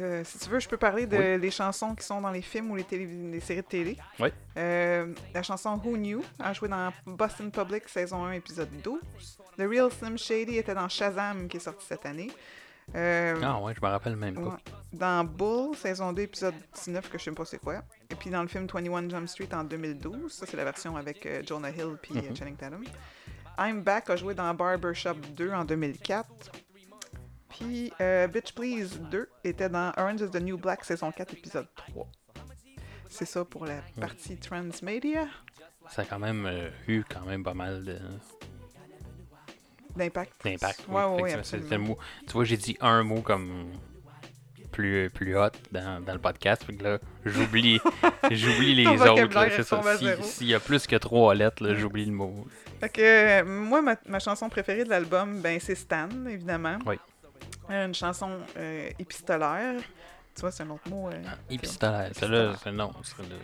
Euh, 0.00 0.22
si 0.24 0.38
tu 0.38 0.48
veux, 0.48 0.60
je 0.60 0.68
peux 0.68 0.76
parler 0.76 1.06
de 1.06 1.16
les 1.36 1.50
chansons 1.50 1.92
qui 1.96 2.04
sont 2.04 2.20
dans 2.20 2.30
les 2.30 2.40
films 2.42 2.70
ou 2.70 2.76
les, 2.76 2.84
télé- 2.84 3.06
les 3.32 3.40
séries 3.40 3.62
de 3.62 3.66
télé. 3.66 3.98
Oui. 4.20 4.28
Euh, 4.56 5.12
la 5.34 5.42
chanson 5.42 5.70
Who 5.84 5.96
Knew 5.96 6.22
a 6.38 6.52
joué 6.52 6.68
dans 6.68 6.92
Boston 7.04 7.50
Public 7.50 7.88
saison 7.88 8.24
1, 8.26 8.32
épisode 8.32 8.68
12. 8.82 9.00
The 9.56 9.62
Real 9.68 9.90
Slim 9.90 10.16
Shady 10.16 10.56
était 10.58 10.74
dans 10.74 10.88
Shazam 10.88 11.48
qui 11.48 11.56
est 11.56 11.60
sorti 11.60 11.84
cette 11.84 12.06
année. 12.06 12.30
Euh, 12.94 13.40
Ah 13.42 13.60
ouais, 13.60 13.74
je 13.74 13.80
me 13.84 13.90
rappelle 13.90 14.14
même 14.14 14.36
pas. 14.36 14.58
Dans 14.92 15.24
Bull, 15.24 15.74
saison 15.76 16.12
2, 16.12 16.22
épisode 16.22 16.54
19, 16.76 17.10
que 17.10 17.18
je 17.18 17.24
sais 17.24 17.32
pas 17.32 17.44
c'est 17.44 17.58
quoi. 17.58 17.82
Et 18.08 18.14
puis 18.14 18.30
dans 18.30 18.42
le 18.42 18.48
film 18.48 18.66
21 18.72 19.08
Jump 19.10 19.28
Street 19.28 19.48
en 19.52 19.64
2012, 19.64 20.32
ça 20.32 20.46
c'est 20.46 20.56
la 20.56 20.64
version 20.64 20.96
avec 20.96 21.26
Jonah 21.44 21.70
Hill 21.70 21.96
puis 22.00 22.16
euh, 22.16 22.22
Mhm. 22.22 22.36
Channing 22.36 22.56
Tatum. 22.56 22.84
I'm 23.58 23.82
Back 23.82 24.10
a 24.10 24.16
joué 24.16 24.34
dans 24.34 24.52
Barbershop 24.54 25.14
2 25.36 25.50
en 25.52 25.64
2004. 25.64 26.26
Puis 27.48 27.92
euh, 28.00 28.26
Bitch 28.28 28.52
Please 28.54 28.98
2 29.10 29.28
était 29.44 29.68
dans 29.68 29.92
Orange 29.96 30.20
is 30.20 30.30
the 30.30 30.40
New 30.40 30.56
Black 30.58 30.84
saison 30.84 31.10
4, 31.10 31.32
épisode 31.34 31.66
3. 31.74 32.06
C'est 33.10 33.24
ça 33.24 33.44
pour 33.44 33.64
la 33.66 33.80
partie 34.00 34.36
Transmedia 34.36 35.26
Ça 35.90 36.02
a 36.02 36.04
quand 36.04 36.18
même 36.18 36.46
euh, 36.46 36.68
eu 36.86 37.02
quand 37.08 37.24
même 37.26 37.42
pas 37.42 37.54
mal 37.54 37.84
de- 37.84 37.98
d'impact. 39.96 40.44
d'impact. 40.44 40.84
oui. 40.88 40.94
Ouais, 40.94 41.04
ouais, 41.04 41.22
ouais. 41.34 41.96
Tu 42.26 42.32
vois, 42.32 42.44
j'ai 42.44 42.56
dit 42.56 42.76
un 42.80 43.02
mot 43.02 43.22
comme 43.22 43.72
plus, 44.78 45.10
plus 45.10 45.36
hot 45.36 45.50
dans, 45.72 46.00
dans 46.04 46.12
le 46.12 46.20
podcast. 46.20 46.62
Fait 46.62 46.74
que 46.74 46.84
là, 46.84 46.98
j'oublie, 47.24 47.80
j'oublie 48.30 48.76
les 48.76 48.86
autres. 48.86 50.22
S'il 50.22 50.46
y 50.46 50.54
a 50.54 50.60
plus 50.60 50.86
que 50.86 50.94
trois 50.94 51.34
lettres, 51.34 51.64
là, 51.64 51.74
j'oublie 51.74 52.04
le 52.04 52.12
mot. 52.12 52.46
Fait 52.78 52.88
que 52.88 53.00
euh, 53.02 53.44
moi, 53.44 53.82
ma, 53.82 53.96
ma 54.06 54.20
chanson 54.20 54.48
préférée 54.48 54.84
de 54.84 54.88
l'album, 54.88 55.40
ben 55.40 55.58
c'est 55.60 55.74
Stan, 55.74 56.08
évidemment. 56.30 56.78
Oui. 56.86 56.94
Euh, 57.70 57.86
une 57.86 57.94
chanson 57.94 58.30
euh, 58.56 58.88
épistolaire. 59.00 59.80
Tu 60.38 60.42
vois, 60.42 60.52
c'est 60.52 60.62
un 60.62 60.70
autre 60.70 60.88
mot. 60.88 61.08
euh, 61.08 61.20
Épistolaire. 61.50 62.10
Celle-là, 62.14 62.54
c'est 62.62 62.70
non. 62.70 62.92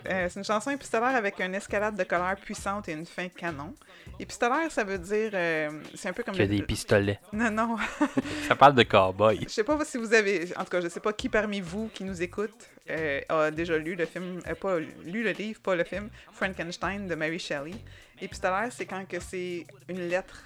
Euh, 0.09 0.29
c'est 0.31 0.39
une 0.39 0.45
chanson 0.45 0.71
épistolaire 0.71 1.17
avec 1.17 1.41
une 1.41 1.57
escalade 1.57 1.97
de 1.97 2.05
colère 2.05 2.37
puissante 2.37 2.89
et 2.89 2.93
une 2.93 3.05
fin 3.05 3.27
canon. 3.29 3.75
Épistolaire, 4.21 4.71
ça 4.71 4.85
veut 4.85 4.99
dire. 4.99 5.31
euh, 5.35 5.71
c'est 5.97 6.09
un 6.09 6.13
peu 6.13 6.23
comme. 6.23 6.35
Qu'il 6.35 6.45
y 6.45 6.55
a 6.55 6.57
des 6.61 6.63
pistolets. 6.63 7.19
Non, 7.33 7.51
non. 7.51 7.77
Ça 8.49 8.55
parle 8.55 8.75
de 8.77 8.85
cowboy. 8.85 9.41
Je 9.43 9.49
sais 9.49 9.65
pas 9.65 9.85
si 9.85 9.99
vous 9.99 10.15
avez. 10.15 10.57
En 10.57 10.63
tout 10.63 10.71
cas, 10.71 10.81
je 10.81 10.89
sais 10.89 11.01
pas 11.01 11.13
qui 11.13 11.29
parmi 11.29 11.61
vous 11.61 11.91
qui 11.93 12.05
nous 12.05 12.23
écoute 12.23 12.55
euh, 12.89 13.21
a 13.29 13.51
déjà 13.51 13.77
lu 13.77 13.97
le 13.97 14.07
film. 14.07 14.41
euh, 14.47 14.55
pas 14.55 14.79
lu 14.79 15.25
le 15.25 15.33
livre, 15.33 15.61
pas 15.61 15.75
le 15.75 15.83
film. 15.83 16.09
Frankenstein 16.33 17.09
de 17.09 17.15
Mary 17.17 17.41
Shelley. 17.41 17.73
Épistolaire, 18.21 18.69
c'est 18.71 18.87
quand 18.87 19.05
que 19.09 19.19
c'est 19.19 19.67
une 19.89 20.09
lettre. 20.09 20.45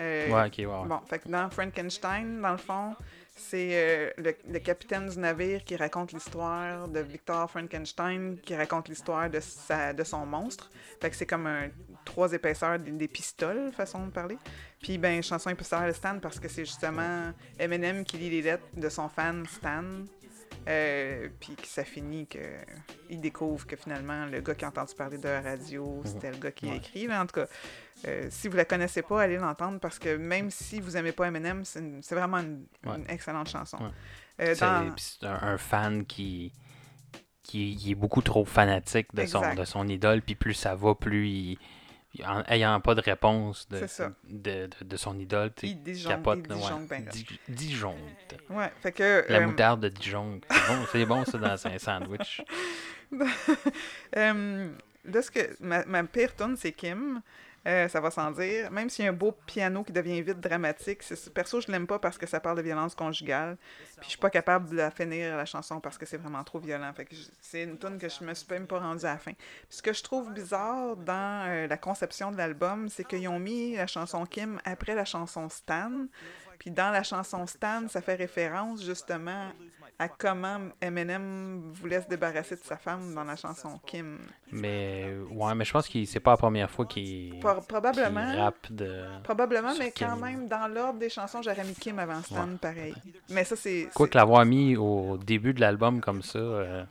euh, 0.00 0.28
Ouais, 0.30 0.46
ok, 0.46 0.54
ouais. 0.58 0.66
ouais. 0.66 0.86
Bon, 0.88 1.00
fait 1.10 1.18
que 1.18 1.28
dans 1.28 1.50
Frankenstein, 1.50 2.40
dans 2.40 2.52
le 2.52 2.56
fond, 2.58 2.94
c'est 3.38 3.70
euh, 3.72 4.10
le, 4.18 4.34
le 4.50 4.58
capitaine 4.58 5.08
du 5.08 5.18
navire 5.18 5.64
qui 5.64 5.76
raconte 5.76 6.12
l'histoire 6.12 6.88
de 6.88 7.00
Victor 7.00 7.50
Frankenstein, 7.50 8.38
qui 8.42 8.54
raconte 8.54 8.88
l'histoire 8.88 9.30
de, 9.30 9.40
de 9.92 10.04
son 10.04 10.26
monstre. 10.26 10.70
Fait 11.00 11.10
que 11.10 11.16
c'est 11.16 11.26
comme 11.26 11.46
un, 11.46 11.68
trois 12.04 12.32
épaisseurs 12.32 12.78
des, 12.78 13.08
pistoles, 13.08 13.72
façon 13.72 14.06
de 14.06 14.10
parler. 14.10 14.38
Puis, 14.80 14.98
ben, 14.98 15.22
chanson 15.22 15.50
épistolaire 15.50 15.88
de 15.88 15.92
Stan, 15.92 16.18
parce 16.20 16.40
que 16.40 16.48
c'est 16.48 16.64
justement 16.64 17.32
Eminem 17.58 18.04
qui 18.04 18.18
lit 18.18 18.30
les 18.30 18.42
lettres 18.42 18.64
de 18.76 18.88
son 18.88 19.08
fan 19.08 19.44
Stan. 19.46 19.84
Euh, 20.68 21.28
puis 21.40 21.54
que 21.56 21.66
ça 21.66 21.82
finit 21.82 22.26
qu'il 22.26 23.20
découvre 23.20 23.66
que 23.66 23.74
finalement, 23.74 24.26
le 24.26 24.40
gars 24.42 24.54
qui 24.54 24.64
a 24.66 24.68
entendu 24.68 24.94
parler 24.94 25.16
de 25.16 25.26
la 25.26 25.40
radio, 25.40 26.02
c'était 26.04 26.30
le 26.30 26.36
gars 26.36 26.50
qui 26.52 26.68
a 26.70 26.74
écrit. 26.74 27.08
Mais 27.08 27.16
en 27.16 27.24
tout 27.26 27.36
cas, 27.40 27.46
euh, 28.06 28.26
si 28.30 28.48
vous 28.48 28.56
la 28.56 28.66
connaissez 28.66 29.00
pas, 29.00 29.22
allez 29.22 29.38
l'entendre 29.38 29.80
parce 29.80 29.98
que 29.98 30.16
même 30.16 30.50
si 30.50 30.80
vous 30.80 30.96
aimez 30.96 31.12
pas 31.12 31.26
Eminem, 31.28 31.64
c'est 31.64 32.14
vraiment 32.14 32.38
une, 32.38 32.66
Ouais. 32.84 32.96
une 32.96 33.08
excellente 33.10 33.48
chanson. 33.48 33.78
Ouais. 33.78 33.90
Euh, 34.40 34.54
C'est 34.54 34.60
dans- 34.66 34.90
puis 34.94 35.16
c'est 35.20 35.26
un, 35.26 35.38
un 35.42 35.56
fan 35.58 36.04
qui, 36.04 36.52
qui, 37.42 37.74
qui 37.76 37.92
est 37.92 37.96
beaucoup 37.96 38.20
trop 38.20 38.44
fanatique 38.44 39.14
de 39.14 39.24
son, 39.24 39.54
de 39.54 39.64
son 39.64 39.88
idole, 39.88 40.20
puis 40.22 40.34
plus 40.34 40.54
ça 40.54 40.74
va, 40.74 40.94
plus 40.94 41.28
il, 41.28 41.50
il- 41.52 41.58
ayant 42.46 42.80
pas 42.80 42.94
de 42.94 43.00
réponse 43.00 43.68
de, 43.68 43.80
de, 44.28 44.66
de, 44.66 44.84
de 44.84 44.96
son 44.96 45.18
idole, 45.18 45.52
tu 45.54 45.66
il 45.66 45.82
disjoncte, 45.82 46.16
capote. 46.16 46.38
il 46.44 46.52
ouais. 46.52 46.58
disjoncte 46.58 46.88
ben 46.88 47.04
disjoncte. 47.48 48.36
Ouais, 48.50 48.72
fait 48.80 48.92
que... 48.92 49.24
La 49.28 49.38
euh, 49.38 49.46
moutarde 49.46 49.80
de 49.80 49.88
Dijon. 49.88 50.40
C'est 50.50 50.66
bon, 50.66 50.86
c'est 50.92 51.06
bon 51.06 51.24
ça 51.24 51.38
dans 51.38 51.66
un 51.66 51.78
sandwich. 51.78 52.42
Là, 55.04 55.22
ce 55.22 55.30
que, 55.30 55.40
ma, 55.60 55.84
ma 55.86 56.04
pire 56.04 56.34
tune, 56.34 56.56
c'est 56.56 56.72
Kim. 56.72 57.22
Euh, 57.66 57.88
ça 57.88 58.00
va 58.00 58.10
sans 58.10 58.30
dire. 58.30 58.70
Même 58.70 58.88
s'il 58.88 59.04
y 59.04 59.08
a 59.08 59.10
un 59.10 59.14
beau 59.14 59.32
piano 59.46 59.82
qui 59.82 59.92
devient 59.92 60.22
vite 60.22 60.40
dramatique, 60.40 61.02
perso, 61.34 61.60
je 61.60 61.70
l'aime 61.70 61.86
pas 61.86 61.98
parce 61.98 62.16
que 62.16 62.26
ça 62.26 62.40
parle 62.40 62.58
de 62.58 62.62
violence 62.62 62.94
conjugale. 62.94 63.56
Puis 63.96 64.04
je 64.04 64.08
suis 64.10 64.18
pas 64.18 64.30
capable 64.30 64.70
de 64.70 64.76
la 64.76 64.90
finir 64.90 65.36
la 65.36 65.44
chanson 65.44 65.80
parce 65.80 65.98
que 65.98 66.06
c'est 66.06 66.16
vraiment 66.16 66.44
trop 66.44 66.60
violent. 66.60 66.92
C'est 67.40 67.64
une 67.64 67.78
tune 67.78 67.98
que 67.98 68.08
je 68.08 68.24
me 68.24 68.32
suis 68.34 68.46
même 68.50 68.66
pas 68.66 68.78
rendue 68.78 69.04
à 69.04 69.14
la 69.14 69.18
fin. 69.18 69.32
Puis 69.32 69.66
ce 69.78 69.82
que 69.82 69.92
je 69.92 70.02
trouve 70.02 70.32
bizarre 70.32 70.96
dans 70.96 71.46
euh, 71.48 71.66
la 71.66 71.76
conception 71.76 72.30
de 72.30 72.36
l'album, 72.36 72.88
c'est 72.88 73.04
qu'ils 73.04 73.28
ont 73.28 73.38
mis 73.38 73.76
la 73.76 73.86
chanson 73.86 74.24
Kim 74.24 74.60
après 74.64 74.94
la 74.94 75.04
chanson 75.04 75.48
Stan. 75.48 75.90
Puis 76.58 76.70
dans 76.70 76.90
la 76.90 77.02
chanson 77.02 77.46
Stan, 77.46 77.88
ça 77.88 78.00
fait 78.00 78.14
référence 78.14 78.84
justement 78.84 79.52
à 80.00 80.08
comment 80.08 80.58
Eminem 80.80 81.72
voulait 81.72 82.00
se 82.00 82.08
débarrasser 82.08 82.54
de 82.54 82.60
sa 82.62 82.76
femme 82.76 83.14
dans 83.14 83.24
la 83.24 83.34
chanson 83.34 83.80
Kim. 83.84 84.18
Mais 84.52 85.12
ouais, 85.30 85.54
mais 85.56 85.64
je 85.64 85.72
pense 85.72 85.88
que 85.88 86.04
c'est 86.04 86.20
pas 86.20 86.32
la 86.32 86.36
première 86.36 86.70
fois 86.70 86.86
qu'il 86.86 87.38
Pro- 87.40 87.54
qu'il 87.54 87.66
probablement. 87.66 88.36
rappe 88.36 88.70
de. 88.70 89.04
Probablement, 89.24 89.74
mais 89.78 89.92
quand 89.96 90.16
même, 90.16 90.46
dans 90.46 90.68
l'ordre 90.68 91.00
des 91.00 91.10
chansons, 91.10 91.42
j'aurais 91.42 91.64
mis 91.64 91.74
Kim 91.74 91.98
avant 91.98 92.22
Stan, 92.22 92.46
Ouais. 92.48 92.56
pareil. 92.60 92.94
Mais 93.30 93.42
ça, 93.44 93.56
c'est. 93.56 93.88
Quoi 93.94 94.06
que 94.08 94.16
l'avoir 94.16 94.44
mis 94.44 94.76
au 94.76 95.16
début 95.18 95.52
de 95.52 95.60
l'album 95.60 96.00
comme 96.00 96.22
ça, 96.22 96.38
euh, 96.38 96.84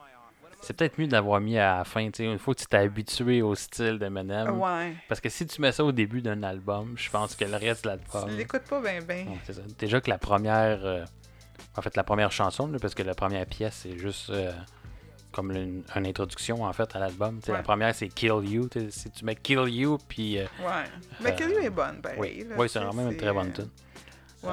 c'est 0.59 0.75
peut-être 0.75 0.97
mieux 0.97 1.07
de 1.07 1.13
l'avoir 1.13 1.39
mis 1.39 1.57
à 1.57 1.77
la 1.77 1.83
fin. 1.85 2.05
tu 2.07 2.17
sais. 2.17 2.25
Une 2.25 2.39
fois 2.39 2.53
que 2.55 2.59
tu 2.59 2.65
t'es 2.65 2.77
habitué 2.77 3.41
au 3.41 3.55
style 3.55 3.99
d'Eminem. 3.99 4.59
Ouais. 4.59 4.95
Parce 5.07 5.21
que 5.21 5.29
si 5.29 5.45
tu 5.47 5.61
mets 5.61 5.71
ça 5.71 5.85
au 5.85 5.91
début 5.93 6.21
d'un 6.21 6.43
album, 6.43 6.93
je 6.97 7.09
pense 7.09 7.35
que 7.35 7.45
le 7.45 7.55
reste 7.55 7.85
de 7.85 7.89
l'album. 7.91 8.27
Tu 8.29 8.35
l'écoutes 8.35 8.63
pas 8.63 8.81
bien, 8.81 8.99
bien. 9.01 9.27
Ouais. 9.27 9.53
Déjà 9.79 10.01
que 10.01 10.09
la 10.09 10.17
première. 10.17 10.83
euh, 10.83 11.05
en 11.75 11.81
fait, 11.81 11.95
la 11.95 12.03
première 12.03 12.31
chanson, 12.31 12.67
là, 12.67 12.79
parce 12.79 12.95
que 12.95 13.03
la 13.03 13.15
première 13.15 13.45
pièce, 13.45 13.81
c'est 13.83 13.97
juste 13.97 14.29
euh, 14.29 14.51
comme 15.31 15.51
une, 15.51 15.83
une 15.95 16.07
introduction 16.07 16.63
en 16.63 16.73
fait 16.73 16.95
à 16.95 16.99
l'album. 16.99 17.39
Ouais. 17.47 17.53
La 17.53 17.61
première, 17.63 17.93
c'est 17.93 18.07
Kill 18.09 18.31
You. 18.43 18.69
Si 18.89 19.11
tu 19.11 19.25
mets 19.25 19.35
Kill 19.35 19.67
You, 19.67 19.97
puis. 20.07 20.39
euh, 20.39 20.45
Ouais. 20.59 20.85
Mais 21.21 21.31
Euh, 21.31 21.35
Kill 21.35 21.49
You 21.51 21.59
est 21.59 21.69
bonne, 21.69 22.01
oui, 22.17 22.45
là, 22.49 22.55
oui 22.57 22.67
c'est 22.69 22.79
vraiment 22.79 23.09
une 23.09 23.17
très 23.17 23.31
bonne 23.33 23.51
tune. 23.53 23.69
Ouais. 24.43 24.51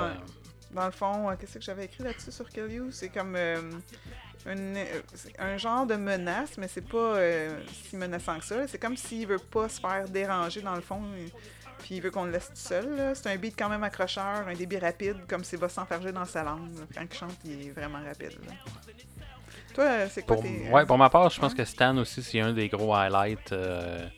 Dans 0.73 0.87
le 0.87 0.91
fond, 0.93 1.35
qu'est-ce 1.39 1.55
que 1.55 1.61
j'avais 1.65 1.85
écrit 1.85 2.03
là-dessus 2.03 2.33
sur 2.33 2.49
Kill 2.49 2.71
You? 2.71 2.89
C'est 2.91 3.09
comme 3.09 3.37
une- 3.37 4.77
un 5.39 5.57
genre 5.57 5.87
de 5.87 5.95
menace, 5.95 6.59
mais 6.59 6.69
c'est 6.69 6.87
pas 6.87 6.99
euh, 7.17 7.61
si 7.89 7.97
menaçant 7.97 8.39
que 8.39 8.45
ça. 8.45 8.67
C'est 8.69 8.79
comme 8.79 8.97
s'il 8.97 9.27
veut 9.27 9.39
pas 9.39 9.69
se 9.69 9.81
faire 9.81 10.09
déranger 10.09 10.61
dans 10.63 10.75
le 10.75 10.81
fond, 10.83 11.01
puis 11.85 11.97
il 11.97 12.01
veut 12.01 12.11
qu'on 12.11 12.24
le 12.24 12.30
laisse 12.30 12.49
tout 12.49 12.57
seul. 12.57 13.12
C'est 13.14 13.30
un 13.30 13.37
beat 13.37 13.55
quand 13.59 13.68
même 13.68 13.85
accrocheur, 13.85 14.49
un 14.49 14.55
débit 14.55 14.78
rapide, 14.78 15.18
comme 15.28 15.45
s'il 15.45 15.59
va 15.59 15.68
s'enferger 15.68 16.12
dans 16.12 16.24
sa 16.24 16.43
langue. 16.43 16.74
là. 16.78 16.87
Quand 16.95 17.03
il 17.03 17.18
chante, 17.18 17.37
il 17.45 17.66
est 17.66 17.70
vraiment 17.72 17.99
rapide. 18.03 18.39
là. 18.47 18.55
Toi, 19.74 20.09
c'est 20.09 20.22
quoi 20.22 20.37
Pour, 20.37 20.45
tes... 20.45 20.70
ouais, 20.70 20.87
pour 20.87 20.97
ma 20.97 21.11
part, 21.11 21.28
je 21.28 21.39
pense 21.39 21.53
que 21.53 21.62
Stan 21.62 21.95
aussi, 21.99 22.22
c'est 22.22 22.41
un 22.41 22.55
des 22.55 22.68
gros 22.70 22.95
highlights 22.95 23.53
euh, 23.53 24.09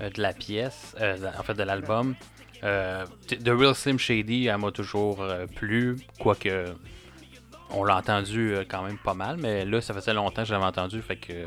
euh, 0.00 0.10
de 0.10 0.20
la 0.20 0.32
pièce, 0.32 0.96
euh, 1.00 1.16
en 1.38 1.42
fait 1.44 1.54
de 1.54 1.62
l'album. 1.62 2.16
Euh, 2.64 3.06
The 3.28 3.50
Real 3.50 3.76
Slim 3.76 3.96
Shady, 3.96 4.46
elle 4.46 4.58
m'a 4.58 4.72
toujours 4.72 5.24
plu, 5.54 6.00
quoique 6.18 6.74
on 7.70 7.84
l'a 7.84 7.96
entendu 7.96 8.56
quand 8.68 8.82
même 8.82 8.98
pas 8.98 9.14
mal, 9.14 9.36
mais 9.36 9.64
là, 9.64 9.80
ça 9.80 9.94
faisait 9.94 10.14
longtemps 10.14 10.42
que 10.42 10.48
je 10.48 10.52
l'avais 10.52 10.64
entendu, 10.64 11.00
fait 11.00 11.16
que 11.16 11.46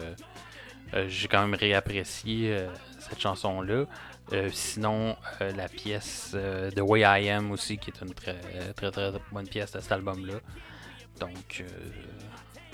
j'ai 1.08 1.28
quand 1.28 1.42
même 1.42 1.56
réapprécié 1.56 2.58
cette 3.00 3.20
chanson-là. 3.20 3.86
Euh, 4.34 4.50
sinon, 4.52 5.16
euh, 5.42 5.54
la 5.54 5.70
pièce 5.70 6.32
euh, 6.36 6.70
The 6.72 6.82
Way 6.82 7.00
I 7.02 7.30
Am 7.30 7.52
aussi, 7.52 7.78
qui 7.78 7.92
est 7.92 8.02
une 8.02 8.14
très 8.14 8.38
très 8.76 8.92
très, 8.92 9.14
bonne 9.32 9.48
pièce 9.48 9.72
de 9.72 9.80
cet 9.80 9.92
album-là. 9.92 10.36
Donc, 11.20 11.62
euh, 11.62 11.68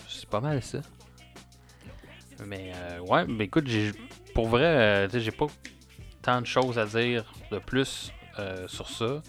c'est 0.09 0.27
pas 0.27 0.41
mal 0.41 0.63
ça. 0.63 0.79
Mais 2.45 2.73
ouais, 3.07 3.25
mais 3.25 3.45
écoute, 3.45 3.67
pour 4.33 4.47
vrai, 4.47 5.07
j'ai 5.13 5.31
pas 5.31 5.45
tant 6.21 6.41
de 6.41 6.47
choses 6.47 6.77
à 6.79 6.85
dire 6.85 7.31
de 7.51 7.59
plus 7.59 8.11
sur 8.67 8.89
ça. 8.89 9.21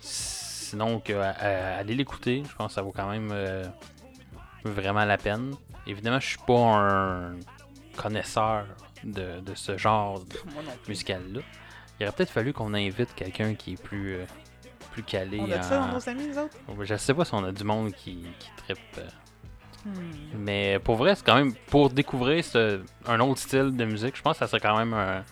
Sinon 0.00 1.00
que 1.00 1.12
aller 1.12 1.94
l'écouter, 1.94 2.42
je 2.46 2.54
pense 2.54 2.68
que 2.68 2.74
ça 2.74 2.82
vaut 2.82 2.92
quand 2.92 3.08
même 3.08 3.32
vraiment 4.64 5.04
la 5.04 5.16
peine. 5.16 5.54
Évidemment, 5.86 6.20
je 6.20 6.26
suis 6.26 6.38
pas 6.46 6.58
un 6.58 7.36
connaisseur 7.96 8.66
de, 9.04 9.40
de 9.40 9.54
ce 9.54 9.76
genre 9.78 10.22
musical-là. 10.88 11.40
Il 12.00 12.06
aurait 12.06 12.12
peut-être 12.16 12.30
fallu 12.30 12.52
qu'on 12.52 12.74
invite 12.74 13.14
quelqu'un 13.14 13.54
qui 13.54 13.74
est 13.74 13.82
plus, 13.82 14.14
euh, 14.16 14.24
plus 14.92 15.02
calé. 15.02 15.38
On 15.40 15.50
a 15.50 15.62
ça 15.62 15.78
dans 15.78 15.92
nos 15.92 16.08
amis, 16.08 16.26
nous 16.26 16.38
autres? 16.38 16.56
Je 16.82 16.96
sais 16.96 17.14
pas 17.14 17.24
si 17.24 17.34
on 17.34 17.44
a 17.44 17.52
du 17.52 17.64
monde 17.64 17.92
qui, 17.92 18.24
qui 18.38 18.50
trippe. 18.56 18.78
euh, 18.98 19.08
Hmm. 19.84 19.90
mais 20.38 20.78
pour 20.78 20.94
vrai, 20.94 21.16
c'est 21.16 21.26
quand 21.26 21.34
même 21.34 21.52
pour 21.66 21.90
découvrir 21.90 22.44
ce- 22.44 22.80
un 23.04 23.18
autre 23.18 23.40
style 23.40 23.76
de 23.76 23.84
musique, 23.84 24.14
je 24.16 24.22
pense 24.22 24.34
que 24.34 24.38
ça 24.38 24.46
serait 24.46 24.60
quand 24.60 24.76
même 24.78 24.94
un, 24.94 25.24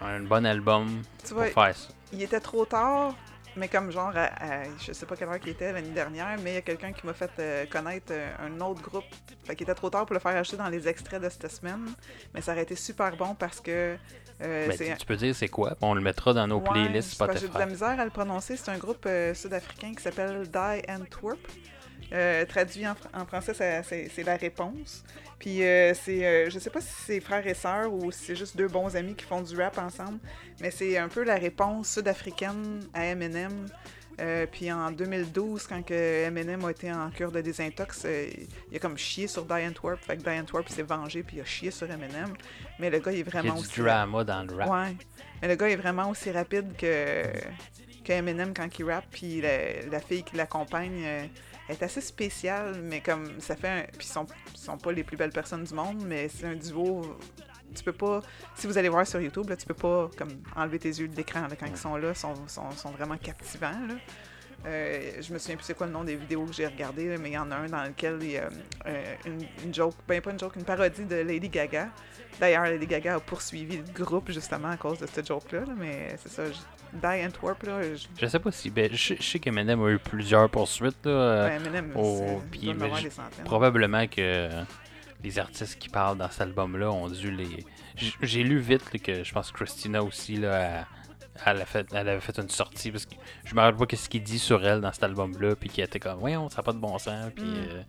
un 0.00 0.20
bon 0.20 0.46
album 0.46 1.02
Tu 1.22 1.28
pour 1.34 1.36
vois, 1.42 1.48
faire 1.48 1.76
ça. 1.76 1.88
il 2.14 2.22
était 2.22 2.40
trop 2.40 2.64
tard, 2.64 3.14
mais 3.56 3.68
comme 3.68 3.90
genre, 3.90 4.12
à, 4.16 4.24
à- 4.62 4.64
je 4.84 4.92
sais 4.92 5.06
pas 5.06 5.16
quelle 5.16 5.28
heure 5.28 5.38
qu'il 5.40 5.50
était 5.50 5.72
l'année 5.72 5.90
dernière, 5.90 6.36
mais 6.42 6.52
il 6.52 6.54
y 6.54 6.58
a 6.58 6.62
quelqu'un 6.62 6.92
qui 6.92 7.06
m'a 7.06 7.12
fait 7.14 7.30
euh, 7.38 7.66
connaître 7.66 8.12
euh, 8.12 8.30
un 8.40 8.60
autre 8.60 8.80
groupe. 8.82 9.04
Fait 9.44 9.54
qu'il 9.56 9.64
était 9.64 9.74
trop 9.74 9.90
tard 9.90 10.06
pour 10.06 10.14
le 10.14 10.20
faire 10.20 10.36
acheter 10.36 10.56
dans 10.56 10.68
les 10.68 10.88
extraits 10.88 11.20
de 11.22 11.28
cette 11.28 11.50
semaine, 11.50 11.86
mais 12.34 12.40
ça 12.40 12.52
aurait 12.52 12.62
été 12.62 12.76
super 12.76 13.16
bon 13.16 13.34
parce 13.34 13.60
que 13.60 13.96
euh, 14.42 14.68
Ben, 14.68 14.76
tu, 14.76 14.96
tu 14.96 15.06
peux 15.06 15.16
dire 15.16 15.34
c'est 15.34 15.48
quoi, 15.48 15.76
on 15.82 15.94
le 15.94 16.00
mettra 16.00 16.32
dans 16.32 16.46
nos 16.46 16.58
Ouais, 16.58 16.70
playlists 16.70 17.18
que 17.18 17.32
J'ai 17.34 17.40
de 17.40 17.44
la 17.46 17.48
Spotify. 17.60 17.70
misère 17.70 18.00
à 18.00 18.04
le 18.04 18.10
prononcer. 18.10 18.56
C'est 18.56 18.70
un 18.70 18.78
groupe 18.78 19.04
euh, 19.06 19.34
sud-africain 19.34 19.92
qui 19.94 20.02
s'appelle 20.02 20.48
Die 20.48 20.82
Antwerp. 20.90 21.38
Euh, 22.12 22.44
traduit 22.44 22.86
en, 22.86 22.92
fr- 22.92 23.08
en 23.22 23.24
français, 23.24 23.54
ça- 23.54 23.82
c'est 23.82 24.22
la 24.22 24.36
réponse. 24.36 25.02
Puis 25.38 25.62
euh, 25.64 25.94
c'est, 25.94 26.24
euh, 26.26 26.50
je 26.50 26.58
sais 26.58 26.68
pas 26.70 26.80
si 26.82 26.92
c'est 27.06 27.20
frères 27.20 27.46
et 27.46 27.54
sœurs 27.54 27.92
ou 27.92 28.12
si 28.12 28.24
c'est 28.26 28.36
juste 28.36 28.56
deux 28.56 28.68
bons 28.68 28.94
amis 28.94 29.14
qui 29.14 29.24
font 29.24 29.40
du 29.40 29.56
rap 29.56 29.78
ensemble, 29.78 30.18
mais 30.60 30.70
c'est 30.70 30.98
un 30.98 31.08
peu 31.08 31.24
la 31.24 31.36
réponse 31.36 31.94
sud-africaine 31.94 32.80
à 32.92 33.06
Eminem. 33.06 33.66
Euh, 34.20 34.44
puis 34.46 34.70
en 34.70 34.90
2012, 34.90 35.66
quand 35.66 35.82
que 35.82 36.26
Eminem 36.26 36.62
a 36.66 36.70
été 36.70 36.92
en 36.92 37.08
cure 37.10 37.32
de 37.32 37.40
désintox, 37.40 38.02
euh, 38.04 38.28
il 38.70 38.76
a 38.76 38.78
comme 38.78 38.98
chié 38.98 39.26
sur 39.26 39.46
Die 39.46 39.52
Antwerp. 39.66 39.98
Fait 40.04 40.18
que 40.18 40.22
Die 40.22 40.38
Antwerp 40.38 40.68
s'est 40.68 40.82
vengé 40.82 41.22
puis 41.22 41.38
il 41.38 41.40
a 41.40 41.44
chié 41.46 41.70
sur 41.70 41.90
Eminem. 41.90 42.34
Mais 42.78 42.90
le 42.90 42.98
gars 42.98 43.10
il 43.10 43.16
est 43.16 43.20
Il 43.20 43.26
y 43.26 43.30
vraiment 43.30 43.54
a 43.54 43.56
du 43.56 43.60
aussi 43.62 43.80
drama 43.80 44.22
dans 44.22 44.42
le 44.44 44.54
rap. 44.54 44.68
Ouais. 44.70 44.96
Mais 45.40 45.48
le 45.48 45.54
gars 45.56 45.70
est 45.70 45.76
vraiment 45.76 46.10
aussi 46.10 46.30
rapide 46.30 46.76
que, 46.76 47.22
que 48.04 48.12
Eminem 48.12 48.52
quand 48.54 48.68
il 48.78 48.84
rappe. 48.84 49.06
Puis 49.10 49.40
la, 49.40 49.86
la 49.90 50.00
fille 50.00 50.22
qui 50.22 50.36
l'accompagne 50.36 51.02
euh, 51.04 51.24
est 51.72 51.82
assez 51.82 52.00
spéciale, 52.00 52.80
mais 52.82 53.00
comme 53.00 53.40
ça 53.40 53.56
fait 53.56 53.68
un. 53.68 53.82
Puis 53.96 54.06
ils 54.06 54.12
sont, 54.12 54.26
sont 54.54 54.78
pas 54.78 54.92
les 54.92 55.04
plus 55.04 55.16
belles 55.16 55.32
personnes 55.32 55.64
du 55.64 55.74
monde, 55.74 56.02
mais 56.06 56.28
c'est 56.28 56.46
un 56.46 56.54
duo. 56.54 57.02
Tu 57.74 57.82
peux 57.82 57.92
pas. 57.92 58.20
Si 58.54 58.66
vous 58.66 58.76
allez 58.76 58.88
voir 58.88 59.06
sur 59.06 59.20
YouTube, 59.20 59.48
là, 59.48 59.56
tu 59.56 59.66
peux 59.66 59.74
pas 59.74 60.10
comme 60.16 60.42
enlever 60.54 60.78
tes 60.78 60.90
yeux 60.90 61.08
de 61.08 61.16
l'écran 61.16 61.46
quand 61.58 61.66
ils 61.66 61.76
sont 61.76 61.96
là. 61.96 62.10
Ils 62.10 62.16
sont, 62.16 62.34
sont, 62.46 62.70
sont 62.72 62.90
vraiment 62.90 63.16
captivants. 63.16 63.70
Là. 63.88 63.94
Euh, 64.64 65.20
je 65.20 65.32
me 65.32 65.38
souviens 65.38 65.56
plus 65.56 65.64
c'est 65.64 65.74
quoi 65.74 65.86
le 65.86 65.92
nom 65.92 66.04
des 66.04 66.14
vidéos 66.14 66.44
que 66.44 66.52
j'ai 66.52 66.66
regardées, 66.66 67.16
mais 67.18 67.30
il 67.30 67.32
y 67.32 67.38
en 67.38 67.50
a 67.50 67.56
un 67.56 67.66
dans 67.66 67.82
lequel 67.82 68.18
il 68.20 68.30
y 68.32 68.38
a 68.38 68.48
euh, 68.86 69.14
une, 69.26 69.44
une 69.64 69.74
joke, 69.74 69.96
ben 70.06 70.20
pas 70.20 70.30
une 70.30 70.38
joke, 70.38 70.54
une 70.54 70.64
parodie 70.64 71.04
de 71.04 71.16
Lady 71.16 71.48
Gaga. 71.48 71.88
D'ailleurs, 72.38 72.64
Lady 72.64 72.86
Gaga 72.86 73.16
a 73.16 73.20
poursuivi 73.20 73.78
le 73.78 74.04
groupe 74.04 74.30
justement 74.30 74.70
à 74.70 74.76
cause 74.76 74.98
de 74.98 75.06
cette 75.06 75.26
joke-là, 75.26 75.60
là, 75.60 75.74
mais 75.76 76.14
c'est 76.22 76.30
ça. 76.30 76.44
Die 76.92 77.24
Antwerp, 77.26 77.62
là, 77.62 77.82
je, 77.94 78.06
Je 78.20 78.26
sais 78.26 78.38
pas 78.38 78.52
si. 78.52 78.70
Ben, 78.70 78.90
je, 78.92 79.14
je 79.18 79.22
sais 79.22 79.38
qu'Eminem 79.38 79.82
a 79.82 79.90
eu 79.90 79.98
plusieurs 79.98 80.48
poursuites. 80.50 81.06
Là, 81.06 81.48
ben, 81.48 81.62
Eminem, 81.62 81.92
c'est- 81.94 82.38
puis, 82.50 82.60
des 82.60 83.10
centaines. 83.10 83.44
Probablement 83.44 84.06
que 84.06 84.48
les 85.22 85.38
artistes 85.38 85.78
qui 85.78 85.88
parlent 85.88 86.18
dans 86.18 86.30
cet 86.30 86.42
album-là 86.42 86.90
ont 86.90 87.08
dû 87.08 87.30
les. 87.30 87.64
J'ai 88.22 88.42
lu 88.42 88.58
vite 88.58 88.92
là, 88.92 88.98
que 88.98 89.24
je 89.24 89.32
pense 89.32 89.50
que 89.52 89.56
Christina 89.56 90.02
aussi, 90.02 90.36
là, 90.36 90.86
elle, 91.46 91.60
a 91.60 91.64
fait, 91.66 91.86
elle 91.92 92.08
avait 92.08 92.20
fait 92.20 92.38
une 92.38 92.48
sortie 92.48 92.90
parce 92.90 93.06
que 93.06 93.14
je 93.44 93.54
me 93.54 93.60
rappelle 93.60 93.78
pas 93.78 93.86
qu'est-ce 93.86 94.08
qu'il 94.08 94.22
dit 94.22 94.38
sur 94.38 94.64
elle 94.66 94.80
dans 94.80 94.92
cet 94.92 95.04
album-là, 95.04 95.56
puis 95.56 95.68
qui 95.68 95.80
était 95.80 96.00
comme, 96.00 96.18
voyons, 96.18 96.48
ça 96.48 96.58
n'a 96.58 96.62
pas 96.62 96.72
de 96.72 96.78
bon 96.78 96.98
sens, 96.98 97.30
puis. 97.34 97.44
Mm. 97.44 97.54
euh, 97.70 97.82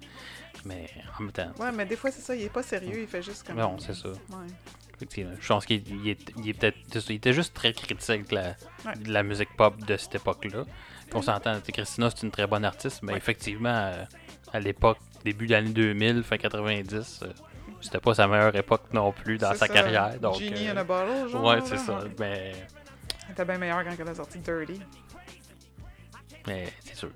mais 0.65 0.89
en 1.19 1.23
même 1.23 1.31
temps, 1.31 1.51
Ouais, 1.59 1.71
mais 1.73 1.85
des 1.85 1.95
fois, 1.95 2.11
c'est 2.11 2.21
ça, 2.21 2.35
il 2.35 2.43
est 2.43 2.49
pas 2.49 2.63
sérieux, 2.63 3.01
il 3.01 3.07
fait 3.07 3.21
juste 3.21 3.45
comme. 3.45 3.57
non, 3.57 3.77
c'est 3.79 3.95
ça. 3.95 4.09
Ouais. 4.09 4.47
Effectivement. 5.03 5.33
Je 5.39 5.47
pense 5.47 5.65
qu'il 5.65 5.83
il 5.87 6.09
est, 6.09 6.31
il 6.37 6.49
est 6.49 6.53
peut-être. 6.53 6.77
c'est 6.91 7.01
ça, 7.01 7.07
Il 7.13 7.17
était 7.17 7.33
juste 7.33 7.53
très 7.53 7.73
critique 7.73 8.29
de 8.29 8.35
la, 8.35 8.55
Ouais. 8.85 8.95
de 8.97 9.11
la 9.11 9.23
musique 9.23 9.55
pop 9.57 9.77
de 9.85 9.97
cette 9.97 10.15
époque-là. 10.15 10.63
On 11.13 11.21
s'entend, 11.21 11.59
Christina, 11.61 12.09
c'est 12.09 12.23
une 12.23 12.31
très 12.31 12.47
bonne 12.47 12.65
artiste, 12.65 13.01
mais 13.03 13.11
Ouais. 13.11 13.17
effectivement, 13.19 13.69
euh, 13.69 14.03
à 14.51 14.59
l'époque, 14.59 14.97
début 15.23 15.45
de 15.45 15.51
l'année 15.51 15.69
2000, 15.69 16.23
fin 16.23 16.37
90, 16.37 17.19
euh, 17.23 17.27
c'était 17.81 17.99
pas 17.99 18.13
sa 18.15 18.27
meilleure 18.27 18.55
époque 18.55 18.83
non 18.93 19.11
plus 19.11 19.37
dans 19.37 19.49
sa 19.51 19.55
ça, 19.55 19.67
carrière. 19.67 20.19
Donc, 20.19 20.39
Genie 20.39 20.67
euh, 20.69 20.73
in 20.73 20.77
a 20.77 20.83
bottle, 20.83 21.29
genre. 21.29 21.43
ouais, 21.43 21.59
c'est 21.65 21.77
ça. 21.77 21.99
Mais, 22.19 22.53
Elle 23.27 23.31
était 23.33 23.45
bien 23.45 23.57
meilleure 23.57 23.83
quand 23.83 23.95
elle 23.99 24.07
a 24.09 24.15
sorti 24.15 24.39
Dirty. 24.39 24.79
mais 26.47 26.73
c'est 26.83 26.95
sûr. 26.95 27.09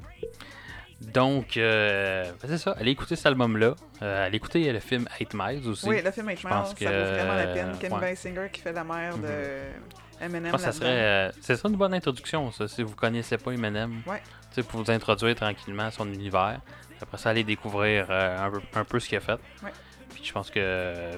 Donc, 1.01 1.57
euh, 1.57 2.23
ben, 2.41 2.47
c'est 2.47 2.57
ça. 2.57 2.71
Allez 2.79 2.91
écouter 2.91 3.15
cet 3.15 3.27
album-là. 3.27 3.75
Euh, 4.01 4.25
allez 4.25 4.37
écouter 4.37 4.71
le 4.71 4.79
film 4.79 5.07
8 5.19 5.33
Miles 5.35 5.67
aussi. 5.67 5.87
Oui, 5.87 6.01
le 6.03 6.11
film 6.11 6.29
Eight 6.29 6.39
je 6.41 6.47
Miles, 6.47 6.55
pense 6.55 6.69
ça 6.69 6.75
que, 6.75 6.85
vaut 6.85 7.13
vraiment 7.15 7.35
la 7.35 7.47
peine. 7.47 7.77
Kim 7.79 7.93
ouais. 7.93 7.99
Basinger 7.99 8.49
qui 8.51 8.61
fait 8.61 8.73
la 8.73 8.83
mère 8.83 9.15
de 9.17 10.23
Eminem. 10.23 10.45
Je 10.47 10.51
pense 10.51 10.61
que 10.61 10.65
ça 10.65 10.71
serait. 10.71 10.87
euh, 10.89 11.31
c'est 11.41 11.55
ça 11.55 11.67
une 11.69 11.75
bonne 11.75 11.93
introduction, 11.93 12.51
ça, 12.51 12.67
si 12.67 12.81
vous 12.81 12.95
connaissez 12.95 13.37
pas 13.37 13.51
Eminem. 13.51 14.01
Ouais. 14.07 14.21
Tu 14.53 14.61
sais, 14.61 14.63
pour 14.63 14.81
vous 14.83 14.89
introduire 14.91 15.35
tranquillement 15.35 15.83
à 15.83 15.91
son 15.91 16.11
univers. 16.11 16.59
Après 16.99 17.17
ça, 17.19 17.29
aller 17.29 17.43
découvrir 17.43 18.07
euh, 18.09 18.45
un, 18.47 18.49
peu, 18.49 18.61
un 18.73 18.83
peu 18.83 18.99
ce 18.99 19.07
qu'il 19.07 19.19
a 19.19 19.21
fait. 19.21 19.39
Ouais. 19.63 19.71
Puis 20.15 20.23
je 20.25 20.33
pense 20.33 20.49
que 20.49 20.59
euh, 20.59 21.13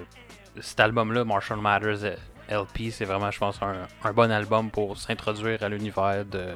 cet 0.59 0.81
album-là, 0.81 1.23
Marshall 1.23 1.61
Matters 1.61 2.03
euh, 2.03 2.15
LP, 2.49 2.91
c'est 2.91 3.05
vraiment, 3.05 3.31
je 3.31 3.39
pense, 3.39 3.61
un, 3.61 3.87
un 4.03 4.11
bon 4.11 4.29
album 4.29 4.71
pour 4.71 4.97
s'introduire 4.97 5.63
à 5.63 5.69
l'univers 5.69 6.25
de. 6.25 6.47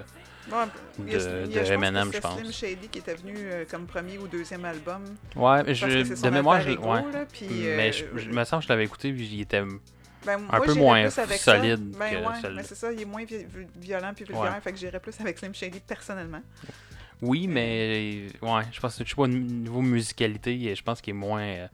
Ouais, 0.52 0.66
de- 1.00 1.46
de 1.46 1.52
je 1.52 1.58
pense 1.60 1.70
Eminem, 1.70 2.10
que 2.10 2.16
je 2.18 2.22
pense. 2.22 2.40
Slim 2.40 2.52
Shady 2.52 2.88
qui 2.90 3.00
était 3.00 3.16
venu 3.16 3.34
euh, 3.38 3.66
comme 3.70 3.86
premier 3.86 4.18
ou 4.18 4.28
deuxième 4.28 4.66
album. 4.66 5.04
Ouais, 5.36 5.64
mais 5.64 5.74
je, 5.74 5.86
de 6.22 6.30
mémoire, 6.30 6.62
je, 6.62 6.72
ego, 6.72 6.84
ouais. 6.92 7.12
là, 7.12 7.26
puis, 7.32 7.48
mais 7.50 7.90
euh, 7.90 7.92
je, 8.16 8.20
je 8.20 8.30
me 8.30 8.44
sens 8.44 8.60
que 8.60 8.64
je 8.66 8.70
l'avais 8.70 8.84
écouté, 8.84 9.14
puis 9.14 9.26
il 9.26 9.42
était. 9.42 9.62
ben, 10.26 10.38
moi, 10.40 10.62
peu 10.62 10.74
moins 10.74 10.98
avec 11.00 11.12
ça. 11.12 11.26
solide 11.58 11.92
Ben 11.98 12.12
que 12.12 12.16
ouais, 12.48 12.52
mais 12.56 12.64
c'est 12.64 12.76
ça, 12.76 12.92
il 12.92 13.02
est 13.02 13.06
moins 13.06 13.24
vi- 13.24 13.46
vi- 13.46 13.68
violent 13.78 14.12
puis 14.16 14.26
vulgaire, 14.26 14.44
Ouais. 14.54 14.62
fait 14.62 14.72
que 14.74 14.78
j'irais 14.78 15.00
plus 15.00 15.18
avec 15.22 15.38
Slim 15.40 15.54
Shady 15.56 15.80
personnellement. 15.80 16.42
Oui, 17.22 17.48
mais 17.48 18.28
ouais, 18.42 18.64
je 18.72 18.80
pense 18.82 18.98
que 18.98 19.06
je 19.06 19.10
sais 19.10 19.16
pas, 19.16 19.22
au 19.22 19.28
niveau 19.28 19.82
musicalité, 19.82 20.76
je 20.76 20.84
pense 20.84 21.00
qu'il 21.02 21.12
est 21.12 21.18
moins. 21.18 21.42
euh, 21.42 21.68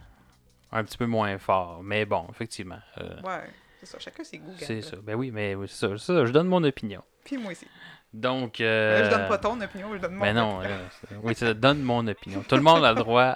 un 0.71 0.83
petit 0.83 0.97
peu 0.99 1.07
moins 1.07 1.35
fort. 1.39 1.81
Mais 1.83 2.05
bon, 2.05 2.27
effectivement. 2.29 2.77
euh, 2.99 3.19
Ouais, 3.23 3.49
c'est 3.79 3.87
ça, 3.87 3.97
chacun 3.97 4.23
ses 4.23 4.37
goûts. 4.37 4.53
c'est 4.59 4.83
ça. 4.83 4.97
Ben 5.01 5.15
oui, 5.15 5.31
mais 5.31 5.55
oui, 5.55 5.67
c'est 5.67 5.87
ça, 5.87 5.97
c'est 5.97 6.13
ça, 6.13 6.25
Je 6.27 6.31
donne 6.31 6.47
mon 6.47 6.63
opinion. 6.63 7.01
Puis 7.25 7.37
moi 7.37 7.51
aussi. 7.53 7.65
Donc. 8.13 8.59
Euh... 8.59 9.05
je 9.05 9.09
donne 9.09 9.27
pas 9.27 9.37
ton 9.37 9.59
opinion, 9.61 9.87
je 9.93 9.99
donne 9.99 10.15
mon 10.15 10.21
Mais 10.23 10.33
non, 10.33 10.59
opinion. 10.59 10.75
c'est- 11.09 11.15
oui, 11.23 11.35
ça, 11.35 11.53
donne 11.53 11.81
mon 11.81 12.07
opinion. 12.07 12.43
Tout 12.47 12.55
le 12.55 12.61
monde 12.61 12.83
a 12.83 12.93
le 12.93 12.99
droit 12.99 13.35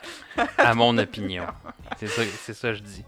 à 0.57 0.74
mon 0.74 0.97
opinion. 0.97 1.45
C'est 1.97 2.07
ça, 2.07 2.21
c'est 2.41 2.53
ça 2.55 2.69
que 2.69 2.76
je 2.76 2.82
dis. 2.82 3.05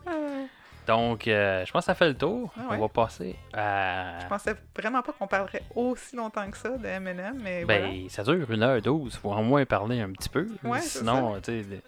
Donc, 0.85 1.27
euh, 1.27 1.65
je 1.65 1.71
pense 1.71 1.81
que 1.81 1.85
ça 1.87 1.95
fait 1.95 2.07
le 2.07 2.13
tour. 2.13 2.53
Ah 2.55 2.69
ouais. 2.69 2.77
On 2.77 2.81
va 2.81 2.87
passer 2.89 3.35
à. 3.51 4.19
Je 4.21 4.27
pensais 4.27 4.55
vraiment 4.77 5.01
pas 5.01 5.13
qu'on 5.13 5.25
parlerait 5.25 5.63
aussi 5.73 6.15
longtemps 6.15 6.47
que 6.51 6.57
ça 6.57 6.69
de 6.77 6.85
Eminem, 6.85 7.39
mais 7.41 7.65
Ben, 7.65 7.81
voilà. 7.87 8.09
ça 8.09 8.21
dure 8.23 8.47
1h12. 8.47 9.17
Faut 9.17 9.31
au 9.33 9.41
moins 9.41 9.65
parler 9.65 9.99
un 10.01 10.11
petit 10.11 10.29
peu. 10.29 10.47
Ouais, 10.63 10.81
Sinon, 10.81 11.41
tu 11.41 11.63
sais, 11.63 11.81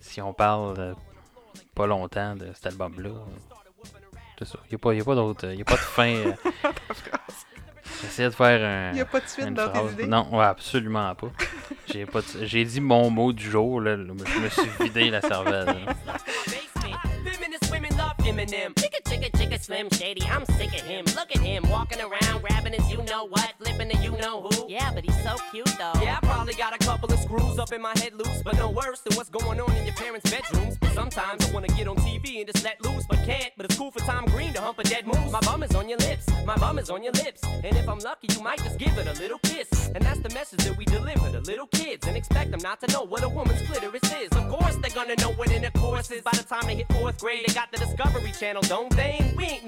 si 0.00 0.20
on 0.20 0.32
parle 0.32 0.74
euh, 0.80 0.94
pas 1.76 1.86
longtemps 1.86 2.34
de 2.34 2.48
cet 2.54 2.66
album-là, 2.66 3.10
c'est 4.40 4.48
ça. 4.48 4.58
Il 4.66 4.70
n'y 4.70 4.74
a 4.74 4.78
pas, 4.78 4.94
y 4.94 5.00
a 5.00 5.04
pas 5.04 5.14
d'autre. 5.14 5.46
Il 5.52 5.60
a 5.60 5.64
pas 5.64 5.74
de 5.74 5.78
fin. 5.78 6.14
J'essayais 8.02 8.28
de 8.28 8.34
faire 8.34 8.64
un. 8.68 8.90
Il 8.92 8.94
n'y 8.94 9.00
a 9.00 9.04
pas 9.04 9.20
de 9.20 9.26
suite 9.28 9.52
dans 9.54 9.68
tes 9.68 9.78
phrase. 9.78 9.92
idées. 9.94 10.06
Non, 10.06 10.28
ouais, 10.36 10.44
absolument 10.44 11.14
pas. 11.14 11.28
J'ai 11.92 12.06
pas 12.06 12.20
de- 12.20 12.44
J'ai 12.44 12.64
dit 12.64 12.80
mon 12.80 13.10
mot 13.10 13.32
du 13.32 13.50
jour, 13.50 13.80
là. 13.80 13.96
Je 13.96 14.02
me 14.40 14.48
suis 14.48 14.70
vidé 14.84 15.10
la 15.10 15.20
cervelle. 15.20 15.66
là. 15.66 15.94
Slim 19.78 19.90
Shady. 19.90 20.22
I'm 20.26 20.44
sick 20.44 20.74
of 20.74 20.80
him. 20.80 21.04
Look 21.14 21.30
at 21.36 21.40
him 21.40 21.62
walking 21.70 22.00
around, 22.00 22.40
grabbing 22.40 22.72
his 22.72 22.90
you 22.90 23.00
know 23.04 23.28
what, 23.28 23.54
flipping 23.58 23.86
the 23.86 23.96
you 23.98 24.10
know 24.18 24.42
who. 24.42 24.68
Yeah, 24.68 24.90
but 24.92 25.04
he's 25.04 25.22
so 25.22 25.36
cute 25.52 25.66
though. 25.78 25.92
Yeah, 26.02 26.18
I 26.20 26.26
probably 26.26 26.54
got 26.54 26.74
a 26.74 26.78
couple 26.84 27.12
of 27.12 27.18
screws 27.20 27.60
up 27.60 27.72
in 27.72 27.80
my 27.80 27.92
head 27.98 28.12
loose, 28.14 28.42
but 28.42 28.56
no 28.56 28.70
worse 28.70 29.00
than 29.02 29.16
what's 29.16 29.30
going 29.30 29.60
on 29.60 29.70
in 29.76 29.86
your 29.86 29.94
parents' 29.94 30.28
bedrooms. 30.28 30.76
Sometimes 30.94 31.48
I 31.48 31.52
wanna 31.52 31.68
get 31.68 31.86
on 31.86 31.94
TV 31.96 32.38
and 32.38 32.52
just 32.52 32.64
let 32.64 32.84
loose, 32.84 33.06
but 33.08 33.18
can't. 33.24 33.52
But 33.56 33.66
it's 33.66 33.76
cool 33.76 33.92
for 33.92 34.00
Tom 34.00 34.24
Green 34.24 34.52
to 34.54 34.60
hump 34.60 34.80
a 34.80 34.82
dead 34.82 35.06
moose. 35.06 35.30
My 35.30 35.40
bum 35.40 35.62
is 35.62 35.72
on 35.76 35.88
your 35.88 35.98
lips, 35.98 36.26
my 36.44 36.56
bum 36.56 36.80
is 36.80 36.90
on 36.90 37.04
your 37.04 37.12
lips. 37.12 37.44
And 37.44 37.76
if 37.76 37.88
I'm 37.88 38.00
lucky, 38.00 38.26
you 38.34 38.42
might 38.42 38.58
just 38.64 38.80
give 38.80 38.98
it 38.98 39.06
a 39.06 39.12
little 39.22 39.38
kiss. 39.44 39.68
And 39.94 40.04
that's 40.04 40.18
the 40.18 40.30
message 40.30 40.58
that 40.64 40.76
we 40.76 40.86
deliver 40.86 41.30
to 41.30 41.40
little 41.40 41.68
kids 41.68 42.04
and 42.08 42.16
expect 42.16 42.50
them 42.50 42.60
not 42.64 42.80
to 42.80 42.92
know 42.92 43.04
what 43.04 43.22
a 43.22 43.28
woman's 43.28 43.62
clitoris 43.62 44.12
is. 44.20 44.28
Of 44.32 44.48
course, 44.48 44.74
they're 44.82 44.90
gonna 44.90 45.14
know 45.16 45.30
what 45.34 45.52
intercourse 45.52 46.10
is. 46.10 46.22
By 46.22 46.32
the 46.32 46.42
time 46.42 46.66
they 46.66 46.74
hit 46.74 46.92
fourth 46.92 47.20
grade, 47.20 47.44
they 47.46 47.54
got 47.54 47.70
the 47.70 47.78
Discovery 47.78 48.32
Channel, 48.32 48.62
don't 48.62 48.90
they? 48.96 49.32
We 49.36 49.44
ain't 49.44 49.67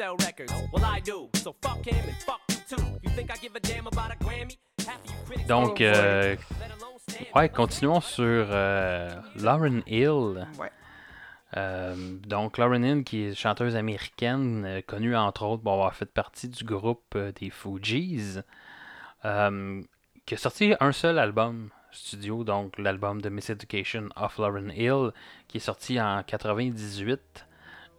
sell 0.00 0.16
records. 0.16 0.52
Well, 0.72 0.84
I 0.84 1.00
do. 1.00 1.28
So 1.34 1.54
fuck 1.60 1.84
him 1.86 2.02
and 2.08 2.16
fuck 2.22 2.40
you 2.48 2.56
too. 2.70 2.82
You 3.02 3.10
think 3.10 3.30
I 3.30 3.36
give 3.36 3.54
a 3.54 3.60
damn 3.60 3.86
about 3.86 4.10
a 4.10 4.16
Grammy? 4.24 4.56
Half 4.86 5.04
of 5.04 5.10
you 5.10 5.16
critics 5.26 5.46
Donc, 5.46 5.80
euh, 5.82 6.36
let 6.58 6.70
alone 6.70 6.98
stand. 7.06 7.26
ouais, 7.34 7.48
continuons 7.50 8.00
sur 8.00 8.46
euh, 8.50 9.10
Lauren 9.36 9.82
Hill. 9.86 10.48
Ouais. 10.58 10.70
Euh, 11.58 11.94
donc, 12.26 12.56
Lauren 12.56 12.82
Hill, 12.82 13.04
qui 13.04 13.24
est 13.24 13.34
chanteuse 13.34 13.76
américaine, 13.76 14.80
connue 14.86 15.14
entre 15.14 15.42
autres 15.44 15.62
pour 15.62 15.74
avoir 15.74 15.94
fait 15.94 16.06
partie 16.06 16.48
du 16.48 16.64
groupe 16.64 17.14
euh, 17.16 17.30
des 17.32 17.50
Fugees, 17.50 18.42
euh, 19.26 19.82
qui 20.24 20.34
a 20.34 20.38
sorti 20.38 20.72
un 20.80 20.92
seul 20.92 21.18
album 21.18 21.68
studio, 21.92 22.42
donc 22.42 22.78
l'album 22.78 23.20
de 23.20 23.28
Miss 23.28 23.50
Education 23.50 24.08
of 24.16 24.38
Lauren 24.38 24.70
Hill, 24.74 25.10
qui 25.46 25.58
est 25.58 25.60
sorti 25.60 26.00
en 26.00 26.22
98. 26.22 27.44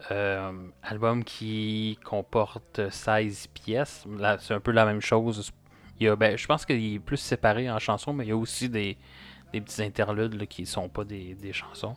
Euh, 0.09 0.51
album 0.81 1.23
qui 1.23 1.99
comporte 2.03 2.89
16 2.89 3.47
pièces. 3.47 4.05
C'est 4.39 4.53
un 4.53 4.59
peu 4.59 4.71
la 4.71 4.85
même 4.85 5.01
chose. 5.01 5.51
Il 5.99 6.05
y 6.05 6.09
a, 6.09 6.15
ben, 6.15 6.37
je 6.37 6.47
pense 6.47 6.65
qu'il 6.65 6.95
est 6.95 6.99
plus 6.99 7.17
séparé 7.17 7.69
en 7.69 7.77
chansons, 7.77 8.13
mais 8.13 8.25
il 8.25 8.29
y 8.29 8.31
a 8.31 8.37
aussi 8.37 8.69
des, 8.69 8.97
des 9.53 9.61
petits 9.61 9.83
interludes 9.83 10.33
là, 10.33 10.45
qui 10.45 10.65
sont 10.65 10.89
pas 10.89 11.03
des, 11.03 11.35
des 11.35 11.53
chansons. 11.53 11.95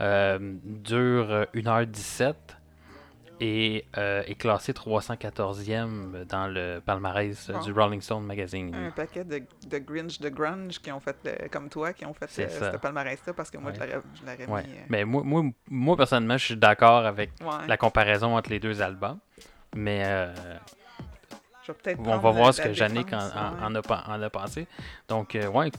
Euh, 0.00 0.54
dure 0.64 1.30
euh, 1.30 1.44
1h17 1.54 2.34
et 3.44 3.84
euh, 3.98 4.22
est 4.26 4.36
classé 4.36 4.72
314e 4.72 6.24
dans 6.26 6.46
le 6.46 6.80
palmarès 6.84 7.50
euh, 7.50 7.58
du 7.60 7.72
Rolling 7.72 8.00
Stone 8.00 8.24
Magazine. 8.24 8.72
Un 8.72 8.90
paquet 8.92 9.24
de, 9.24 9.42
de 9.68 9.78
Grinch 9.78 10.20
de 10.20 10.28
grunge 10.28 10.78
qui 10.78 10.92
ont 10.92 11.00
fait, 11.00 11.16
le- 11.24 11.48
comme 11.48 11.68
toi, 11.68 11.92
qui 11.92 12.06
ont 12.06 12.14
fait 12.14 12.30
euh, 12.44 12.48
ça. 12.48 12.72
ce 12.72 12.76
palmarès-là 12.76 13.32
parce 13.32 13.50
que 13.50 13.58
moi, 13.58 13.72
Ouais. 13.72 13.78
je 13.80 14.24
l'aurais 14.24 14.46
Ouais. 14.46 14.62
mis. 14.62 14.72
euh, 14.74 14.82
Mais 14.88 15.04
moi, 15.04 15.22
moi, 15.24 15.42
moi, 15.68 15.96
personnellement, 15.96 16.38
je 16.38 16.44
suis 16.44 16.56
d'accord 16.56 17.04
avec 17.04 17.30
ouais. 17.40 17.66
la 17.66 17.76
comparaison 17.76 18.36
entre 18.36 18.50
les 18.50 18.60
deux 18.60 18.80
albums. 18.80 19.18
Mais 19.74 20.02
euh, 20.04 20.32
Je 21.66 21.72
vais 21.72 21.78
peut-être 21.82 21.98
on 22.00 22.18
va 22.18 22.30
voir 22.30 22.54
ce 22.54 22.62
que 22.62 22.68
Yannick 22.68 23.12
en, 23.12 23.16
en- 23.18 23.74
a, 23.74 23.82
pen- 23.82 24.02
en 24.06 24.22
a 24.22 24.30
pensé. 24.30 24.66
Donc, 25.08 25.34
euh, 25.34 25.48
ouais, 25.48 25.70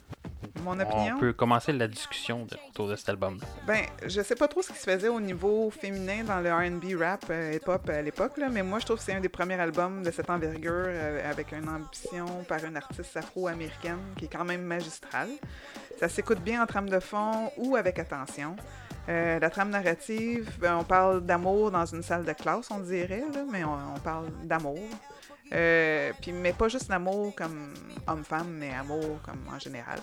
Mon 0.64 0.80
on 0.80 1.20
peut 1.20 1.34
commencer 1.34 1.72
la 1.74 1.88
discussion 1.88 2.46
de- 2.46 2.58
autour 2.70 2.88
de 2.88 2.96
cet 2.96 3.10
album. 3.10 3.40
Ben, 3.68 3.84
je 4.06 4.22
sais 4.22 4.36
pas 4.36 4.48
trop 4.48 4.62
ce 4.62 4.72
qui 4.72 4.78
se 4.80 4.90
faisait 4.90 5.08
au 5.10 5.20
niveau 5.20 5.70
féminin 5.70 6.24
dans 6.24 6.40
le 6.40 6.52
R&B 6.54 7.00
rap 7.00 7.26
euh, 7.30 7.54
hip-hop 7.54 7.90
à 7.90 8.02
l'époque, 8.02 8.38
là, 8.38 8.50
mais 8.50 8.64
moi 8.64 8.80
je 8.80 8.86
trouve 8.86 8.98
que 8.98 9.04
c'est 9.04 9.14
un 9.14 9.20
des 9.22 9.30
premiers 9.30 9.60
albums 9.60 10.04
de 10.04 10.12
cette 10.12 10.30
envergure 10.30 10.72
euh, 10.88 11.30
avec 11.30 11.52
une 11.52 11.68
ambition 11.70 12.26
par 12.48 12.64
une 12.64 12.78
artiste 12.78 13.16
afro-américaine 13.18 14.00
qui 14.18 14.26
est 14.26 14.30
quand 14.30 14.46
même 14.46 14.64
magistrale. 14.64 15.30
Ça 16.00 16.10
s'écoute 16.10 16.40
bien 16.40 16.62
en 16.62 16.66
trame 16.66 16.90
de 16.90 17.00
fond 17.00 17.52
ou 17.58 17.76
avec 17.76 18.00
attention. 18.00 18.56
Euh, 19.10 19.38
la 19.38 19.50
trame 19.50 19.70
narrative, 19.70 20.50
ben, 20.60 20.78
on 20.78 20.84
parle 20.86 21.26
d'amour 21.26 21.72
dans 21.72 21.86
une 21.86 22.04
salle 22.04 22.24
de 22.24 22.32
classe, 22.34 22.72
on 22.72 22.80
dirait, 22.80 23.24
là, 23.34 23.42
mais 23.52 23.64
on, 23.66 23.74
on 23.96 24.00
parle 24.00 24.28
d'amour. 24.44 24.80
Euh, 25.52 26.12
puis, 26.22 26.32
mais 26.32 26.54
pas 26.54 26.68
juste 26.68 26.90
l'amour 26.90 27.34
comme 27.36 27.74
homme-femme, 28.08 28.50
mais 28.58 28.74
amour 28.74 29.20
comme 29.24 29.44
en 29.54 29.60
général. 29.60 30.00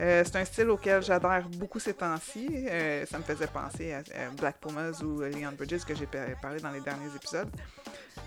Euh, 0.00 0.22
c'est 0.24 0.36
un 0.36 0.44
style 0.44 0.70
auquel 0.70 1.02
j'adhère 1.02 1.46
beaucoup 1.48 1.78
ces 1.80 1.92
temps-ci. 1.94 2.48
Euh, 2.70 3.04
ça 3.04 3.18
me 3.18 3.24
faisait 3.24 3.48
penser 3.48 3.92
à, 3.92 3.98
à 3.98 4.30
Black 4.38 4.56
Pumas 4.60 5.00
ou 5.02 5.20
Leon 5.20 5.52
Bridges 5.58 5.84
que 5.84 5.94
j'ai 5.94 6.06
par- 6.06 6.26
parlé 6.40 6.60
dans 6.60 6.70
les 6.70 6.80
derniers 6.80 7.14
épisodes. 7.14 7.50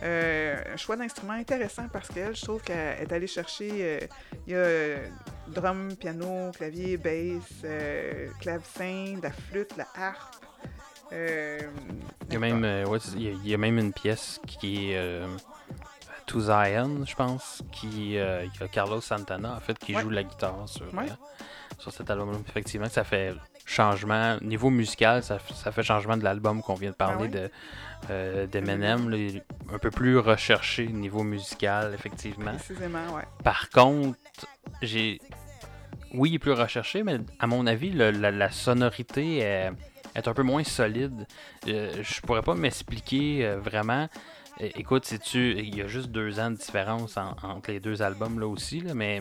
Un 0.03 0.77
choix 0.77 0.95
d'instrument 0.97 1.33
intéressant 1.33 1.87
parce 1.91 2.09
qu'elle, 2.09 2.35
je 2.35 2.41
trouve 2.41 2.61
qu'elle 2.61 3.01
est 3.01 3.11
allée 3.11 3.27
chercher. 3.27 4.07
Il 4.47 4.53
y 4.53 4.55
a 4.55 4.97
drum, 5.47 5.95
piano, 5.95 6.51
clavier, 6.51 6.97
bass, 6.97 7.63
clavecin, 8.39 9.19
la 9.21 9.31
flûte, 9.31 9.75
la 9.77 9.87
harpe. 9.95 10.35
Il 11.11 12.33
y 12.33 12.35
a 12.35 12.39
même, 12.39 12.63
ouais, 12.87 12.99
il 13.15 13.21
y 13.23 13.27
a- 13.27 13.31
il 13.31 13.47
y 13.47 13.53
a 13.53 13.57
même 13.57 13.77
une 13.77 13.93
pièce 13.93 14.39
qui 14.47 14.91
est 14.93 15.21
To 16.27 16.39
Zion, 16.39 17.05
je 17.05 17.15
pense, 17.15 17.61
qui 17.71 18.17
euh, 18.17 18.45
il 18.45 18.59
y 18.59 18.63
a 18.63 18.67
Carlos 18.67 19.01
Santana, 19.01 19.55
en 19.55 19.59
fait, 19.59 19.77
qui 19.77 19.95
Ouais. 19.95 20.01
joue 20.01 20.09
la 20.09 20.23
guitare 20.23 20.67
sur, 20.67 20.85
Ouais. 20.93 21.05
euh, 21.09 21.43
sur 21.77 21.91
cet 21.91 22.09
album. 22.09 22.41
Effectivement, 22.47 22.87
ça 22.89 23.03
fait 23.03 23.33
changement. 23.65 24.37
Niveau 24.41 24.69
musical, 24.69 25.23
ça, 25.23 25.39
ça 25.53 25.71
fait 25.71 25.83
changement 25.83 26.17
de 26.17 26.23
l'album 26.23 26.61
qu'on 26.61 26.73
vient 26.75 26.91
de 26.91 26.95
parler 26.95 27.15
Ah 27.33 27.37
ouais? 27.37 27.47
de 27.47 27.51
euh, 28.09 28.47
d'Eminem. 28.47 29.13
un 29.71 29.77
peu 29.77 29.91
plus 29.91 30.17
recherché 30.17 30.87
niveau 30.87 31.23
musical, 31.23 31.93
effectivement. 31.93 32.53
Précisément, 32.55 33.13
ouais. 33.15 33.23
Par 33.43 33.69
contre, 33.69 34.17
j'ai. 34.81 35.19
Oui, 36.13 36.31
il 36.31 36.35
est 36.35 36.39
plus 36.39 36.51
recherché, 36.53 37.03
mais 37.03 37.19
à 37.39 37.47
mon 37.47 37.65
avis, 37.67 37.91
le- 37.91 38.11
la, 38.11 38.31
la 38.31 38.51
sonorité 38.51 39.37
est, 39.37 39.71
est 40.15 40.27
un 40.27 40.33
peu 40.33 40.43
moins 40.43 40.63
solide. 40.63 41.25
Euh, 41.67 41.91
je 42.01 42.19
pourrais 42.21 42.41
pas 42.41 42.55
m'expliquer 42.55 43.45
euh, 43.45 43.59
vraiment. 43.59 44.09
Écoute, 44.63 45.05
si 45.05 45.17
tu, 45.17 45.57
il 45.57 45.75
y 45.75 45.81
a 45.81 45.87
juste 45.87 46.09
deux 46.09 46.39
ans 46.39 46.51
de 46.51 46.55
différence 46.55 47.17
en- 47.17 47.35
entre 47.41 47.71
les 47.71 47.79
deux 47.79 48.03
albums 48.03 48.39
là 48.39 48.45
aussi, 48.45 48.83
mais 48.93 49.19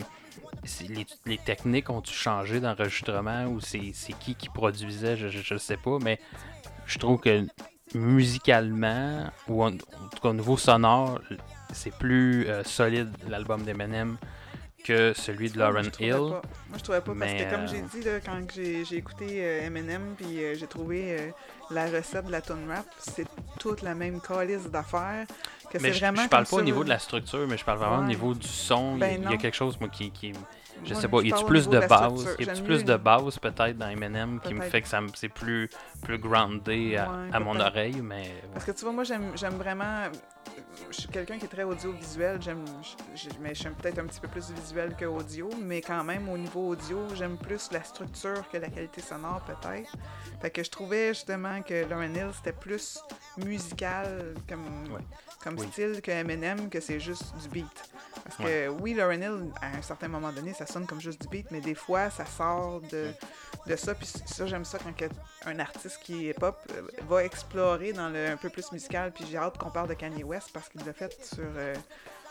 les, 1.25 1.37
techniques 1.39 1.89
ont-tu 1.89 2.13
changé 2.13 2.59
d'enregistrement 2.59 3.45
ou 3.45 3.59
c'est 3.59 3.91
qui 4.19 4.35
qui 4.35 4.49
produisait, 4.49 5.17
je, 5.17 5.29
je 5.29 5.57
sais 5.57 5.77
pas, 5.77 5.97
mais 5.99 6.19
je 6.85 6.99
trouve 6.99 7.19
que 7.19 7.43
musicalement, 7.95 9.31
ou 9.47 9.63
en, 9.63 9.69
en 9.69 10.09
tout 10.11 10.21
cas 10.21 10.29
au 10.29 10.33
niveau 10.33 10.57
sonore, 10.57 11.19
c'est 11.73 11.95
plus 11.97 12.47
euh, 12.47 12.63
solide 12.63 13.09
l'album 13.27 13.63
d'Eminem 13.63 14.17
que 14.83 15.13
celui 15.13 15.49
de 15.49 15.59
Lauren 15.59 15.83
Hill. 15.99 16.11
pas. 16.11 16.19
Moi, 16.19 16.41
je 16.77 16.83
trouvais 16.83 17.01
pas, 17.01 17.13
Mais, 17.13 17.19
parce 17.25 17.33
que 17.33 17.49
comme 17.55 17.63
euh, 17.63 17.67
j'ai 17.67 17.81
dit, 17.99 18.05
là, 18.05 18.19
quand 18.19 18.39
j'ai 18.53 18.95
écouté 18.95 19.25
euh, 19.45 19.65
Eminem, 19.67 20.15
puis 20.17 20.43
euh, 20.43 20.55
j'ai 20.55 20.67
trouvé 20.67 21.17
euh, 21.19 21.31
la 21.69 21.85
recette 21.85 22.25
de 22.25 22.31
la 22.31 22.41
tune 22.41 22.67
rap, 22.67 22.85
c'est 22.97 23.27
toute 23.59 23.81
la 23.81 23.95
même 23.95 24.19
calice 24.21 24.69
d'affaires. 24.69 25.25
Que 25.71 25.77
Mais 25.79 25.93
je, 25.93 25.99
je 26.05 26.27
parle 26.27 26.45
pas 26.45 26.57
au 26.57 26.61
niveau 26.61 26.83
de 26.83 26.89
la 26.89 26.99
structure, 26.99 27.47
mais 27.47 27.57
je 27.57 27.63
parle 27.63 27.79
vraiment 27.79 27.99
au 27.99 28.03
niveau 28.07 28.33
du 28.33 28.47
son. 28.47 28.95
Il 28.97 28.99
y 29.01 29.03
a- 29.03 29.07
Ben 29.07 29.17
il, 29.19 29.23
y 29.23 29.27
a 29.27 29.29
non. 29.31 29.37
quelque 29.37 29.55
chose 29.55 29.79
moi 29.79 29.89
qui, 29.89 30.11
qui 30.11 30.33
je 30.83 30.93
Moi, 30.93 31.01
sais 31.01 31.07
pas, 31.07 31.21
y 31.21 31.31
a-tu 31.31 31.45
plus 31.45 31.69
de 31.69 31.79
base, 31.79 32.23
y 32.39 32.43
a-tu 32.43 32.43
J'aime 32.45 32.63
plus 32.65 32.83
de 32.83 32.95
base 32.97 33.37
peut-être 33.39 33.77
dans 33.77 33.87
Eminem 33.89 34.39
qui 34.43 34.53
me 34.53 34.61
fait 34.61 34.81
que 34.81 34.87
c'est 35.13 35.29
plus 35.29 35.69
plus 36.01 36.17
groundé 36.17 36.97
à, 36.97 37.09
Ouais, 37.09 37.29
à 37.31 37.39
mon 37.39 37.59
oreille, 37.59 38.01
mais 38.01 38.33
Parce 38.53 38.65
que 38.65 38.71
tu 38.71 38.83
vois, 38.83 38.91
moi, 38.93 39.03
j'aime 39.03 39.55
vraiment. 39.57 40.07
Je 40.89 41.01
suis 41.01 41.09
quelqu'un 41.09 41.37
qui 41.37 41.45
est 41.45 41.49
très 41.49 41.63
audiovisuel, 41.63 42.41
j'aime, 42.41 42.65
mais 43.39 43.53
j'aime 43.53 43.73
peut-être 43.75 43.99
un 43.99 44.05
petit 44.05 44.19
peu 44.19 44.27
plus 44.27 44.51
visuel 44.51 44.95
que 44.95 45.05
audio, 45.05 45.49
mais 45.61 45.81
quand 45.81 46.03
même, 46.03 46.27
au 46.29 46.37
niveau 46.37 46.69
audio, 46.69 47.07
j'aime 47.15 47.37
plus 47.37 47.71
la 47.71 47.83
structure 47.83 48.43
que 48.51 48.57
la 48.57 48.69
qualité 48.69 49.01
sonore, 49.01 49.41
peut-être. 49.41 49.95
Fait 50.41 50.49
que 50.49 50.63
je 50.63 50.69
trouvais 50.69 51.09
justement 51.09 51.61
que 51.61 51.85
Lauren 51.89 52.13
Hill, 52.13 52.31
c'était 52.33 52.53
plus 52.53 52.99
musical 53.37 54.35
comme. 54.47 54.97
Comme 55.43 55.57
Oui. 55.59 55.67
style 55.71 56.01
que 56.01 56.11
Eminem, 56.11 56.69
que 56.69 56.79
c'est 56.79 56.99
juste 56.99 57.35
du 57.41 57.49
beat. 57.49 57.89
Parce 58.23 58.37
que 58.37 58.67
oui, 58.69 58.93
Lauren 58.93 59.21
Hill, 59.21 59.51
à 59.61 59.77
un 59.77 59.81
certain 59.81 60.07
moment 60.07 60.31
donné, 60.31 60.53
ça 60.53 60.65
sonne 60.65 60.85
comme 60.85 61.01
juste 61.01 61.21
du 61.21 61.27
beat, 61.27 61.47
mais 61.51 61.59
des 61.61 61.75
fois, 61.75 62.09
ça 62.09 62.25
sort 62.25 62.81
de, 62.91 63.11
de 63.67 63.75
ça. 63.75 63.93
Puis 63.95 64.07
ça, 64.25 64.45
j'aime 64.45 64.65
ça 64.65 64.77
quand 64.79 64.93
un 65.45 65.59
artiste 65.59 65.99
qui 66.03 66.29
est 66.29 66.33
pop 66.39 66.57
euh, 66.73 66.81
va 67.09 67.23
explorer 67.23 67.93
dans 67.93 68.09
le 68.09 68.27
un 68.29 68.37
peu 68.37 68.49
plus 68.49 68.71
musical. 68.71 69.11
Puis 69.11 69.25
j'ai 69.29 69.37
hâte 69.37 69.57
qu'on 69.57 69.71
parle 69.71 69.89
de 69.89 69.93
Kanye 69.95 70.23
West 70.23 70.49
parce 70.53 70.69
qu'il 70.69 70.83
l'a 70.85 70.93
fait 70.93 71.13
sur. 71.25 71.43
euh, 71.55 71.73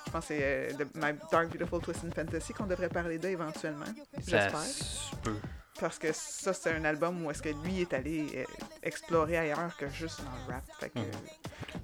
je 0.07 0.13
pense 0.13 0.23
que 0.23 0.29
c'est 0.29 0.73
euh, 0.81 0.85
My 0.95 1.13
Dark 1.31 1.49
Beautiful 1.51 1.81
Twisted 1.83 2.15
Fantasy 2.15 2.53
qu'on 2.55 2.65
devrait 2.67 2.89
parler 2.89 3.19
d'eux 3.19 3.29
éventuellement. 3.29 3.85
ça 3.85 4.21
J'espère. 4.49 4.61
se 4.63 5.15
peut. 5.17 5.37
Parce 5.79 5.99
que 5.99 6.09
ça, 6.13 6.53
c'est 6.53 6.73
un 6.75 6.85
album 6.85 7.25
où 7.25 7.31
est-ce 7.31 7.43
que 7.43 7.49
lui 7.65 7.81
est 7.83 7.93
allé 7.95 8.27
euh, 8.37 8.45
explorer 8.83 9.39
ailleurs 9.39 9.75
que 9.79 9.89
juste 9.89 10.21
dans 10.23 10.31
le 10.49 10.55
rap. 10.55 10.65
Fait 10.79 10.91
que, 10.91 10.99
Mhm. 10.99 11.07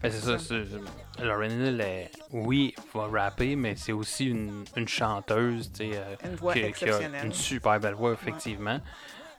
Ben, 0.03 0.11
c'est 0.13 0.37
ça, 0.39 1.25
Lauren 1.25 1.51
Hill, 1.51 1.81
est- 1.81 2.11
oui, 2.33 2.75
va 2.95 3.07
rapper, 3.07 3.57
mais 3.57 3.77
c'est 3.77 3.93
aussi 3.93 4.27
une, 4.27 4.65
une 4.77 4.89
chanteuse, 4.89 5.71
tu 5.73 5.91
sais, 5.91 5.97
euh, 5.97 6.17
Une 6.25 6.35
voix 6.35 6.53
qui, 6.53 6.73
qui 6.73 6.91
a 6.91 7.23
une 7.23 7.33
super 7.33 7.79
belle 7.81 7.95
voix, 7.95 8.13
effectivement. 8.13 8.79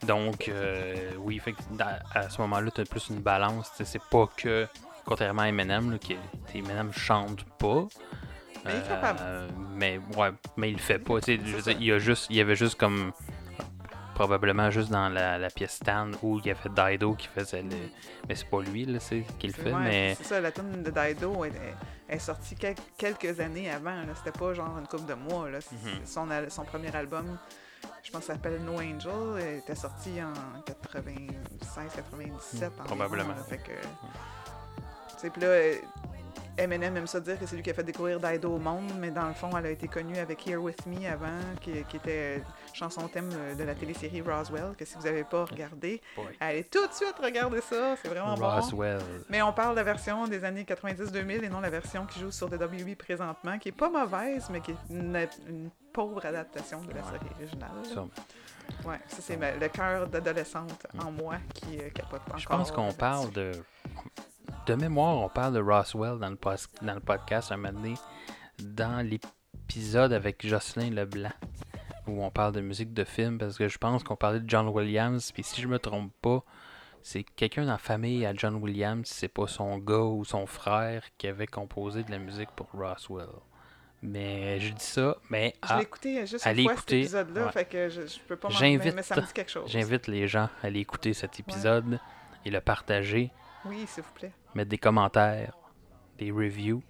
Donc, 0.04 0.48
euh, 0.48 1.12
oui, 1.20 1.39
fait 1.39 1.54
à 2.14 2.30
ce 2.30 2.39
moment-là, 2.41 2.72
tu 2.72 2.82
as 2.82 2.86
plus 2.86 3.10
une 3.10 3.20
balance. 3.20 3.70
tu 3.72 3.78
sais, 3.78 3.86
C'est 3.86 4.04
pas 4.10 4.28
que, 4.36 4.68
contrairement 5.06 5.43
à 5.43 5.50
Eminem, 5.50 5.91
là, 5.91 5.98
qui, 5.98 6.16
Eminem 6.56 6.91
chante 6.93 7.43
pas. 7.60 7.88
Mais 8.66 8.72
il 8.74 8.80
est 8.80 8.88
capable. 8.88 9.20
Mais 9.76 10.00
ouais, 10.16 10.30
mais 10.56 10.70
il 10.70 10.74
le 10.74 10.82
fait 10.82 11.00
pas. 11.00 11.20
tu 11.20 11.38
sais, 11.38 11.41
je 11.43 11.56
veux 11.56 11.62
dire, 11.62 11.78
il 11.80 11.86
y 11.86 11.91
a 11.91 12.00
juste, 12.00 12.28
il 12.30 12.36
y 12.38 12.41
avait 12.41 12.56
juste 12.56 12.76
comme 12.76 13.12
probablement 14.18 14.72
juste 14.72 14.89
dans 14.89 15.09
la, 15.09 15.38
la 15.38 15.49
pièce 15.51 15.74
stand 15.76 16.15
où 16.24 16.39
il 16.39 16.47
y 16.47 16.51
avait 16.51 16.70
Dido 16.97 17.13
qui 17.13 17.28
faisait 17.28 17.61
le. 17.61 17.70
Mais 18.28 18.34
c'est 18.36 18.49
pas 18.49 18.61
lui 18.61 18.84
là, 18.86 18.99
c'est 18.99 19.22
qui 19.38 19.45
le 19.47 19.53
fait, 19.53 19.72
Ouais, 19.72 19.80
mais 19.84 20.15
C'est 20.15 20.24
ça, 20.24 20.41
la 20.41 20.51
tune 20.51 20.82
de 20.82 20.89
Dido 20.91 21.45
est, 21.45 21.51
est- 22.09 22.18
sortie 22.20 22.55
quel- 22.55 22.74
quelques 22.97 23.39
années 23.39 23.70
avant. 23.70 24.01
C'était 24.15 24.32
pas 24.38 24.53
genre 24.55 24.76
une 24.80 24.88
couple 24.88 25.05
de 25.05 25.13
mois. 25.13 25.49
Là. 25.51 25.59
Mhm. 25.72 26.05
son, 26.05 26.28
son 26.49 26.63
premier 26.63 26.93
album, 26.95 27.38
je 28.03 28.09
pense 28.11 28.22
que 28.22 28.28
ça 28.28 28.34
s'appelle 28.34 28.59
No 28.65 28.80
Angel, 28.80 29.59
était 29.59 29.76
sorti 29.76 30.20
en 30.22 30.34
96-97. 30.63 32.72
probablement. 32.86 33.36
Fait 33.47 33.59
que. 33.59 33.72
Puis 35.30 35.41
là, 35.41 35.47
Eminem 36.58 36.97
aime 36.97 37.08
ça 37.08 37.20
dire 37.20 37.39
que 37.39 37.45
c'est 37.45 37.55
lui 37.55 37.62
qui 37.62 37.70
a 37.70 37.74
fait 37.74 37.84
découvrir 37.84 38.20
Dido 38.20 38.51
au 38.55 38.58
monde, 38.58 38.91
mais 38.99 39.12
dans 39.12 39.28
le 39.28 39.34
fond, 39.34 39.49
elle 39.58 39.66
a 39.68 39.70
été 39.70 39.88
connue 39.88 40.18
avec 40.18 40.45
Here 40.47 40.58
With 40.62 40.86
Me 40.88 41.08
avant, 41.08 41.39
qui, 41.62 41.84
qui 41.84 41.97
était 41.97 42.41
chanson 42.74 43.08
thème 43.08 43.30
de 43.58 43.64
la 43.64 43.76
télésérie 43.76 44.22
Roswell, 44.22 44.74
que 44.78 44.84
si 44.86 44.95
vous 44.95 45.03
n'avez 45.03 45.24
pas 45.24 45.45
regardé, 45.45 46.01
Boy. 46.16 46.26
allez 46.39 46.64
tout 46.64 46.86
de 46.88 46.93
suite 46.93 47.16
regarder 47.22 47.62
ça, 47.62 47.95
c'est 48.01 48.08
vraiment 48.08 48.34
bon. 48.36 48.49
Roswell. 48.49 48.99
Mais 49.30 49.41
on 49.41 49.53
parle 49.53 49.72
de 49.72 49.78
la 49.78 49.84
version 49.84 50.28
des 50.28 50.43
années 50.43 50.64
90-2000 50.64 51.43
et 51.43 51.49
non 51.49 51.60
la 51.60 51.70
version 51.70 52.05
qui 52.05 52.20
joue 52.20 52.32
sur 52.32 52.47
WWE 52.51 52.95
présentement, 52.97 53.58
qui 53.60 53.70
est 53.70 53.72
pas 53.72 53.89
mauvaise, 53.89 54.47
mais 54.49 54.62
qui 54.62 54.72
est 54.72 54.78
une, 54.89 55.16
une 55.47 55.70
pauvre 55.93 56.26
adaptation 56.26 56.82
de 56.82 56.89
la 56.89 57.01
Ouais. 57.01 57.03
série 57.20 57.34
originale. 57.39 57.70
Ça. 57.93 58.05
Ouais, 58.86 58.99
ça 59.08 59.18
c'est 59.22 59.38
le 59.60 59.68
cœur 59.70 60.08
d'adolescente 60.08 60.86
en 60.99 61.12
moi 61.12 61.36
qui 61.53 61.78
euh, 61.80 61.89
capote 61.89 62.22
encore. 62.28 62.38
Je 62.39 62.47
pense 62.47 62.72
qu'on 62.72 62.91
parle 62.91 63.32
de. 63.32 63.51
De 64.68 64.76
mémoire, 64.76 65.18
on 65.18 65.30
parle 65.30 65.53
de 65.53 65.59
Roswell 65.61 66.20
dans 66.20 66.30
le, 66.30 66.36
pos- 66.36 66.68
dans 66.82 66.93
le 66.93 66.99
podcast 66.99 67.51
un 67.51 67.57
moment 67.57 67.72
donné, 67.80 67.93
dans 68.59 69.05
l'épisode 69.07 70.11
avec 70.11 70.45
Jocelyn 70.45 70.89
Leblanc, 70.89 71.32
où 72.05 72.22
on 72.24 72.30
parle 72.32 72.51
de 72.53 72.59
musique 72.61 72.93
de 72.93 73.05
film, 73.05 73.38
parce 73.38 73.57
que 73.57 73.70
je 73.70 73.78
pense 73.78 74.03
qu'on 74.03 74.18
parlait 74.18 74.41
de 74.41 74.49
John 74.49 74.68
Williams, 74.68 75.32
puis 75.32 75.43
si 75.43 75.61
je 75.61 75.68
me 75.70 75.80
trompe 75.80 76.11
pas, 76.22 76.43
c'est 77.01 77.24
quelqu'un 77.24 77.63
dans 77.65 77.72
la 77.74 77.78
famille 77.78 78.26
à 78.26 78.34
John 78.34 78.55
Williams, 78.55 79.07
c'est 79.09 79.30
pas 79.30 79.47
son 79.47 79.78
gars 79.78 79.99
ou 79.99 80.26
son 80.26 80.45
frère 80.45 81.03
qui 81.18 81.28
avait 81.28 81.47
composé 81.47 82.03
de 82.03 82.11
la 82.11 82.20
musique 82.20 82.49
pour 82.53 82.68
Roswell. 82.74 83.30
Mais 84.01 84.59
je 84.59 84.74
dis 84.74 84.84
ça, 84.86 85.15
mais 85.30 85.53
Je 85.63 85.70
ah, 85.74 85.82
écouté 85.82 86.26
juste 86.28 86.45
allez 86.45 86.63
une 86.63 86.68
fois 86.70 86.76
cet 86.76 86.84
écouter, 86.84 86.99
épisode-là, 86.99 87.45
ouais. 87.45 87.51
fait 87.53 87.65
que 87.65 87.89
je, 87.89 88.05
je 88.05 88.20
peux 88.28 88.36
pas 88.36 88.49
m'en 88.49 88.53
J'invite- 88.53 88.84
mais, 88.88 88.91
mais 88.97 89.01
ça 89.01 89.15
me 89.15 89.22
dit 89.22 89.34
quelque 89.34 89.49
chose. 89.49 89.70
j'invite 89.72 90.07
les 90.07 90.28
gens 90.28 90.49
à 90.61 90.68
aller 90.68 90.82
écouter 90.82 91.13
cet 91.13 91.39
épisode 91.39 91.99
et 92.45 92.51
le 92.51 92.59
partager, 92.61 93.32
Oui, 93.68 93.86
s'il 93.88 94.03
vous 94.03 94.11
plaît. 94.13 94.32
mettre 94.55 94.70
des 94.70 94.78
commentaires, 94.78 95.53
des 96.18 96.32
reviews. 96.32 96.82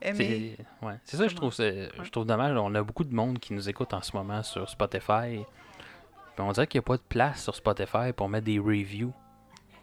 C'est 0.00 0.56
ouais. 0.82 0.94
C'est 1.04 1.16
ça 1.16 1.24
que 1.24 1.28
je 1.30 1.36
trouve, 1.36 1.52
je 1.54 2.10
trouve 2.10 2.24
dommage. 2.24 2.56
On 2.56 2.74
a 2.74 2.82
beaucoup 2.82 3.04
de 3.04 3.14
monde 3.14 3.38
qui 3.40 3.52
nous 3.52 3.68
écoute 3.68 3.92
en 3.94 4.00
ce 4.02 4.16
moment 4.16 4.42
sur 4.44 4.68
Spotify. 4.68 5.44
Puis 6.34 6.44
on 6.46 6.52
dirait 6.52 6.68
qu'il 6.68 6.78
n'y 6.78 6.84
a 6.84 6.86
pas 6.86 6.96
de 6.96 7.02
place 7.02 7.42
sur 7.42 7.54
Spotify 7.56 8.12
pour 8.14 8.28
mettre 8.28 8.44
des 8.46 8.60
reviews. 8.60 9.12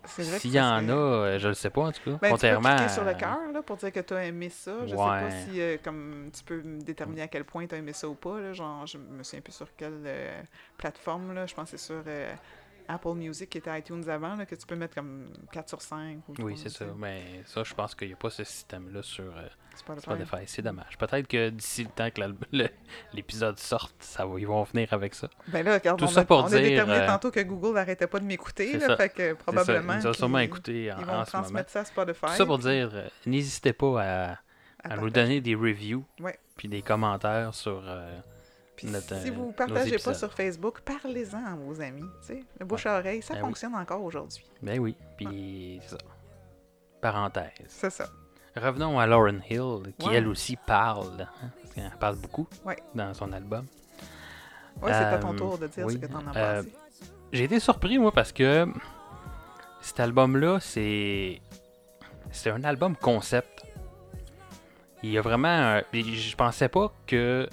C'est 0.07 0.21
vrai 0.23 0.35
que 0.35 0.41
S'il 0.41 0.51
y 0.53 0.61
en 0.61 0.87
a, 0.87 0.91
euh, 0.93 1.39
je 1.39 1.47
le 1.49 1.53
sais 1.55 1.71
pas 1.71 1.81
en 1.81 1.91
tout 1.91 1.99
cas. 2.03 2.11
Ben, 2.11 2.17
tu 2.17 2.19
peux 2.19 2.29
contrairement 2.29 2.75
cliquer 2.75 2.89
sur 2.93 3.03
le 3.03 3.13
cœur 3.15 3.39
là, 3.51 3.61
pour 3.63 3.75
dire 3.75 3.91
que 3.91 3.99
tu 3.99 4.13
as 4.13 4.25
aimé 4.25 4.49
ça. 4.49 4.71
Je 4.85 4.89
sais 4.91 4.95
Ouais. 4.95 5.03
pas 5.21 5.31
si 5.31 5.59
euh, 5.59 5.77
comme 5.83 6.29
tu 6.31 6.43
peux 6.43 6.61
me 6.61 6.79
déterminer 6.79 7.23
à 7.23 7.27
quel 7.27 7.43
point 7.43 7.65
tu 7.65 7.73
as 7.73 7.79
aimé 7.79 7.91
ça 7.91 8.07
ou 8.07 8.13
pas. 8.13 8.39
Là. 8.39 8.53
Genre, 8.53 8.85
je 8.85 8.99
me 8.99 9.23
souviens 9.23 9.41
plus 9.41 9.53
sur 9.53 9.67
quelle 9.75 10.03
euh, 10.05 10.41
plateforme. 10.77 11.33
Là. 11.33 11.47
Je 11.47 11.55
pense 11.55 11.71
que 11.71 11.77
c'est 11.77 11.85
sur 11.87 12.03
euh, 12.05 12.33
Apple 12.87 13.13
Music 13.13 13.49
qui 13.49 13.57
était 13.57 13.77
iTunes 13.79 14.07
avant, 14.09 14.35
là, 14.35 14.45
que 14.45 14.55
tu 14.55 14.65
peux 14.65 14.75
mettre 14.75 14.95
comme 14.95 15.27
4 15.51 15.69
sur 15.69 15.81
5. 15.81 16.19
Ou 16.27 16.33
Oui, 16.43 16.57
c'est 16.57 16.69
ça. 16.69 16.85
Mais 16.97 17.41
ça, 17.45 17.63
je 17.63 17.73
pense 17.73 17.95
qu'il 17.95 18.07
n'y 18.09 18.13
a 18.13 18.17
pas 18.17 18.29
ce 18.29 18.43
système-là 18.43 19.01
sur 19.01 19.23
euh, 19.37 19.47
Spotify. 19.75 20.43
C'est 20.45 20.61
dommage. 20.61 20.97
Peut-être 20.97 21.27
que 21.27 21.49
d'ici 21.49 21.83
le 21.83 21.89
temps 21.89 22.09
que 22.09 22.21
l'épisode 23.13 23.57
sorte, 23.59 23.95
ça 23.99 24.25
va, 24.25 24.39
ils 24.39 24.47
vont 24.47 24.63
venir 24.63 24.91
avec 24.93 25.13
ça. 25.15 25.29
Ben 25.47 25.63
là, 25.65 25.79
Tout 25.79 26.03
on, 26.03 26.07
ça 26.07 26.21
a, 26.21 26.25
pour 26.25 26.37
on 26.37 26.45
a 26.45 26.49
dire, 26.49 26.61
déterminé 26.61 26.99
euh, 26.99 27.07
tantôt 27.07 27.31
que 27.31 27.39
Google 27.41 27.73
n'arrêtait 27.75 28.07
pas 28.07 28.19
de 28.19 28.25
m'écouter. 28.25 28.79
Fait 28.79 29.09
que 29.09 29.15
C'est 29.17 29.29
ça. 29.29 29.35
probablement. 29.35 29.97
Ils 29.99 30.07
ont 30.07 30.13
sûrement 30.13 30.39
écouté 30.39 30.91
en, 30.91 30.99
Ils 30.99 31.03
en 31.09 31.17
vont 31.19 31.25
ce 31.25 31.37
moment. 31.37 31.59
ça 31.67 31.79
à 31.81 31.85
Spotify. 31.85 32.25
Tout 32.27 32.33
ça 32.33 32.45
pour 32.45 32.57
dire, 32.59 32.89
euh, 32.93 33.07
n'hésitez 33.25 33.73
pas 33.73 34.01
à, 34.03 34.37
à 34.83 34.97
nous 34.97 35.09
donner 35.09 35.41
des 35.41 35.55
reviews 35.55 36.05
Ouais. 36.19 36.37
puis 36.57 36.67
des 36.67 36.81
commentaires 36.81 37.53
sur 37.53 37.83
Puis 38.75 38.87
notre, 38.87 39.15
si 39.21 39.29
euh, 39.29 39.33
vous 39.33 39.45
nos 39.45 39.51
partagez 39.51 39.97
pas 39.97 40.13
sur 40.13 40.33
Facebook, 40.33 40.81
parlez-en 40.81 41.45
à 41.45 41.55
vos 41.55 41.79
amis. 41.81 42.03
Le 42.59 42.65
bouche 42.65 42.85
à 42.85 42.99
oreille, 42.99 43.21
ça 43.21 43.33
Ben 43.35 43.39
oui. 43.41 43.45
fonctionne 43.47 43.75
encore 43.75 44.03
aujourd'hui. 44.03 44.45
Ben 44.61 44.79
oui, 44.79 44.95
puis 45.17 45.79
c'est 45.83 45.91
ça. 45.91 45.97
Parenthèse. 47.01 47.51
C'est 47.67 47.89
ça. 47.89 48.07
Revenons 48.55 48.99
à 48.99 49.05
Lauren 49.07 49.39
Hill, 49.49 49.93
qui 49.97 50.07
Ouais. 50.07 50.15
elle 50.15 50.27
aussi 50.27 50.55
parle. 50.55 51.21
hein, 51.21 51.49
qu'elle 51.73 51.91
parle 51.99 52.15
beaucoup 52.17 52.47
Ouais. 52.65 52.77
dans 52.93 53.13
son 53.13 53.31
album. 53.33 53.65
Ouais, 54.81 54.91
c'est 54.91 54.97
à 55.05 55.17
ton 55.19 55.33
Euh, 55.33 55.37
tour 55.37 55.57
de 55.57 55.67
dire 55.67 55.85
oui, 55.85 55.93
ce 55.93 55.97
que 55.99 56.05
t'en 56.07 56.25
as 56.27 56.37
euh, 56.37 56.63
pensé. 56.63 56.73
J'ai 57.31 57.43
été 57.45 57.59
surpris, 57.59 57.97
moi, 57.97 58.11
parce 58.11 58.31
que 58.31 58.67
cet 59.81 59.99
album-là, 59.99 60.59
c'est. 60.59 61.41
C'est 62.31 62.49
un 62.49 62.63
album 62.65 62.95
concept. 62.97 63.63
Il 65.03 65.11
y 65.11 65.17
a 65.17 65.21
vraiment. 65.21 65.47
un- 65.47 65.83
Je 65.93 66.35
pensais 66.35 66.67
pas 66.69 66.91
que. 67.07 67.47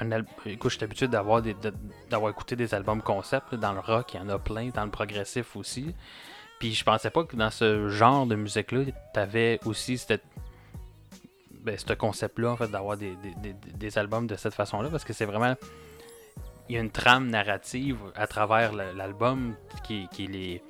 Un 0.00 0.10
Écoute, 0.44 0.70
je 0.72 0.76
suis 0.76 0.84
habitué 0.84 1.08
d'avoir 1.08 1.42
d'avoir 2.10 2.30
écouté 2.30 2.54
des 2.56 2.74
albums 2.74 3.00
concept. 3.02 3.54
Dans 3.54 3.72
le 3.72 3.80
rock, 3.80 4.12
il 4.14 4.18
y 4.18 4.20
en 4.22 4.28
a 4.28 4.38
plein. 4.38 4.68
Dans 4.68 4.84
le 4.84 4.90
progressif 4.90 5.56
aussi. 5.56 5.94
Puis 6.58 6.74
je 6.74 6.84
pensais 6.84 7.10
pas 7.10 7.24
que 7.24 7.36
dans 7.36 7.50
ce 7.50 7.88
genre 7.88 8.26
de 8.26 8.34
musique-là, 8.34 8.82
t'avais 9.14 9.58
aussi 9.64 9.96
cette. 9.98 10.24
Ben, 11.50 11.76
ce 11.78 11.92
concept-là, 11.94 12.50
en 12.52 12.56
fait, 12.56 12.68
d'avoir 12.68 12.96
des, 12.96 13.16
des- 13.42 13.54
des- 13.74 13.98
albums 13.98 14.26
de 14.26 14.36
cette 14.36 14.54
façon-là. 14.54 14.88
Parce 14.90 15.04
que 15.04 15.12
c'est 15.12 15.24
vraiment. 15.24 15.54
Il 16.68 16.74
y 16.74 16.78
a 16.78 16.80
une 16.80 16.90
trame 16.90 17.28
narrative 17.28 17.96
à 18.14 18.26
travers 18.26 18.72
l'album 18.72 19.54
qui, 19.84 20.08
qui 20.12 20.24
est 20.24 20.28
les 20.28 20.62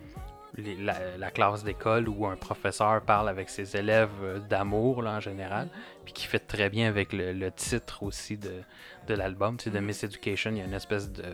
les- 0.57 0.77
la, 0.77 1.17
la 1.19 1.31
classe 1.31 1.65
d'école 1.65 2.09
où 2.09 2.27
un 2.27 2.37
professeur 2.37 3.03
parle 3.03 3.29
avec 3.29 3.49
ses 3.51 3.77
élèves 3.77 4.11
euh, 4.23 4.39
d'amour 4.39 5.03
là, 5.03 5.13
en 5.17 5.21
général, 5.21 5.69
puis 6.05 6.13
qui 6.13 6.27
fait 6.27 6.39
très 6.39 6.71
bien 6.71 6.89
avec 6.89 7.13
le, 7.13 7.33
le 7.33 7.51
titre 7.53 8.03
aussi 8.03 8.37
de, 8.39 8.63
de 9.07 9.15
l'album, 9.15 9.59
c'est 9.61 9.71
de 9.71 9.79
Miss 9.81 10.03
Education. 10.05 10.51
Il 10.53 10.59
y 10.59 10.61
a 10.63 10.65
une 10.65 10.75
espèce 10.75 11.11
de, 11.11 11.25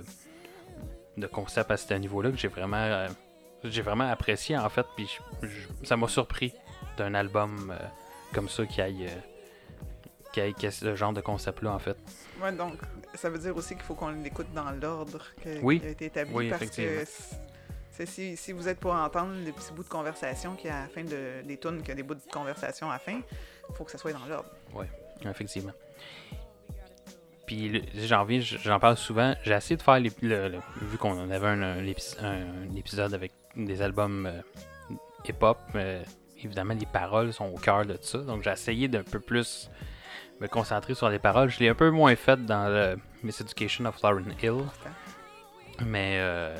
de 1.16 1.27
concept 1.27 1.70
à 1.70 1.77
ce 1.77 1.95
niveau-là 1.95 2.31
que 2.31 2.37
j'ai 2.39 2.49
vraiment, 2.49 2.77
euh, 2.77 3.09
j'ai 3.64 3.83
vraiment 3.83 4.11
apprécié 4.11 4.57
en 4.59 4.68
fait, 4.68 4.87
puis 4.97 5.09
ça 5.85 5.97
m'a 5.97 6.09
surpris 6.09 6.53
d'un 6.97 7.14
album 7.14 7.70
euh, 7.73 7.85
comme 8.35 8.49
ça 8.49 8.66
qui 8.66 8.81
aille, 8.81 9.09
qui 10.33 10.41
ait 10.41 10.70
ce 10.70 10.97
genre 10.97 11.12
de 11.12 11.20
concept-là 11.20 11.73
en 11.73 11.79
fait. 11.79 11.97
Ouais, 12.43 12.53
donc, 12.53 12.75
ça 13.14 13.29
veut 13.31 13.39
dire 13.39 13.55
aussi 13.57 13.75
qu'il 13.75 13.83
faut 13.85 13.95
qu'on 13.95 14.09
l'écoute 14.09 14.53
dans 14.55 14.70
l'ordre 14.73 15.27
Oui. 15.62 15.81
qui 15.81 15.87
a 15.87 15.91
été 15.91 16.05
établi. 16.07 16.33
Oui, 16.35 16.49
parce 16.51 16.64
que 16.70 17.05
si, 18.07 18.36
si 18.36 18.53
vous 18.53 18.68
êtes 18.68 18.78
pour 18.80 18.93
entendre 18.93 19.32
les 19.45 19.53
petits 19.53 19.72
bouts 19.72 19.82
de 19.84 19.88
conversation 19.88 20.55
qu'il 20.57 20.68
y 20.68 20.72
a 20.72 20.78
à 20.78 20.82
la 20.82 20.88
fin 20.88 21.05
de, 21.05 21.43
des 21.47 21.59
tunes, 21.59 21.78
qu'il 21.80 21.88
y 21.88 21.93
a 21.93 21.95
des 21.95 22.03
bouts 22.03 22.14
de 22.14 22.20
conversation 22.32 22.88
à 22.90 22.95
la 22.95 22.99
fin, 22.99 23.20
il 23.68 23.74
faut 23.74 23.84
que 23.84 23.90
ça 23.90 23.99
soit 23.99 24.12
dans 24.12 24.24
l'ordre. 24.26 24.49
Effectivement. 25.28 25.72
Puis 27.47 27.82
j'en 28.07 28.26
j'en 28.40 28.78
parle 28.80 28.97
souvent. 28.97 29.34
J'ai 29.43 29.53
essayé 29.53 29.76
de 29.76 29.82
faire, 29.82 29.99
les- 30.01 30.12
le, 30.22 30.49
le- 30.49 30.61
vu 30.86 30.97
qu'on 30.97 31.30
avait 31.30 31.47
un, 31.47 31.62
un 31.62 31.84
épi- 31.84 32.16
un- 32.20 32.70
un 32.70 32.76
épisode 32.76 33.12
avec 33.14 33.32
des 33.57 33.82
albums 33.82 34.26
euh, 34.26 34.40
hip-hop, 35.28 35.59
euh, 35.74 36.03
évidemment 36.43 36.74
les 36.74 36.86
paroles 36.86 37.32
sont 37.32 37.47
au 37.47 37.59
cœur 37.59 37.84
de 37.84 37.99
ça. 38.01 38.18
Donc 38.18 38.43
j'ai 38.43 38.51
essayé 38.51 38.88
d'un 38.88 39.03
peu 39.03 39.20
plus 39.20 39.70
me 40.40 40.47
concentrer 40.49 40.95
sur 40.95 41.09
les 41.09 41.18
paroles. 41.18 41.51
Je 41.51 41.59
l'ai 41.61 41.68
un 41.68 41.74
peu 41.74 41.90
moins 41.90 42.14
fait 42.16 42.45
dans 42.47 42.68
le 42.68 42.97
Miss 43.22 43.40
Education 43.40 43.84
of 43.86 44.01
Lauren 44.03 44.24
Hill. 44.43 44.64
Mais 45.84 46.16
euh, 46.20 46.57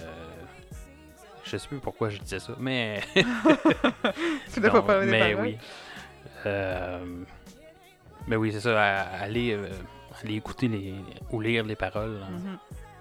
je 1.53 1.59
sais 1.59 1.69
plus 1.69 1.79
pourquoi 1.79 2.09
je 2.09 2.19
disais 2.19 2.41
ça. 2.41 2.55
Mais 2.59 3.01
Tu 3.15 4.61
ne 4.61 4.69
pas 4.69 4.79
non, 4.79 4.83
parler 4.83 5.07
des 5.07 5.13
mais 5.13 5.33
paroles? 5.33 5.47
oui. 5.47 5.59
Euh, 6.47 7.05
mais 8.27 8.37
oui, 8.37 8.53
c'est 8.53 8.61
ça. 8.61 8.81
Aller, 8.81 9.53
euh, 9.53 9.69
aller 10.23 10.35
écouter 10.37 10.69
les, 10.69 10.95
ou 11.31 11.41
lire 11.41 11.65
les 11.65 11.77
paroles, 11.77 12.19
hein, 12.23 12.31
Mhm. 12.31 12.59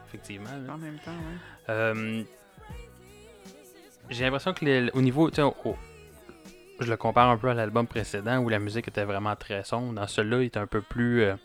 effectivement. 0.07 0.49
là. 0.67 0.73
En 0.73 0.77
même 0.77 0.99
temps, 0.99 1.11
oui. 1.11 1.37
Euh, 1.69 2.23
J'ai 4.09 4.25
l'impression 4.25 4.53
que 4.53 4.65
les- 4.65 4.91
au 4.91 5.01
niveau, 5.01 5.29
au- 5.29 5.75
je 6.81 6.89
le 6.89 6.97
compare 6.97 7.29
un 7.29 7.37
peu 7.37 7.47
à 7.49 7.53
l'album 7.53 7.87
précédent 7.87 8.39
où 8.39 8.49
la 8.49 8.59
musique 8.59 8.89
était 8.89 9.05
vraiment 9.05 9.35
très 9.37 9.63
sombre. 9.63 9.93
Dans 9.93 10.05
celui-là, 10.07 10.41
il 10.41 10.45
était 10.47 10.59
un 10.59 10.67
peu 10.67 10.81
plus, 10.81 11.23
un, 11.23 11.37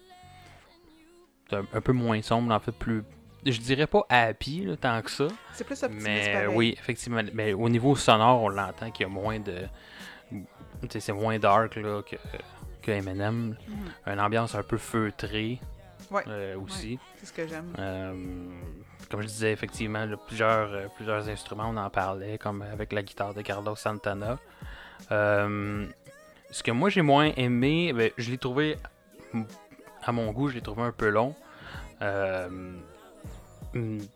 un 1.73 1.81
peu 1.81 1.93
moins 1.93 2.21
sombre, 2.23 2.53
en 2.53 2.59
fait, 2.59 2.73
plus, 2.73 3.05
je 3.53 3.61
dirais 3.61 3.87
pas 3.87 4.05
happy 4.09 4.65
là, 4.65 4.77
tant 4.77 5.01
que 5.03 5.11
ça. 5.11 5.29
C'est 5.53 5.65
plus 5.65 5.83
optimiste 5.83 6.07
Mais 6.07 6.33
pareil. 6.33 6.49
oui, 6.55 6.77
effectivement. 6.79 7.23
Mais 7.33 7.53
au 7.53 7.69
niveau 7.69 7.97
sonore, 7.97 8.43
on 8.43 8.49
l'entend 8.49 8.91
qu'il 8.91 9.07
y 9.07 9.07
a 9.07 9.13
moins 9.13 9.41
de. 9.41 9.63
C'est 10.91 11.13
moins 11.13 11.39
dark 11.39 11.77
là, 11.77 12.03
que, 12.03 12.17
que 12.83 12.91
Eminem. 12.91 13.57
Mhm. 13.69 14.13
Une 14.13 14.21
ambiance 14.21 14.55
un 14.55 14.63
peu 14.63 14.77
feutrée 14.77 15.61
Ouais, 16.11 16.23
euh, 16.29 16.57
aussi. 16.61 16.99
C'est 17.17 17.27
ce 17.27 17.33
que 17.33 17.49
j'aime. 17.49 17.73
Euh, 17.79 18.15
comme 19.11 19.23
je 19.23 19.27
disais, 19.27 19.53
effectivement, 19.53 20.05
là, 20.05 20.17
plusieurs, 20.17 20.73
euh, 20.73 20.87
plusieurs 20.95 21.29
instruments, 21.29 21.69
on 21.69 21.77
en 21.77 21.91
parlait, 21.91 22.39
comme 22.39 22.63
avec 22.63 22.93
la 22.93 23.03
guitare 23.03 23.35
de 23.35 23.43
Carlos 23.43 23.75
Santana. 23.75 24.39
Ce 26.51 26.63
que 26.63 26.71
moi 26.71 26.91
j'ai 26.91 27.03
moins 27.03 27.33
aimé, 27.37 27.93
ben, 27.93 28.11
je 28.17 28.31
l'ai 28.31 28.39
trouvé, 28.39 28.77
à 30.03 30.13
mon 30.13 30.31
goût, 30.33 30.49
je 30.49 30.55
l'ai 30.55 30.61
trouvé 30.61 30.83
un 30.83 30.93
peu 30.93 31.09
long. 31.09 31.35
Euh, 32.03 32.49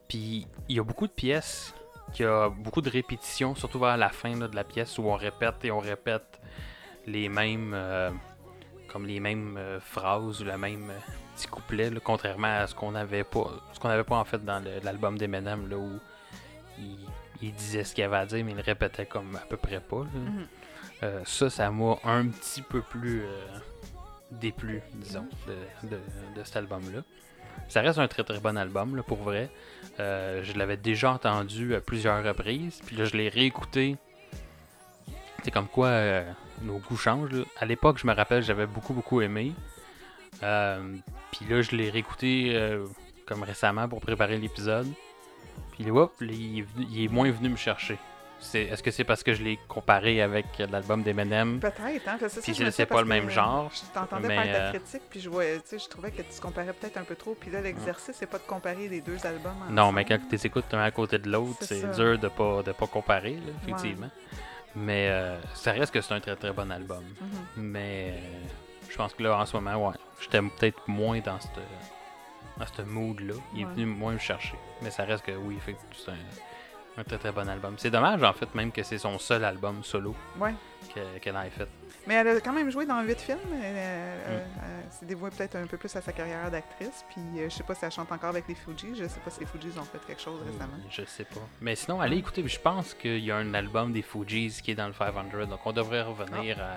Puis 0.08 0.46
il 0.68 0.76
y 0.76 0.78
a 0.78 0.82
beaucoup 0.84 1.06
de 1.06 1.12
pièces, 1.12 1.74
qui 2.12 2.24
a 2.24 2.48
beaucoup 2.48 2.80
de 2.80 2.90
répétitions, 2.90 3.54
surtout 3.54 3.78
vers 3.78 3.96
la 3.96 4.08
fin 4.10 4.34
là, 4.38 4.48
de 4.48 4.56
la 4.56 4.64
pièce 4.64 4.98
où 4.98 5.04
on 5.04 5.14
répète 5.16 5.64
et 5.64 5.70
on 5.70 5.78
répète 5.78 6.40
les 7.06 7.28
mêmes, 7.28 7.72
euh, 7.74 8.10
comme 8.88 9.06
les 9.06 9.20
mêmes 9.20 9.56
euh, 9.56 9.80
phrases 9.80 10.40
ou 10.42 10.44
le 10.44 10.56
même 10.58 10.90
euh, 10.90 10.98
petit 11.36 11.46
couplet, 11.46 11.88
là, 11.90 12.00
contrairement 12.02 12.58
à 12.62 12.66
ce 12.66 12.74
qu'on 12.74 12.94
avait 12.94 13.24
pas, 13.24 13.50
ce 13.72 13.78
qu'on 13.80 14.04
pas 14.04 14.16
en 14.16 14.24
fait 14.24 14.44
dans 14.44 14.62
l'album 14.82 15.16
d'Eminem 15.16 15.68
là 15.68 15.76
où 15.76 15.98
il, 16.78 16.98
il 17.40 17.52
disait 17.54 17.84
ce 17.84 17.94
qu'il 17.94 18.04
avait 18.04 18.16
à 18.16 18.26
dire 18.26 18.44
mais 18.44 18.50
il 18.52 18.56
le 18.56 18.62
répétait 18.62 19.06
comme 19.06 19.36
à 19.36 19.40
peu 19.48 19.56
près 19.56 19.80
pas. 19.80 20.00
là. 20.00 20.10
Mhm. 20.14 20.46
Euh, 21.02 21.20
ça, 21.24 21.48
ça 21.48 21.70
m'a 21.70 21.96
un 22.04 22.26
petit 22.28 22.60
peu 22.62 22.82
plus 22.82 23.22
déplu, 24.30 24.82
disons, 24.94 25.26
de, 25.46 25.88
de- 25.88 26.00
de 26.38 26.44
cet 26.44 26.56
album-là. 26.56 27.00
Ça 27.70 27.82
reste 27.82 28.00
un 28.00 28.08
très 28.08 28.24
très 28.24 28.40
bon 28.40 28.58
album, 28.58 28.96
là, 28.96 29.04
pour 29.04 29.18
vrai. 29.18 29.48
Euh, 30.00 30.42
je 30.42 30.58
l'avais 30.58 30.76
déjà 30.76 31.12
entendu 31.12 31.76
à 31.76 31.80
plusieurs 31.80 32.24
reprises, 32.24 32.80
puis 32.84 32.96
là, 32.96 33.04
je 33.04 33.16
l'ai 33.16 33.28
réécouté. 33.28 33.96
C'est 35.44 35.52
comme 35.52 35.68
quoi 35.68 35.86
euh, 35.86 36.28
nos 36.62 36.78
goûts 36.78 36.96
changent. 36.96 37.44
À 37.60 37.66
l'époque, 37.66 37.98
je 37.98 38.08
me 38.08 38.12
rappelle, 38.12 38.42
j'avais 38.42 38.66
beaucoup 38.66 38.92
beaucoup 38.92 39.20
aimé. 39.20 39.52
Euh, 40.42 40.96
puis 41.30 41.46
là, 41.48 41.62
je 41.62 41.76
l'ai 41.76 41.90
réécouté 41.90 42.60
comme 43.24 43.44
récemment 43.44 43.88
pour 43.88 44.00
préparer 44.00 44.36
l'épisode. 44.36 44.88
Puis 45.70 45.88
hop, 45.92 46.12
il 46.20 46.66
est 46.96 47.08
moins 47.08 47.30
venu 47.30 47.50
me 47.50 47.56
chercher. 47.56 47.98
C'est- 48.42 48.62
Est-ce 48.64 48.82
que 48.82 48.90
c'est 48.90 49.04
parce 49.04 49.22
que 49.22 49.34
je 49.34 49.42
l'ai 49.42 49.58
comparé 49.68 50.22
avec 50.22 50.46
l'album 50.58 51.02
d'Eminem? 51.02 51.60
Peut-être, 51.60 52.08
hein, 52.08 52.16
ça, 52.28 52.40
Puis 52.40 52.54
c'est- 52.54 52.70
c'est 52.70 52.86
pas 52.86 53.00
le 53.02 53.06
même 53.06 53.26
que 53.26 53.32
genre, 53.32 53.70
Je 53.72 53.80
t'entendais 53.92 54.28
mais, 54.28 54.42
faire 54.42 54.56
ta 54.56 54.62
euh, 54.62 54.70
critique, 54.72 55.02
puis 55.10 55.20
je, 55.20 55.28
voyais, 55.28 55.60
je 55.70 55.88
trouvais 55.88 56.10
que 56.10 56.22
tu 56.22 56.40
comparais 56.40 56.72
peut-être 56.72 56.96
un 56.96 57.04
peu 57.04 57.16
trop. 57.16 57.34
Puis 57.38 57.50
là, 57.50 57.60
l'exercice, 57.60 58.16
c'est 58.18 58.26
pas 58.26 58.38
de 58.38 58.44
comparer 58.44 58.88
les 58.88 59.02
deux 59.02 59.24
albums. 59.26 59.52
Non, 59.70 59.92
mais 59.92 60.04
quand 60.06 60.16
tu 60.18 60.24
les 60.36 60.46
écoutes 60.46 60.72
un 60.72 60.80
à 60.82 60.90
côté 60.90 61.18
de 61.18 61.28
l'autre, 61.30 61.58
C'est 61.60 61.80
c'est 61.82 61.90
dur 61.94 62.18
de 62.18 62.28
pas, 62.28 62.62
de 62.62 62.72
pas 62.72 62.86
comparer, 62.86 63.34
là, 63.34 63.52
effectivement. 63.62 64.10
Mais 64.74 65.08
euh, 65.10 65.38
ça 65.54 65.72
reste 65.72 65.92
que 65.92 66.00
c'est 66.00 66.14
un 66.14 66.20
très 66.20 66.36
très 66.36 66.52
bon 66.52 66.70
album. 66.70 67.04
Mhm. 67.20 67.28
Mais 67.56 68.14
euh, 68.14 68.18
je 68.88 68.96
pense 68.96 69.12
que 69.12 69.22
là, 69.22 69.36
en 69.36 69.44
ce 69.44 69.54
moment, 69.56 69.88
ouais, 69.88 69.94
j'étais 70.20 70.40
peut-être 70.40 70.80
moins 70.88 71.18
dans 71.20 71.38
cette, 71.40 71.50
dans 72.56 72.66
ce 72.66 72.82
mood-là. 72.82 73.34
Il 73.54 73.60
est 73.60 73.64
Ouais. 73.66 73.70
venu 73.72 73.86
moins 73.86 74.12
me 74.12 74.18
chercher. 74.18 74.54
Mais 74.80 74.90
ça 74.90 75.04
reste 75.04 75.26
que 75.26 75.32
oui, 75.32 75.56
effectivement, 75.58 75.92
c'est 75.94 76.10
un, 76.12 76.14
un 77.00 77.04
très 77.04 77.18
très 77.18 77.32
bon 77.32 77.48
album. 77.48 77.74
C'est 77.78 77.90
dommage, 77.90 78.22
en 78.22 78.32
fait, 78.32 78.54
même 78.54 78.70
que 78.72 78.82
c'est 78.82 78.98
son 78.98 79.18
seul 79.18 79.44
album 79.44 79.82
solo 79.82 80.14
Ouais. 80.38 80.54
que- 80.94 81.18
qu'elle 81.18 81.36
a 81.36 81.44
fait. 81.50 81.68
Mais 82.06 82.14
elle 82.14 82.28
a 82.28 82.40
quand 82.40 82.52
même 82.52 82.70
joué 82.70 82.86
dans 82.86 83.00
huit 83.02 83.20
films. 83.20 83.38
Elle, 83.52 83.74
euh, 83.76 84.38
Mm. 84.38 84.60
elle 84.86 84.92
s'est 84.92 85.06
dévouée 85.06 85.30
peut-être 85.30 85.56
un 85.56 85.66
peu 85.66 85.76
plus 85.76 85.94
à 85.96 86.00
sa 86.00 86.12
carrière 86.12 86.50
d'actrice. 86.50 87.04
Puis 87.10 87.20
euh, 87.40 87.48
je 87.50 87.54
sais 87.56 87.62
pas 87.62 87.74
si 87.74 87.84
elle 87.84 87.90
chante 87.90 88.10
encore 88.12 88.30
avec 88.30 88.48
les 88.48 88.54
Fugees. 88.54 88.94
Je 88.94 89.04
sais 89.06 89.20
pas 89.20 89.30
si 89.30 89.40
les 89.40 89.46
Fugees 89.46 89.78
ont 89.78 89.84
fait 89.84 89.98
quelque 90.06 90.20
chose 90.22 90.40
récemment. 90.44 90.72
Je 90.88 91.04
sais 91.04 91.24
pas. 91.24 91.40
Mais 91.60 91.74
sinon, 91.76 92.00
allez 92.00 92.16
écouter. 92.16 92.46
Je 92.46 92.58
pense 92.60 92.94
qu'il 92.94 93.18
y 93.24 93.30
a 93.30 93.36
un 93.36 93.52
album 93.54 93.92
des 93.92 94.02
Fugees 94.02 94.60
qui 94.62 94.70
est 94.70 94.74
dans 94.74 94.86
le 94.88 94.94
500. 94.94 95.46
Donc 95.46 95.60
on 95.64 95.72
devrait 95.72 96.02
revenir 96.02 96.58
à. 96.60 96.76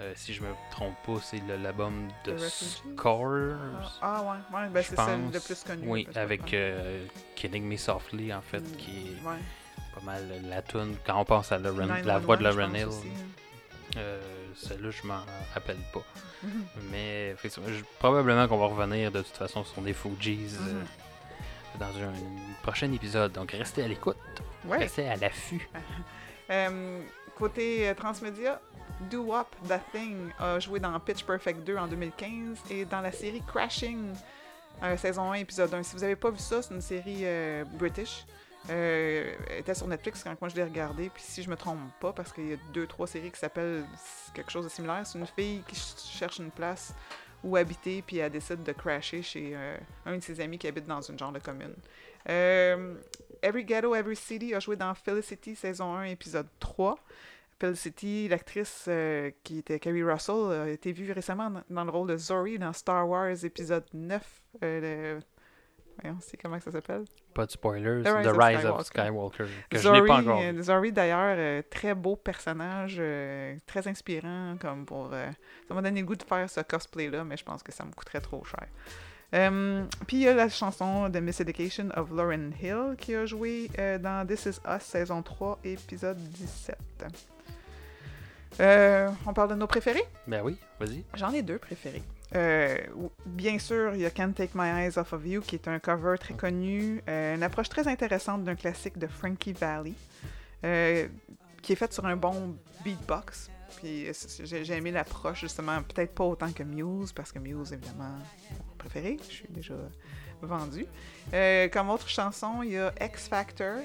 Euh, 0.00 0.12
si 0.16 0.34
je 0.34 0.42
me 0.42 0.48
trompe 0.72 0.94
pas, 1.06 1.20
c'est 1.22 1.40
l'album 1.46 2.08
de? 2.24 2.36
Scores. 2.38 3.56
Ah 4.02 4.22
ouais, 4.22 4.56
ouais 4.58 4.68
ben 4.68 4.82
c'est 4.82 4.96
celle 4.96 5.30
le 5.32 5.38
plus 5.40 5.62
connu. 5.62 5.82
Oui, 5.86 6.08
avec 6.16 6.52
euh, 6.52 7.06
Killing 7.36 7.64
Me 7.64 7.76
Softly, 7.76 8.34
en 8.34 8.40
fait, 8.42 8.58
Mm, 8.60 8.76
qui 8.76 8.90
est 8.90 9.26
Ouais. 9.26 9.36
pas 9.94 10.00
mal 10.02 10.24
la 10.48 10.62
tune. 10.62 10.96
Quand 11.06 11.20
on 11.20 11.24
pense 11.24 11.52
à 11.52 11.58
Lauren- 11.58 11.86
la 11.86 12.18
911, 12.18 12.22
voix 12.24 12.36
de 12.36 12.42
Lauren 12.42 12.74
Hill, 12.74 12.88
hein. 12.88 13.96
euh, 13.98 14.20
celle-là, 14.56 14.90
je 14.90 15.06
m'en 15.06 15.20
rappelle 15.54 15.78
pas. 15.92 16.02
Mais 16.90 17.30
effectivement, 17.30 17.68
je- 17.68 17.84
probablement 18.00 18.48
qu'on 18.48 18.58
va 18.58 18.66
revenir 18.66 19.12
de 19.12 19.22
toute 19.22 19.36
façon 19.36 19.62
sur 19.64 19.80
des 19.80 19.92
Fugees 19.92 20.58
Mhm. 20.60 20.84
dans 21.78 21.86
un, 21.86 22.12
prochain 22.64 22.90
épisode. 22.92 23.30
Donc 23.30 23.52
restez 23.52 23.84
à 23.84 23.88
l'écoute, 23.88 24.16
Ouais. 24.64 24.78
restez 24.78 25.08
à 25.08 25.14
l'affût. 25.16 25.68
Euh, 26.50 27.00
côté 27.38 27.90
transmédia, 27.96 28.60
Do 29.10 29.22
Wop 29.22 29.54
That 29.68 29.80
Thing 29.92 30.30
a 30.38 30.58
joué 30.60 30.80
dans 30.80 30.98
Pitch 31.00 31.24
Perfect 31.24 31.60
2 31.64 31.76
en 31.76 31.86
2015 31.88 32.58
et 32.70 32.84
dans 32.84 33.00
la 33.00 33.12
série 33.12 33.42
Crashing, 33.46 34.14
euh, 34.82 34.96
saison 34.96 35.30
1, 35.32 35.34
épisode 35.34 35.72
1. 35.74 35.82
Si 35.82 35.94
vous 35.94 36.02
n'avez 36.02 36.16
pas 36.16 36.30
vu 36.30 36.38
ça, 36.38 36.62
c'est 36.62 36.74
une 36.74 36.80
série 36.80 37.20
euh, 37.22 37.64
british. 37.64 38.24
Euh, 38.70 39.34
elle 39.50 39.58
était 39.58 39.74
sur 39.74 39.86
Netflix 39.86 40.24
quand 40.24 40.34
moi 40.40 40.48
je 40.48 40.56
l'ai 40.56 40.64
regardée. 40.64 41.10
Puis 41.12 41.22
si 41.22 41.42
je 41.42 41.50
me 41.50 41.56
trompe 41.56 41.78
pas, 42.00 42.12
parce 42.12 42.32
qu'il 42.32 42.48
y 42.48 42.52
a 42.54 42.56
deux, 42.72 42.86
trois 42.86 43.06
séries 43.06 43.30
qui 43.30 43.38
s'appellent 43.38 43.84
quelque 44.32 44.50
chose 44.50 44.64
de 44.64 44.70
similaire, 44.70 45.06
c'est 45.06 45.18
une 45.18 45.26
fille 45.26 45.62
qui 45.68 45.74
ch- 45.76 46.18
cherche 46.18 46.38
une 46.38 46.50
place 46.50 46.94
où 47.42 47.56
habiter, 47.56 48.00
puis 48.00 48.16
elle 48.18 48.32
décide 48.32 48.62
de 48.62 48.72
crasher 48.72 49.22
chez 49.22 49.52
euh, 49.54 49.76
un 50.06 50.16
de 50.16 50.22
ses 50.22 50.40
amis 50.40 50.56
qui 50.56 50.66
habite 50.66 50.86
dans 50.86 51.02
une 51.02 51.18
genre 51.18 51.32
de 51.32 51.40
commune. 51.40 51.74
Euh, 52.30 52.94
Every 53.42 53.64
Ghetto, 53.64 53.94
Every 53.94 54.16
City 54.16 54.54
a 54.54 54.60
joué 54.60 54.76
dans 54.76 54.94
Felicity 54.94 55.54
saison 55.54 55.94
1, 55.94 56.04
épisode 56.04 56.46
3. 56.58 56.98
Felicity, 57.60 58.28
l'actrice 58.28 58.86
euh, 58.88 59.30
qui 59.42 59.58
était 59.58 59.78
Carrie 59.78 60.02
Russell, 60.02 60.52
a 60.52 60.68
été 60.68 60.92
vue 60.92 61.10
récemment 61.12 61.50
dans, 61.50 61.62
dans 61.70 61.84
le 61.84 61.90
rôle 61.90 62.08
de 62.08 62.16
Zori 62.16 62.58
dans 62.58 62.72
Star 62.72 63.08
Wars 63.08 63.44
épisode 63.44 63.84
9. 63.92 64.42
euh, 64.62 65.16
le- 65.16 65.22
Voyons, 66.02 66.18
c'est 66.20 66.36
comment 66.36 66.58
ça 66.58 66.72
s'appelle? 66.72 67.04
Pas 67.34 67.46
de 67.46 67.52
spoilers. 67.52 68.02
The 68.02 68.08
Rise 68.08 68.26
The 68.26 68.30
of 68.30 68.36
Rise 68.36 68.64
of 68.66 68.82
Skywalker. 68.84 68.84
Skywalker. 68.84 69.44
Que 69.70 69.78
je 69.78 69.88
n'ai 69.88 69.98
Zori, 69.98 70.08
pas 70.08 70.16
encore. 70.22 70.40
euh, 70.42 70.62
Zori, 70.62 70.92
d'ailleurs, 70.92 71.36
euh, 71.38 71.62
très 71.70 71.94
beau 71.94 72.16
personnage, 72.16 73.00
très 73.66 73.86
inspirant, 73.86 74.56
comme 74.60 74.84
pour... 74.86 75.10
euh, 75.12 75.30
ça 75.68 75.74
m'a 75.74 75.82
donné 75.82 76.00
le 76.00 76.06
goût 76.06 76.16
de 76.16 76.24
faire 76.24 76.50
ce 76.50 76.60
cosplay-là, 76.62 77.22
mais 77.22 77.36
je 77.36 77.44
pense 77.44 77.62
que 77.62 77.70
ça 77.70 77.84
me 77.84 77.92
coûterait 77.92 78.20
trop 78.20 78.42
cher. 78.44 78.66
Puis 80.06 80.16
il 80.16 80.22
y 80.22 80.28
a 80.28 80.34
la 80.34 80.48
chanson 80.48 81.08
de 81.08 81.18
Miss 81.20 81.40
Education 81.40 81.88
of 81.96 82.10
Lauren 82.10 82.50
Hill 82.60 82.94
qui 82.98 83.14
a 83.14 83.24
joué 83.26 83.68
euh, 83.78 83.98
dans 83.98 84.24
This 84.26 84.46
Is 84.46 84.60
Us 84.68 84.82
saison 84.82 85.22
3, 85.22 85.60
épisode 85.64 86.18
17. 86.18 86.76
Euh, 88.60 89.08
on 89.26 89.32
parle 89.32 89.50
de 89.50 89.54
nos 89.54 89.66
préférés? 89.66 90.04
Ben 90.26 90.42
oui, 90.42 90.56
vas-y. 90.78 91.04
J'en 91.14 91.32
ai 91.32 91.42
deux 91.42 91.58
préférés. 91.58 92.02
Euh, 92.34 92.76
bien 93.26 93.58
sûr, 93.58 93.94
il 93.94 94.00
y 94.00 94.06
a 94.06 94.10
Can't 94.10 94.32
Take 94.32 94.52
My 94.54 94.68
Eyes 94.68 94.98
Off 94.98 95.12
of 95.12 95.26
You, 95.26 95.40
qui 95.40 95.54
est 95.56 95.68
un 95.68 95.78
cover 95.78 96.16
très 96.18 96.34
connu, 96.34 97.02
euh, 97.08 97.34
une 97.34 97.42
approche 97.42 97.68
très 97.68 97.86
intéressante 97.86 98.44
d'un 98.44 98.54
classique 98.54 98.98
de 98.98 99.06
Frankie 99.06 99.52
Valli, 99.52 99.94
euh, 100.64 101.06
qui 101.62 101.72
est 101.72 101.76
faite 101.76 101.92
sur 101.92 102.04
un 102.06 102.16
bon 102.16 102.56
beatbox. 102.82 103.50
Puis 103.76 104.06
j'ai 104.44 104.72
aimé 104.72 104.90
l'approche, 104.90 105.40
justement, 105.40 105.82
peut-être 105.82 106.14
pas 106.14 106.24
autant 106.24 106.52
que 106.52 106.62
Muse, 106.62 107.12
parce 107.12 107.32
que 107.32 107.38
Muse, 107.38 107.72
évidemment, 107.72 108.16
mon 108.50 108.74
préféré, 108.78 109.16
je 109.28 109.34
suis 109.34 109.48
déjà 109.50 109.74
vendu. 110.42 110.86
Euh, 111.32 111.68
comme 111.68 111.90
autre 111.90 112.08
chanson, 112.08 112.62
il 112.62 112.72
y 112.72 112.78
a 112.78 112.92
X 113.00 113.28
Factor, 113.28 113.78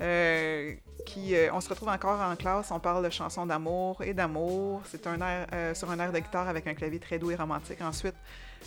euh, 0.00 0.74
euh, 1.18 1.48
on 1.52 1.60
se 1.60 1.68
retrouve 1.68 1.88
encore 1.88 2.20
en 2.20 2.36
classe, 2.36 2.70
on 2.70 2.80
parle 2.80 3.04
de 3.04 3.10
chansons 3.10 3.46
d'amour 3.46 4.02
et 4.02 4.12
d'amour. 4.12 4.82
C'est 4.86 5.06
euh, 5.06 5.74
sur 5.74 5.90
un 5.90 5.98
air 5.98 6.12
de 6.12 6.18
guitare 6.18 6.48
avec 6.48 6.66
un 6.66 6.74
clavier 6.74 6.98
très 6.98 7.18
doux 7.18 7.30
et 7.30 7.36
romantique. 7.36 7.80
Ensuite, 7.80 8.14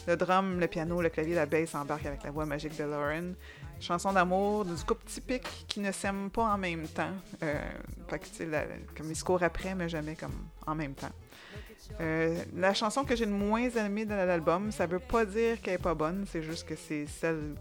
le 0.07 0.15
drum, 0.15 0.59
le 0.59 0.67
piano, 0.67 1.01
le 1.01 1.09
clavier, 1.09 1.35
la 1.35 1.45
basse 1.45 1.75
embarquent 1.75 2.05
avec 2.05 2.23
la 2.23 2.31
voix 2.31 2.45
magique 2.45 2.77
de 2.77 2.83
Lauren. 2.83 3.33
Chanson 3.79 4.13
d'amour, 4.13 4.65
du 4.65 4.73
couple 4.83 5.05
typique 5.05 5.65
qui 5.67 5.79
ne 5.79 5.91
s'aime 5.91 6.29
pas 6.29 6.43
en 6.43 6.57
même 6.57 6.87
temps. 6.87 7.13
Fait 7.39 8.19
que, 8.19 8.43
la- 8.43 8.65
comme 8.97 9.09
ils 9.09 9.15
se 9.15 9.23
courent 9.23 9.43
après, 9.43 9.75
mais 9.75 9.89
jamais 9.89 10.15
comme 10.15 10.35
en 10.65 10.75
même 10.75 10.93
temps. 10.93 11.11
La 12.55 12.73
chanson 12.73 13.03
que 13.03 13.15
j'ai 13.15 13.25
le 13.25 13.31
moins 13.31 13.69
aimée 13.69 14.05
de 14.05 14.13
l'album, 14.13 14.71
ça 14.71 14.85
veut 14.85 14.99
pas 14.99 15.25
dire 15.25 15.61
qu'elle 15.61 15.75
est 15.75 15.77
pas 15.77 15.93
bonne, 15.95 16.25
c'est 16.31 16.43
juste 16.43 16.67
que 16.67 16.75
c'est 16.75 17.05
celle 17.07 17.55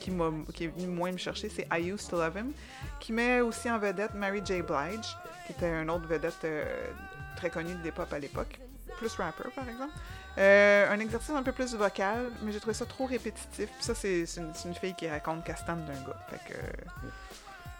qui, 0.00 0.10
qui 0.54 0.64
est 0.64 0.68
venue 0.68 0.88
moins 0.88 1.12
me 1.12 1.18
chercher, 1.18 1.48
c'est 1.48 1.66
I 1.70 1.90
Used 1.90 2.08
to 2.10 2.16
Love 2.16 2.36
Him, 2.36 2.52
qui 2.98 3.12
met 3.12 3.40
aussi 3.40 3.70
en 3.70 3.78
vedette 3.78 4.14
Mary 4.14 4.40
J. 4.44 4.62
Blige, 4.62 5.16
qui 5.46 5.52
était 5.52 5.70
une 5.70 5.90
autre 5.90 6.06
vedette 6.06 6.44
euh, 6.44 6.64
très 7.36 7.50
connue 7.50 7.74
de 7.74 7.82
l'hip-hop 7.82 8.12
à 8.12 8.18
l'époque, 8.18 8.58
plus 8.96 9.14
rapper 9.14 9.48
par 9.54 9.68
exemple. 9.68 9.92
Euh, 10.38 10.90
un 10.90 10.98
exercice 11.00 11.30
un 11.30 11.42
peu 11.42 11.52
plus 11.52 11.74
vocal, 11.74 12.30
mais 12.42 12.52
j'ai 12.52 12.60
trouvé 12.60 12.74
ça 12.74 12.86
trop 12.86 13.06
répétitif. 13.06 13.68
Puis 13.68 13.84
ça, 13.84 13.94
c'est, 13.94 14.24
une, 14.36 14.74
fille 14.74 14.94
qui 14.94 15.08
raconte 15.08 15.44
Castane 15.44 15.84
d'un 15.84 15.92
gars. 15.92 16.26
Fait 16.30 16.52
que. 16.52 16.58
euh, 16.58 17.10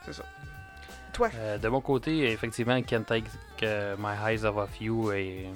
c'est 0.05 0.13
ça. 0.15 0.25
Toi, 1.13 1.29
de 1.61 1.69
mon 1.69 1.81
côté, 1.81 2.31
effectivement, 2.31 2.81
Can't 2.83 3.05
Take 3.05 3.29
My 3.99 4.15
Eyes 4.27 4.45
Off 4.45 4.57
of 4.57 4.81
You 4.81 5.13
est 5.13 5.47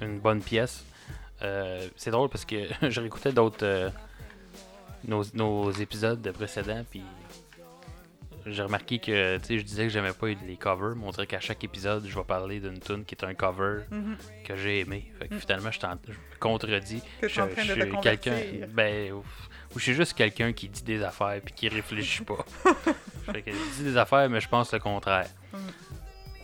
une 0.00 0.18
bonne 0.18 0.40
pièce. 0.40 0.84
C'est 1.40 2.10
drôle 2.10 2.28
parce 2.28 2.44
que 2.44 2.68
je 2.88 3.00
réécoutais 3.00 3.32
d'autres 3.32 3.92
nos, 5.04 5.22
nos 5.34 5.70
épisodes 5.72 6.30
précédents, 6.32 6.84
puis 6.90 7.02
j'ai 8.46 8.62
remarqué 8.62 8.98
que 8.98 9.36
tu 9.38 9.44
sais, 9.44 9.58
je 9.58 9.64
disais 9.64 9.82
que 9.84 9.90
j'aimais 9.90 10.12
pas 10.14 10.28
les 10.28 10.56
covers, 10.56 10.96
mais 10.96 11.04
on 11.06 11.10
dirait 11.10 11.26
qu'à 11.26 11.40
chaque 11.40 11.62
épisode, 11.62 12.06
je 12.06 12.16
vais 12.16 12.24
parler 12.24 12.58
d'une 12.58 12.78
tune 12.80 13.04
qui 13.04 13.14
est 13.14 13.24
un 13.24 13.34
cover 13.34 13.82
mhm, 13.90 14.16
que 14.44 14.56
j'ai 14.56 14.80
aimé. 14.80 15.12
Fait 15.18 15.28
que 15.28 15.34
Mm. 15.34 15.38
finalement, 15.40 15.70
je, 15.70 15.78
je 15.80 15.86
me 16.12 16.38
contredis. 16.40 17.02
Je, 17.22 17.28
je 17.28 17.60
suis 17.62 18.00
quelqu'un. 18.02 18.38
Ben, 18.72 19.12
ou, 19.12 19.22
je 19.76 19.80
suis 19.82 19.94
juste 19.94 20.14
quelqu'un 20.14 20.52
qui 20.54 20.68
dit 20.70 20.82
des 20.82 21.02
affaires 21.02 21.40
puis 21.44 21.52
qui 21.54 21.68
réfléchit 21.68 22.24
pas. 22.24 22.44
fait 23.32 23.42
que 23.42 23.52
je 23.52 23.76
dis 23.76 23.84
des 23.84 23.96
affaires, 23.98 24.28
mais 24.30 24.40
je 24.40 24.48
pense 24.48 24.72
le 24.72 24.78
contraire. 24.78 25.28
Mm. 25.52 25.58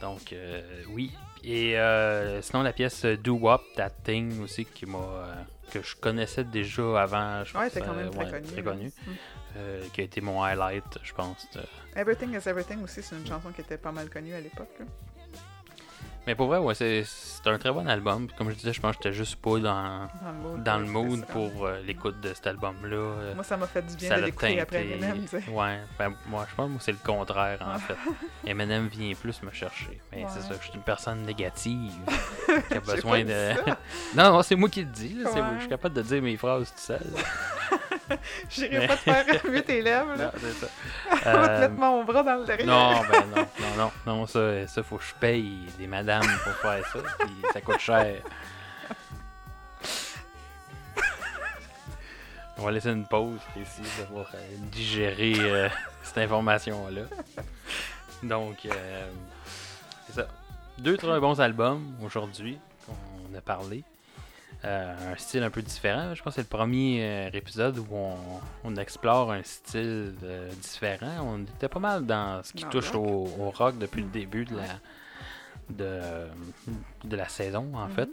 Donc, 0.03 0.33
euh, 0.35 0.61
oui. 0.91 1.13
Et 1.43 1.79
euh, 1.79 2.43
sinon, 2.43 2.63
la 2.63 2.73
pièce 2.75 3.05
Do 3.07 3.35
Wop, 3.37 3.63
That 3.77 3.91
Thing 4.05 4.43
aussi, 4.43 4.67
qui 4.67 4.85
m'a. 4.85 4.99
euh, 4.99 5.35
que 5.71 5.83
je 5.83 5.97
connaissais 5.97 6.45
déjà 6.45 7.03
avant. 7.03 7.45
Je 7.45 7.57
ouais, 7.57 7.65
pense, 7.65 7.73
c'est 7.73 7.81
quand 7.81 7.95
même 7.95 8.07
euh, 8.09 8.11
très 8.11 8.25
ouais, 8.25 8.31
connu. 8.31 8.47
Très 8.47 8.63
là. 8.63 8.71
connu. 8.73 8.87
Mm. 8.89 9.11
euh, 9.57 9.85
qui 9.93 10.01
a 10.01 10.05
été 10.05 10.21
mon 10.21 10.43
highlight, 10.43 10.85
je 11.03 11.13
pense. 11.15 11.47
de- 11.55 11.61
Everything 11.99 12.33
is 12.35 12.49
Everything 12.49 12.83
aussi, 12.83 13.03
c'est 13.03 13.17
une 13.17 13.27
chanson 13.27 13.51
qui 13.53 13.63
était 13.63 13.79
pas 13.79 13.93
mal 13.93 14.09
connue 14.11 14.35
à 14.35 14.41
l'époque. 14.41 14.79
Mais 16.27 16.35
pour 16.35 16.49
vrai, 16.49 16.59
ouais, 16.59 16.75
c'est 16.75 17.05
c'est 17.05 17.47
un 17.49 17.59
très 17.59 17.71
bon 17.71 17.87
album. 17.89 18.27
Comme 18.37 18.51
je 18.51 18.57
disais, 18.57 18.73
je 18.73 18.81
pense 18.81 18.97
que 18.97 19.03
j'étais 19.05 19.15
juste 19.15 19.37
pas 19.37 19.59
dans, 19.61 19.61
Dans 19.61 20.09
le 20.33 20.33
mood. 20.43 20.63
dans 20.65 20.79
le 20.79 20.85
mood 20.87 21.11
c'était 21.21 21.27
ça. 21.27 21.33
pour 21.33 21.67
euh, 21.67 21.81
l'écoute 21.87 22.21
de 22.21 22.35
cet 22.35 22.47
album-là. 22.49 22.97
Euh, 22.97 23.35
Moi, 23.37 23.45
ça 23.45 23.57
m'a 23.57 23.67
fait 23.69 23.83
du 23.83 23.95
bien 23.95 24.09
ça 24.09 24.17
de 24.21 24.25
l'écouter 24.25 24.61
après. 24.61 24.85
Eminem, 24.87 25.23
tu 25.23 25.29
sais. 25.29 25.49
Ouais, 25.51 25.79
ben 25.99 26.15
moi 26.29 26.45
je 26.51 26.55
pense 26.57 26.77
que 26.79 26.83
c'est 26.83 26.93
le 26.93 26.99
contraire 27.05 27.59
en 27.65 27.75
Ouais. 27.75 27.79
fait. 27.81 27.97
Eminem 28.51 28.89
vient 28.89 29.15
plus 29.15 29.41
me 29.45 29.53
chercher. 29.53 30.01
Mais 30.11 30.25
Ouais. 30.25 30.31
c'est 30.35 30.41
ça, 30.43 30.55
je 30.61 30.65
suis 30.67 30.75
une 30.75 30.83
personne 30.83 31.23
négative 31.23 31.93
qui 32.69 32.75
a 32.75 32.81
besoin 32.81 33.23
de. 33.25 33.53
non, 34.17 34.33
non, 34.33 34.43
c'est 34.43 34.57
moi 34.57 34.69
qui 34.69 34.81
le 34.81 34.91
dis. 34.91 35.15
là, 35.15 35.31
c'est- 35.33 35.41
Ouais. 35.41 35.47
Je 35.55 35.61
suis 35.61 35.69
capable 35.69 35.95
de 35.95 36.03
dire 36.03 36.23
mes 36.23 36.37
phrases 36.37 36.73
tout 36.73 36.81
seul. 36.81 37.07
J'irai 38.51 38.79
Mais- 38.79 38.87
pas 38.87 38.97
te 38.97 39.01
faire 39.03 39.25
remuer 39.43 39.63
tes 39.63 39.83
lèvres. 39.83 40.07
non, 40.17 40.17
là. 40.17 40.33
c'est 40.39 40.53
ça. 40.53 40.67
Vais 41.13 41.21
te 41.21 41.29
Euh, 41.29 41.59
mettre 41.61 41.75
mon 41.75 42.05
bras 42.05 42.23
dans 42.23 42.37
le 42.37 42.45
derrière. 42.45 42.67
non, 42.67 43.01
ben 43.11 43.25
non, 43.35 43.47
non, 43.59 43.75
non, 43.77 43.91
non, 44.15 44.27
ça, 44.27 44.67
ça 44.67 44.83
faut 44.83 44.97
que 44.99 45.05
je 45.05 45.15
paye 45.15 45.67
des 45.79 45.87
madames 45.87 46.27
pour 46.45 46.53
faire 46.55 46.87
ça. 46.93 46.99
Puis 47.21 47.31
ça 47.53 47.61
coûte 47.61 47.79
cher. 47.81 48.17
On 52.59 52.63
va 52.63 52.71
laisser 52.73 52.89
une 52.91 53.07
pause 53.07 53.39
ici 53.61 53.83
pour 54.09 54.21
euh, 54.21 54.39
digérer 54.73 55.35
euh, 55.39 55.69
cette 56.03 56.19
information-là. 56.19 57.03
Donc, 58.23 58.65
euh, 58.65 59.11
c'est 60.07 60.15
ça. 60.15 60.27
Deux 60.79 60.97
très 60.97 61.21
bons 61.21 61.39
albums 61.41 61.95
aujourd'hui 62.03 62.59
qu'on 62.87 63.37
a 63.37 63.41
parlé. 63.43 63.85
Euh, 64.67 65.13
un 65.13 65.17
style 65.17 65.43
un 65.45 65.51
peu 65.51 65.63
différent. 65.63 66.15
Je 66.15 66.23
pense 66.23 66.35
que 66.35 66.43
c'est 66.43 66.51
le 66.51 66.57
premier 66.59 66.99
euh, 67.03 67.31
épisode 67.33 67.79
où 67.79 67.87
on, 67.93 68.17
on 68.65 68.77
explore 68.77 69.31
un 69.31 69.43
style 69.45 70.15
euh, 70.25 70.51
différent. 70.61 71.21
On 71.23 71.43
était 71.43 71.69
pas 71.69 71.79
mal 71.79 72.05
dans 72.05 72.43
ce 72.43 72.53
qui 72.53 72.65
Dans 72.65 72.71
touche 72.71 72.93
au, 72.95 73.29
au 73.39 73.51
rock 73.51 73.79
depuis 73.79 74.03
le 74.03 74.09
début 74.09 74.45
de 74.45 74.57
la, 74.57 74.65
de, 75.71 76.01
de 77.05 77.17
la 77.17 77.29
saison, 77.29 77.71
en 77.75 77.89
fait. 77.89 78.09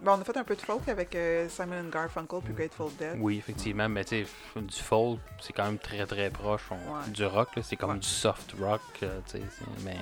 Bon, 0.00 0.12
on 0.12 0.20
a 0.22 0.24
fait 0.24 0.36
un 0.38 0.44
peu 0.44 0.56
de 0.56 0.60
folk 0.62 0.88
avec 0.88 1.14
euh, 1.14 1.46
Simon 1.50 1.84
Garfunkel 1.92 2.40
puis 2.42 2.54
Grateful 2.54 2.90
Dead. 2.98 3.16
Oui, 3.20 3.36
effectivement, 3.36 3.86
mais 3.86 4.02
tu 4.04 4.24
sais, 4.24 4.60
du 4.62 4.74
folk, 4.82 5.18
c'est 5.40 5.52
quand 5.52 5.66
même 5.66 5.78
très 5.78 6.06
très 6.06 6.30
proche 6.30 6.62
on- 6.70 6.76
Ouais. 6.76 7.10
du 7.10 7.26
rock. 7.26 7.54
là. 7.56 7.62
C'est 7.62 7.76
comme 7.76 7.90
Ouais. 7.90 7.98
du 7.98 8.08
soft 8.08 8.54
rock, 8.58 8.80
tu 8.98 9.06
sais. 9.26 9.42
Mais 9.84 9.98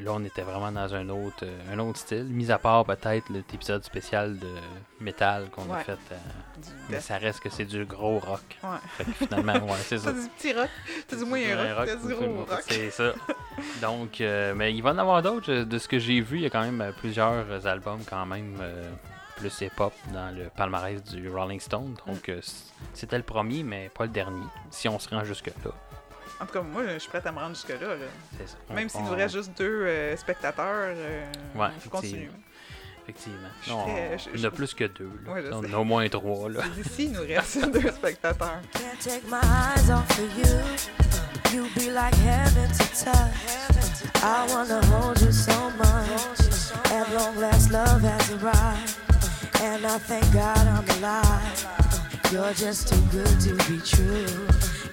là, 0.00 0.10
on 0.14 0.24
était 0.24 0.42
vraiment 0.42 0.72
dans 0.72 0.94
un 0.94 1.08
autre, 1.08 1.44
euh, 1.44 1.74
un 1.74 1.78
autre 1.78 1.98
style. 1.98 2.24
Mis 2.24 2.50
à 2.50 2.58
part 2.58 2.84
peut-être 2.84 3.28
l'épisode 3.30 3.84
spécial 3.84 4.38
de 4.38 4.48
métal 5.00 5.48
qu'on 5.50 5.72
a 5.72 5.78
fait. 5.78 5.92
euh, 6.12 6.16
mais 6.88 7.00
ça 7.00 7.18
reste 7.18 7.40
que 7.40 7.50
c'est 7.50 7.64
du 7.64 7.84
gros 7.84 8.18
rock. 8.18 8.58
Ouais. 8.62 8.70
Fait 8.96 9.04
que 9.04 9.12
finalement, 9.12 9.66
ouais, 9.66 9.78
c'est 9.84 9.98
ça. 9.98 10.12
T'as 10.12 10.20
du 10.22 10.28
petit 10.28 10.52
rock, 10.52 10.68
t'as 11.08 11.16
du 11.16 11.24
moyen 11.24 11.74
rock, 11.74 11.86
t'as 11.86 11.96
du 11.96 12.14
gros 12.14 12.44
rock. 12.44 12.62
C'est 12.68 12.90
ça. 12.90 13.12
Donc, 13.82 14.20
euh, 14.20 14.54
mais 14.54 14.72
il 14.74 14.82
va 14.82 14.90
en 14.92 14.98
avoir 14.98 15.22
d'autres. 15.22 15.52
De 15.64 15.78
ce 15.78 15.88
que 15.88 15.98
j'ai 15.98 16.20
vu, 16.20 16.38
il 16.38 16.42
y 16.42 16.46
a 16.46 16.50
quand 16.50 16.62
même 16.62 16.80
euh, 16.80 16.92
plusieurs 16.92 17.66
albums 17.66 18.00
quand 18.08 18.26
même 18.26 18.56
euh, 18.60 18.90
plus 19.36 19.60
hip-hop 19.60 19.92
dans 20.12 20.34
le 20.36 20.44
palmarès 20.56 21.02
du 21.02 21.28
Rolling 21.28 21.60
Stone. 21.60 21.94
Donc, 22.06 22.24
c- 22.26 22.42
c'était 22.94 23.16
le 23.16 23.22
premier, 23.24 23.62
mais 23.62 23.88
pas 23.88 24.04
le 24.04 24.10
dernier. 24.10 24.44
Si 24.70 24.88
on 24.88 24.98
se 24.98 25.08
rend 25.08 25.24
jusque-là, 25.24 25.72
En 26.42 26.46
tout 26.46 26.52
cas, 26.54 26.62
moi, 26.62 26.82
je 26.94 26.98
suis 26.98 27.08
prête 27.08 27.24
à 27.26 27.32
me 27.32 27.38
rendre 27.38 27.54
jusque-là. 27.54 27.78
là. 27.80 27.96
c'est 28.36 28.48
ça. 28.48 28.56
On- 28.68 28.74
Même 28.74 28.88
s'il 28.88 29.00
on- 29.00 29.04
nous 29.04 29.12
reste 29.14 29.34
juste 29.36 29.52
deux 29.56 29.84
euh, 29.86 30.16
spectateurs, 30.16 30.66
euh, 30.96 31.24
Ouais, 31.54 31.68
je 31.84 31.88
continue. 31.88 32.30
effectivement. 33.04 33.48
Non, 33.68 33.84
on- 33.86 34.18
je- 34.18 34.28
il 34.34 34.44
en 34.44 34.48
a 34.48 34.50
plus 34.50 34.74
que 34.74 34.84
deux. 34.84 35.10
là. 35.24 35.32
Ouais, 35.32 35.42
on 35.52 35.72
a 35.72 35.76
au 35.78 35.84
moins 35.84 36.08
trois. 36.08 36.50
Là. 36.50 36.62
Dit, 36.74 36.82
s'il 36.88 37.12
nous 37.12 37.20
reste 37.22 37.70
deux 37.72 37.90
spectateurs. 37.92 38.60
Can't 38.72 38.98
take 39.00 39.22
my 39.28 39.38
eyes 39.40 39.90
off 39.90 40.18
of 40.18 40.38
you. 40.38 41.56
You 41.56 41.64
be 41.76 41.90
like 41.92 42.14
heaven 42.24 42.68
to 42.72 43.04
touch. 43.04 44.22
I 44.24 44.46
wanna 44.52 44.80
hold 44.86 45.20
you 45.20 45.30
so 45.30 45.70
much. 45.78 46.90
At 46.90 47.08
long 47.14 47.36
last, 47.38 47.70
love 47.70 48.02
has 48.02 48.30
arrived. 48.32 48.96
And 49.62 49.84
I 49.84 49.98
thank 49.98 50.24
God 50.32 50.66
I'm 50.66 50.84
alive. 50.98 51.66
You're 52.32 52.52
just 52.54 52.88
too 52.88 53.00
good 53.12 53.38
to 53.42 53.54
be 53.70 53.78
true. 53.80 54.26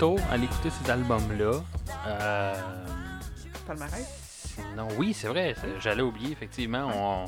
Tour 0.00 0.18
à 0.30 0.38
l'écouter 0.38 0.70
ces 0.70 0.90
albums-là. 0.90 1.60
Euh, 2.06 2.54
Palmarès? 3.66 4.06
sinon, 4.56 4.88
oui, 4.96 5.12
c'est 5.12 5.28
vrai, 5.28 5.54
j'allais 5.78 6.00
oublier, 6.00 6.32
effectivement, 6.32 6.88
on- 6.94 7.26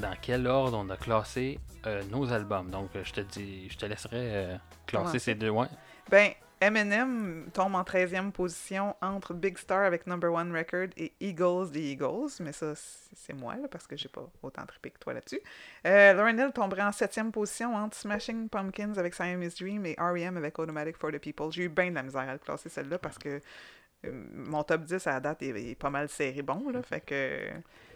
dans 0.00 0.12
quel 0.20 0.46
ordre 0.46 0.76
on 0.78 0.90
a 0.90 0.96
classé 0.98 1.58
euh, 1.86 2.02
nos 2.10 2.30
albums. 2.30 2.70
Donc, 2.70 2.90
euh, 2.94 3.00
je 3.04 3.12
te 3.14 3.20
dis, 3.22 3.68
je 3.70 3.76
te 3.78 3.86
laisserai 3.86 4.16
euh, 4.18 4.56
classer 4.86 5.18
ces 5.18 5.34
deux. 5.34 5.48
Ouais. 5.48 5.66
Ben, 6.10 6.32
Eminem 6.62 7.50
tombe 7.52 7.74
en 7.74 7.82
13e 7.82 8.30
position 8.30 8.94
entre 9.02 9.34
Big 9.34 9.58
Star 9.58 9.82
avec 9.84 10.06
Number 10.06 10.32
One 10.32 10.56
Record 10.56 10.90
et 10.96 11.12
Eagles 11.20 11.70
des 11.72 11.90
Eagles. 11.92 12.30
Mais 12.38 12.52
ça, 12.52 12.72
c'est 12.76 13.32
moi, 13.32 13.56
là, 13.56 13.66
parce 13.68 13.86
que 13.88 13.96
j'ai 13.96 14.08
pas 14.08 14.30
autant 14.42 14.64
trippé 14.64 14.90
que 14.90 14.98
toi 15.00 15.12
là-dessus. 15.12 15.40
Euh, 15.86 16.30
Hill 16.30 16.52
tomberait 16.54 16.82
en 16.82 16.90
7e 16.90 17.32
position 17.32 17.74
entre 17.74 17.96
Smashing 17.96 18.48
Pumpkins 18.48 18.94
avec 18.96 19.12
Siamese 19.14 19.56
Dream 19.56 19.84
et 19.86 19.96
R.E.M. 19.98 20.36
avec 20.36 20.56
Automatic 20.58 20.96
for 20.96 21.10
the 21.10 21.18
People. 21.18 21.50
J'ai 21.50 21.64
eu 21.64 21.68
bien 21.68 21.90
de 21.90 21.96
la 21.96 22.04
misère 22.04 22.28
à 22.28 22.32
le 22.32 22.38
classer 22.38 22.68
celle-là 22.68 22.98
parce 22.98 23.18
que 23.18 23.40
euh, 24.04 24.24
mon 24.32 24.62
top 24.62 24.82
10 24.84 25.04
à 25.08 25.12
la 25.14 25.20
date 25.20 25.42
est, 25.42 25.70
est 25.70 25.74
pas 25.74 25.90
mal 25.90 26.08
serré 26.08 26.42
bon. 26.42 26.70
Là, 26.70 26.82
fait 26.82 27.00
que. 27.00 27.40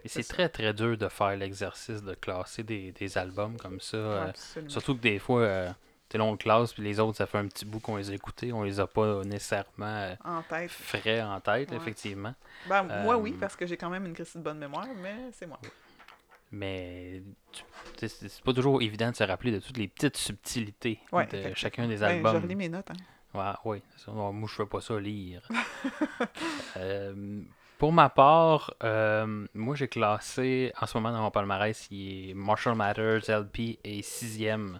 Et 0.05 0.09
c'est 0.09 0.23
très 0.23 0.49
très 0.49 0.73
dur 0.73 0.97
de 0.97 1.09
faire 1.09 1.37
l'exercice 1.37 2.03
de 2.03 2.15
classer 2.15 2.63
des, 2.63 2.93
des 2.93 3.19
albums 3.19 3.57
comme 3.57 3.81
ça. 3.81 3.97
euh, 3.97 4.29
absolument. 4.29 4.71
surtout 4.71 4.97
que 4.97 5.01
des 5.03 5.19
fois, 5.19 5.75
euh, 6.07 6.09
t'es 6.09 6.19
là, 6.19 6.25
on 6.25 6.33
le 6.33 6.37
classe, 6.37 6.73
puis 6.73 6.83
les 6.83 7.01
autres, 7.01 7.17
ça 7.19 7.27
fait 7.27 7.39
un 7.39 7.47
petit 7.47 7.65
bout 7.65 7.81
qu'on 7.81 7.97
les 7.97 8.11
a 8.11 8.15
écoutés, 8.15 8.53
on 8.53 8.63
les 8.63 8.81
a 8.81 8.87
pas 8.87 9.23
nécessairement 9.25 9.67
euh, 9.87 10.15
En 10.25 10.43
tête. 10.43 10.71
frais 10.71 11.23
en 11.23 11.41
tête, 11.41 11.71
Ouais. 11.71 11.77
effectivement. 11.77 12.35
Ben, 12.69 12.83
moi, 12.83 13.15
Euh, 13.15 13.19
oui, 13.19 13.33
parce 13.39 13.57
que 13.57 13.67
j'ai 13.67 13.77
quand 13.77 13.91
même 13.91 14.07
une 14.07 14.15
Christie 14.15 14.39
de 14.39 14.43
bonne 14.43 14.59
mémoire, 14.59 14.87
mais 15.03 15.15
c'est 15.33 15.47
moi. 15.47 15.59
Mais 16.53 17.23
c'est 17.97 18.43
pas 18.45 18.53
toujours 18.53 18.81
évident 18.81 19.11
de 19.11 19.17
se 19.17 19.25
rappeler 19.25 19.51
de 19.51 19.59
toutes 19.59 19.77
les 19.77 19.89
petites 19.89 20.17
subtilités 20.17 21.01
Ouais, 21.11 21.27
de 21.27 21.53
chacun 21.55 21.89
des 21.89 21.97
Ben, 21.97 22.11
je 22.23 22.27
albums. 22.27 22.43
relis 22.43 22.55
mes 22.55 22.69
notes. 22.69 22.91
Hein. 22.91 22.95
Ouais, 23.35 23.53
oui, 23.65 23.83
moi 24.33 24.49
je 24.49 24.55
fais 24.55 24.67
pas 24.67 24.81
ça 24.81 24.99
lire. 25.01 25.43
Euh, 26.77 27.41
pour 27.79 27.93
ma 27.93 28.09
part, 28.11 28.75
euh, 28.85 29.47
moi 29.55 29.75
j'ai 29.77 29.89
classé 29.89 30.73
en 30.81 30.87
ce 30.87 30.97
moment 30.99 31.11
dans 31.13 31.23
mon 31.23 31.31
palmarès, 31.31 31.89
il 31.91 32.31
est 32.31 32.35
Marshall 32.35 32.75
Matters 32.75 33.29
LP 33.29 33.79
et 33.85 34.03
sixième 34.03 34.79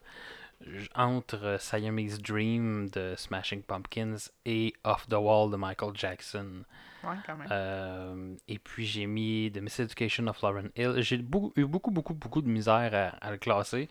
entre 0.95 1.45
euh, 1.45 1.59
Siamese 1.59 2.21
Dream 2.21 2.89
de 2.91 3.15
Smashing 3.17 3.63
Pumpkins 3.63 4.17
et 4.45 4.73
Off 4.85 5.07
the 5.09 5.15
Wall 5.15 5.51
de 5.51 5.57
Michael 5.57 5.93
Jackson. 5.95 6.65
Ouais, 7.05 7.15
quand 7.27 7.37
même. 7.37 7.49
Euh, 7.51 8.35
et 8.49 8.59
puis 8.59 8.85
j'ai 8.87 9.07
mis 9.07 9.51
The 9.53 9.59
Miseducation 9.61 10.27
of 10.27 10.41
Lauren 10.43 10.71
Hill. 10.77 10.95
J'ai 11.03 11.19
beaucoup- 11.19 11.53
eu 11.57 11.65
beaucoup, 11.67 11.91
beaucoup, 11.91 12.15
beaucoup 12.15 12.43
de 12.43 12.49
misère 12.49 12.91
à, 12.95 13.17
à 13.27 13.31
le 13.31 13.37
classer. 13.37 13.89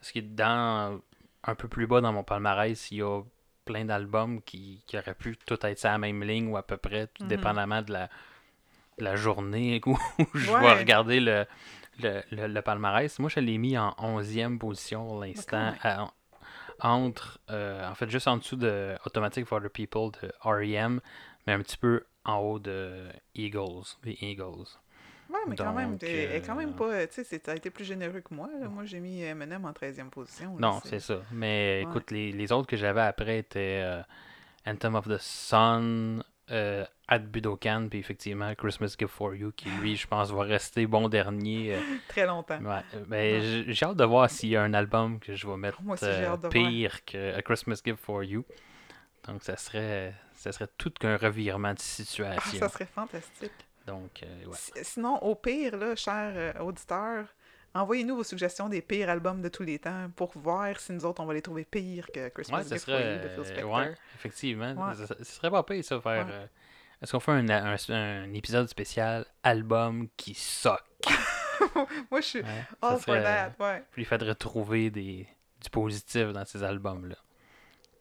Parce 0.00 0.12
que 0.12 0.20
dans 0.20 1.00
un 1.44 1.54
peu 1.54 1.68
plus 1.68 1.86
bas 1.86 2.00
dans 2.00 2.12
mon 2.12 2.24
palmarès, 2.24 2.90
il 2.90 2.98
y 2.98 3.02
a 3.02 3.22
plein 3.64 3.84
d'albums 3.84 4.42
qui, 4.42 4.82
qui 4.86 4.98
auraient 4.98 5.14
pu 5.14 5.36
tout 5.46 5.58
être 5.64 5.78
sur 5.78 5.88
la 5.90 5.98
même 5.98 6.22
ligne 6.24 6.48
ou 6.48 6.56
à 6.56 6.62
peu 6.62 6.76
près, 6.76 7.06
tout 7.08 7.22
Mhm. 7.22 7.28
dépendamment 7.28 7.82
de 7.82 7.92
la, 7.92 8.08
de 8.98 9.04
la 9.04 9.16
journée 9.16 9.80
où 9.86 9.96
je 10.34 10.50
vais 10.50 10.78
regarder 10.78 11.20
le, 11.20 11.46
le, 12.00 12.22
le- 12.30 12.46
le 12.48 12.62
palmarès. 12.62 13.18
Moi, 13.18 13.30
je 13.30 13.40
l'ai 13.40 13.58
mis 13.58 13.76
en 13.78 13.90
11e 13.98 14.58
position 14.58 15.06
pour 15.06 15.20
l'instant. 15.20 15.74
à- 15.82 16.10
entre, 16.80 17.40
euh, 17.50 17.88
en 17.88 17.94
fait, 17.94 18.08
juste 18.08 18.28
en 18.28 18.36
dessous 18.36 18.54
de 18.56 18.94
Automatic 19.04 19.44
for 19.46 19.60
the 19.60 19.68
People 19.68 20.10
de 20.22 20.30
R.E.M., 20.42 21.00
mais 21.46 21.52
un 21.54 21.58
petit 21.60 21.76
peu 21.76 22.04
en 22.24 22.36
haut 22.38 22.58
de 22.60 23.06
Eagles, 23.34 23.96
des 24.04 24.16
Eagles. 24.20 24.66
Ouais, 25.30 25.40
mais 25.48 25.56
quand 25.56 25.72
même, 25.74 25.98
est 26.00 26.40
quand 26.46 26.54
même 26.54 26.72
euh, 26.80 27.02
pas. 27.02 27.06
Tu 27.08 27.22
sais, 27.24 27.38
t'as 27.40 27.56
été 27.56 27.68
plus 27.70 27.84
généreux 27.84 28.20
que 28.20 28.32
moi. 28.32 28.48
là. 28.60 28.68
Moi, 28.68 28.84
j'ai 28.86 29.00
mis 29.00 29.22
Eminem 29.22 29.64
en 29.66 29.72
13e 29.72 30.08
position. 30.08 30.54
là, 30.56 30.60
Non, 30.68 30.80
c'est 30.84 31.00
ça. 31.00 31.20
Mais 31.32 31.82
écoute, 31.82 32.10
les, 32.10 32.32
les 32.32 32.52
autres 32.52 32.66
que 32.68 32.76
j'avais 32.76 33.02
après 33.02 33.38
étaient 33.38 33.82
euh, 33.84 34.00
Anthem 34.66 34.94
of 34.94 35.06
the 35.08 35.18
Sun, 35.18 36.22
euh, 36.50 36.84
At 37.08 37.18
Budokan, 37.20 37.88
puis 37.88 37.98
effectivement 37.98 38.54
Christmas 38.54 38.94
Gift 38.98 39.12
for 39.12 39.34
You, 39.34 39.52
qui 39.56 39.68
lui, 39.80 39.96
je 39.96 40.06
pense, 40.06 40.30
va 40.30 40.42
rester 40.42 40.86
bon 40.86 41.08
dernier. 41.08 41.74
euh, 41.76 41.80
Très 42.08 42.26
longtemps. 42.26 42.60
ouais. 42.60 42.80
Euh, 42.94 43.04
Ben, 43.06 43.64
j'ai 43.72 43.86
hâte 43.86 43.96
de 43.96 44.04
voir 44.04 44.28
s'il 44.30 44.50
y 44.50 44.56
a 44.56 44.62
un 44.62 44.74
album 44.74 45.18
que 45.20 45.34
je 45.34 45.46
vais 45.46 45.56
mettre 45.56 45.80
Moi 45.82 45.94
aussi, 45.94 46.04
euh, 46.06 46.36
de 46.36 46.40
voir. 46.40 46.50
pire 46.52 47.04
que 47.04 47.34
A 47.36 47.42
Christmas 47.42 47.80
Gift 47.84 47.98
for 48.00 48.22
You. 48.24 48.44
Donc, 49.26 49.42
ça 49.42 49.56
serait, 49.56 50.14
ça 50.32 50.52
serait 50.52 50.68
tout 50.78 50.90
qu'un 50.98 51.16
revirement 51.16 51.70
de 51.74 51.78
Ah, 51.78 51.82
situation. 51.82 52.58
ça 52.58 52.68
serait 52.68 52.86
fantastique. 52.86 53.52
Donc, 53.86 54.22
ouais. 54.22 54.52
Si- 54.54 54.72
Sinon, 54.82 55.16
au 55.22 55.34
pire, 55.34 55.76
là, 55.76 55.96
chers 55.96 56.32
euh, 56.36 56.52
auditeurs, 56.60 57.26
envoyez-nous 57.74 58.16
vos 58.16 58.24
suggestions 58.24 58.68
des 58.68 58.82
pires 58.82 59.08
albums 59.10 59.40
de 59.42 59.48
tous 59.48 59.62
les 59.62 59.78
temps 59.78 60.10
pour 60.16 60.30
voir 60.36 60.78
si 60.80 60.92
nous 60.92 61.04
autres, 61.04 61.22
on 61.22 61.26
va 61.26 61.34
les 61.34 61.42
trouver 61.42 61.64
pires 61.64 62.06
que 62.12 62.28
Christmas 62.28 62.58
Ouais, 62.58 62.68
Gift 62.68 62.84
for 62.84 62.94
You 62.94 63.00
serait. 63.00 63.18
de 63.18 63.28
Phil 63.28 63.44
Spector. 63.44 63.70
ouais, 63.72 63.94
effectivement. 64.16 64.72
Ouais. 64.88 64.94
Ça 65.06 65.24
serait 65.24 65.50
pas 65.50 65.62
pire, 65.62 65.84
ça, 65.84 66.00
faire. 66.00 66.26
Ouais. 66.26 66.32
euh, 66.32 66.46
Est-ce 67.02 67.12
qu'on 67.12 67.20
fait 67.20 67.32
un, 67.32 67.48
un, 67.48 67.76
un 67.90 68.32
épisode 68.34 68.68
spécial 68.68 69.24
album 69.42 70.08
qui 70.16 70.34
soque? 70.34 70.84
Moi, 72.10 72.20
je 72.20 72.26
suis 72.26 72.38
all 72.40 72.46
ça 72.80 72.90
for 72.98 73.00
serait- 73.00 73.22
that. 73.22 73.52
Ouais. 73.60 73.82
Puis 73.92 74.02
il 74.02 74.06
faudrait 74.06 74.34
trouver 74.34 74.90
des, 74.90 75.26
du 75.62 75.70
positif 75.70 76.28
dans 76.32 76.44
ces 76.44 76.62
albums-là. 76.62 77.16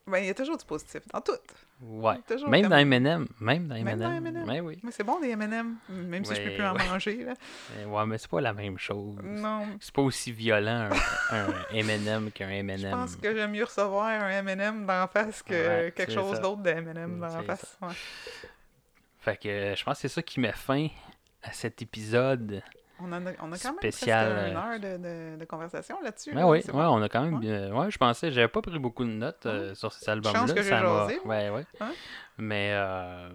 Ben, 0.08 0.20
il 0.20 0.28
y 0.28 0.30
a 0.30 0.34
toujours 0.34 0.58
du 0.58 0.66
positif 0.66 1.02
dans 1.14 1.20
tout. 1.22 1.34
Ouais. 1.82 2.16
Toujours 2.28 2.50
Même 2.50 2.68
dans 2.70 2.78
Eminem. 2.78 3.28
Même 3.40 3.68
dans 3.68 3.76
Même 3.76 3.88
Eminem. 3.88 4.00
dans 4.10 4.16
Eminem. 4.16 4.46
Mais 4.48 4.62
oui. 4.62 4.80
Mais 4.84 4.92
c'est 4.92 5.04
bon, 5.04 5.20
des 5.20 5.30
M&M, 5.32 5.76
même 5.90 6.26
si 6.26 6.34
je 6.34 6.42
peux 6.42 6.48
Ouais, 6.48 6.56
plus 6.56 6.66
en 6.66 6.74
ouais. 6.76 6.88
manger. 6.88 7.24
Là. 7.26 7.34
Mais 7.78 7.86
Ouais, 7.86 8.06
mais 8.06 8.18
c'est 8.18 8.30
pas 8.30 8.42
la 8.42 8.54
même 8.54 8.78
chose. 8.80 9.18
Non, 9.22 9.68
C'est 9.80 9.94
pas 9.94 10.02
aussi 10.02 10.32
violent 10.32 10.90
un, 11.32 11.38
un 11.38 11.48
Eminem 11.72 12.32
qu'un 12.32 12.50
Eminem. 12.50 12.80
je 12.80 12.96
pense 12.96 13.16
que 13.18 13.36
j'aime 13.36 13.52
mieux 13.52 13.66
recevoir 13.66 14.06
un 14.08 14.30
M&M 14.30 14.86
d'en 14.86 15.08
face 15.08 15.44
que 15.44 15.54
Ouais, 15.54 15.92
quelque 15.96 16.14
chose 16.14 16.40
d'autre 16.40 16.64
de 16.64 16.70
M&M 16.70 17.20
d'en 17.20 17.30
C'est 17.30 17.46
face. 17.46 17.78
Ouais. 17.82 17.94
Fait 19.20 19.38
que 19.38 19.50
euh, 19.50 19.76
je 19.76 19.84
pense 19.84 19.98
que 19.98 20.02
c'est 20.08 20.14
ça 20.14 20.22
qui 20.22 20.40
met 20.40 20.54
fin 20.54 20.88
à 21.44 21.52
cet 21.52 21.82
épisode. 21.82 22.64
On, 23.00 23.12
a, 23.12 23.20
on 23.20 23.52
a 23.52 23.58
quand 23.58 23.70
même 23.72 23.78
Spécial, 23.80 24.32
presque 24.34 24.50
une 24.50 24.58
euh, 24.58 24.60
heure 24.60 24.80
de, 24.80 25.34
de, 25.36 25.40
de 25.40 25.46
conversation 25.46 26.02
là-dessus. 26.02 26.32
Là, 26.34 26.48
oui, 26.48 26.58
ouais, 26.66 26.72
bon. 26.72 26.80
on 26.80 27.02
a 27.02 27.10
quand 27.10 27.22
même 27.22 27.36
Ouais. 27.36 27.40
bien. 27.40 27.72
Ouais, 27.74 27.92
je 27.92 27.98
pensais, 27.98 28.32
j'avais 28.32 28.48
pas 28.48 28.62
pris 28.62 28.80
beaucoup 28.80 29.04
de 29.06 29.12
notes 29.12 29.46
euh, 29.46 29.76
sur 29.76 29.94
cet 29.94 30.10
album-là. 30.10 30.46
que 30.54 30.62
j'ai 30.62 30.70
jasé, 30.70 31.20
Ouais, 31.26 31.50
ouais. 31.50 31.66
Hein? 31.80 31.92
Mais 32.38 32.72
euh, 32.74 33.30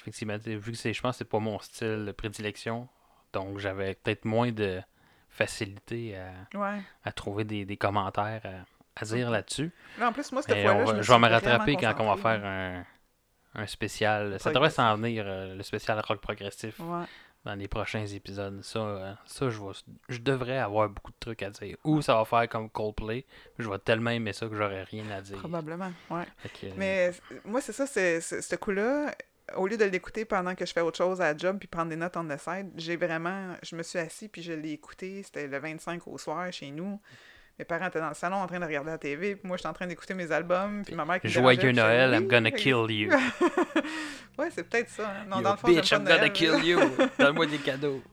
effectivement, 0.00 0.36
vu 0.38 0.72
que 0.72 0.92
je 0.92 1.00
pense 1.00 1.12
que 1.12 1.18
c'est 1.18 1.24
pas 1.28 1.38
mon 1.40 1.58
style 1.58 2.04
de 2.06 2.12
prédilection, 2.12 2.88
donc 3.32 3.58
j'avais 3.58 3.94
peut-être 3.94 4.24
moins 4.24 4.50
de 4.52 4.80
facilité 5.28 6.16
à, 6.16 6.58
Ouais. 6.58 6.80
à 7.04 7.12
trouver 7.12 7.44
des, 7.44 7.64
des 7.64 7.76
commentaires 7.76 8.40
à, 8.44 9.00
à 9.02 9.04
dire 9.04 9.30
là-dessus. 9.30 9.72
Là, 9.98 10.08
en 10.08 10.12
plus, 10.12 10.30
moi, 10.32 10.42
cette 10.42 10.62
fois-là, 10.62 10.84
je, 10.96 11.02
je 11.02 11.12
vais 11.12 11.18
me 11.18 11.28
rattraper 11.28 11.76
quand 11.76 11.94
on 11.98 12.14
va 12.14 12.16
faire 12.16 12.44
un, 12.44 12.84
un 13.60 13.66
spécial. 13.66 14.38
Ça 14.40 14.52
devrait 14.52 14.70
s'en 14.70 14.94
venir, 14.96 15.24
euh, 15.26 15.54
le 15.56 15.62
spécial 15.62 16.00
rock 16.00 16.20
progressif, 16.20 16.78
Ouais. 16.80 17.04
Dans 17.44 17.54
les 17.54 17.68
prochains 17.68 18.06
épisodes. 18.06 18.62
Ça, 18.62 18.78
euh, 18.78 19.12
ça 19.26 19.50
je, 19.50 19.60
vais, 19.60 19.72
je 20.08 20.18
devrais 20.18 20.58
avoir 20.58 20.88
beaucoup 20.88 21.12
de 21.12 21.16
trucs 21.20 21.42
à 21.42 21.50
dire. 21.50 21.76
Ou 21.84 22.00
ça 22.02 22.14
va 22.16 22.24
faire 22.24 22.48
comme 22.48 22.70
Coldplay. 22.70 23.24
Je 23.58 23.68
vais 23.68 23.78
tellement 23.78 24.10
aimer 24.10 24.32
ça 24.32 24.46
que 24.48 24.54
j'aurai 24.56 24.82
rien 24.84 25.04
à 25.10 25.20
dire. 25.20 25.38
Probablement, 25.38 25.92
ouais. 26.10 26.24
Que, 26.60 26.66
euh, 26.66 26.70
Mais 26.76 27.12
moi, 27.44 27.60
c'est 27.60 27.72
ça, 27.72 27.86
c'est 27.86 28.20
c'est- 28.20 28.40
ce 28.42 28.56
coup-là, 28.56 29.14
au 29.56 29.66
lieu 29.66 29.76
de 29.76 29.84
l'écouter 29.84 30.24
pendant 30.24 30.54
que 30.54 30.64
je 30.64 30.72
fais 30.72 30.80
autre 30.80 30.96
chose 30.96 31.20
à 31.20 31.32
la 31.32 31.36
job 31.36 31.58
puis 31.58 31.68
prendre 31.68 31.90
des 31.90 31.96
notes 31.96 32.16
on 32.16 32.26
the 32.26 32.38
side, 32.38 32.70
j'ai 32.76 32.96
vraiment, 32.96 33.54
je 33.62 33.76
me 33.76 33.82
suis 33.82 33.98
assis 33.98 34.28
puis 34.28 34.42
je 34.42 34.52
l'ai 34.54 34.72
écouté, 34.72 35.22
c'était 35.22 35.46
le 35.46 35.58
25 35.58 36.06
au 36.08 36.16
soir 36.16 36.50
chez 36.50 36.70
nous. 36.70 36.98
Mes 37.58 37.64
parents 37.64 37.86
étaient 37.86 38.00
dans 38.00 38.08
le 38.08 38.14
salon 38.14 38.36
en 38.36 38.46
train 38.48 38.58
de 38.58 38.64
regarder 38.64 38.90
la 38.90 38.98
TV, 38.98 39.36
puis 39.36 39.46
moi 39.46 39.56
j'étais 39.56 39.68
en 39.68 39.72
train 39.72 39.86
d'écouter 39.86 40.12
mes 40.14 40.30
albums, 40.32 40.82
puis 40.84 40.94
ma 40.96 41.04
mère 41.04 41.20
qui 41.20 41.28
Joyeux 41.28 41.70
Noël, 41.72 42.12
I'm 42.12 42.26
gonna 42.26 42.50
kill 42.50 42.90
you. 42.90 43.10
Ouais, 44.36 44.48
c'est 44.50 44.68
peut-être 44.68 44.90
ça. 44.90 45.08
hein. 45.08 45.26
Non, 45.30 45.36
You 45.36 45.42
dans 45.44 45.52
le 45.52 45.56
fond, 45.58 45.68
j'aime 45.68 45.76
bitch, 45.80 45.92
I'm 45.92 46.04
gonna 46.04 46.28
kill 46.28 46.64
you. 46.64 46.80
Donne-moi 47.20 47.46
des 47.46 47.58
cadeaux. 47.58 48.02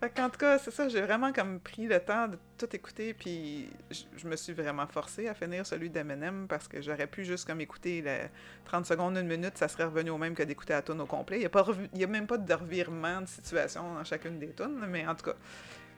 Fait 0.00 0.10
qu'en 0.10 0.28
tout 0.28 0.38
cas, 0.38 0.58
c'est 0.58 0.72
ça, 0.72 0.88
j'ai 0.88 1.00
vraiment 1.00 1.32
comme 1.32 1.60
pris 1.60 1.86
le 1.86 2.00
temps 2.00 2.26
de 2.26 2.36
tout 2.58 2.66
écouter, 2.74 3.14
puis 3.14 3.70
je, 3.92 4.00
je 4.16 4.26
me 4.26 4.34
suis 4.34 4.52
vraiment 4.52 4.88
forcée 4.88 5.28
à 5.28 5.34
finir 5.34 5.64
celui 5.64 5.88
d'Eminem 5.88 6.46
parce 6.48 6.66
que 6.66 6.82
j'aurais 6.82 7.06
pu 7.06 7.24
juste 7.24 7.46
comme 7.46 7.60
écouter 7.60 8.02
le 8.04 8.16
30 8.64 8.84
secondes, 8.84 9.16
une 9.16 9.28
minute, 9.28 9.56
ça 9.56 9.68
serait 9.68 9.84
revenu 9.84 10.10
au 10.10 10.18
même 10.18 10.34
que 10.34 10.42
d'écouter 10.42 10.72
la 10.72 10.82
tune 10.82 11.00
au 11.00 11.06
complet. 11.06 11.36
Il 11.36 11.48
n'y 11.94 12.02
a, 12.02 12.06
a 12.08 12.10
même 12.10 12.26
pas 12.26 12.38
de 12.38 12.52
revirement 12.52 13.20
de 13.20 13.28
situation 13.28 13.94
dans 13.94 14.02
chacune 14.02 14.40
des 14.40 14.50
tunes, 14.52 14.84
mais 14.88 15.06
en 15.06 15.14
tout 15.14 15.26
cas, 15.26 15.36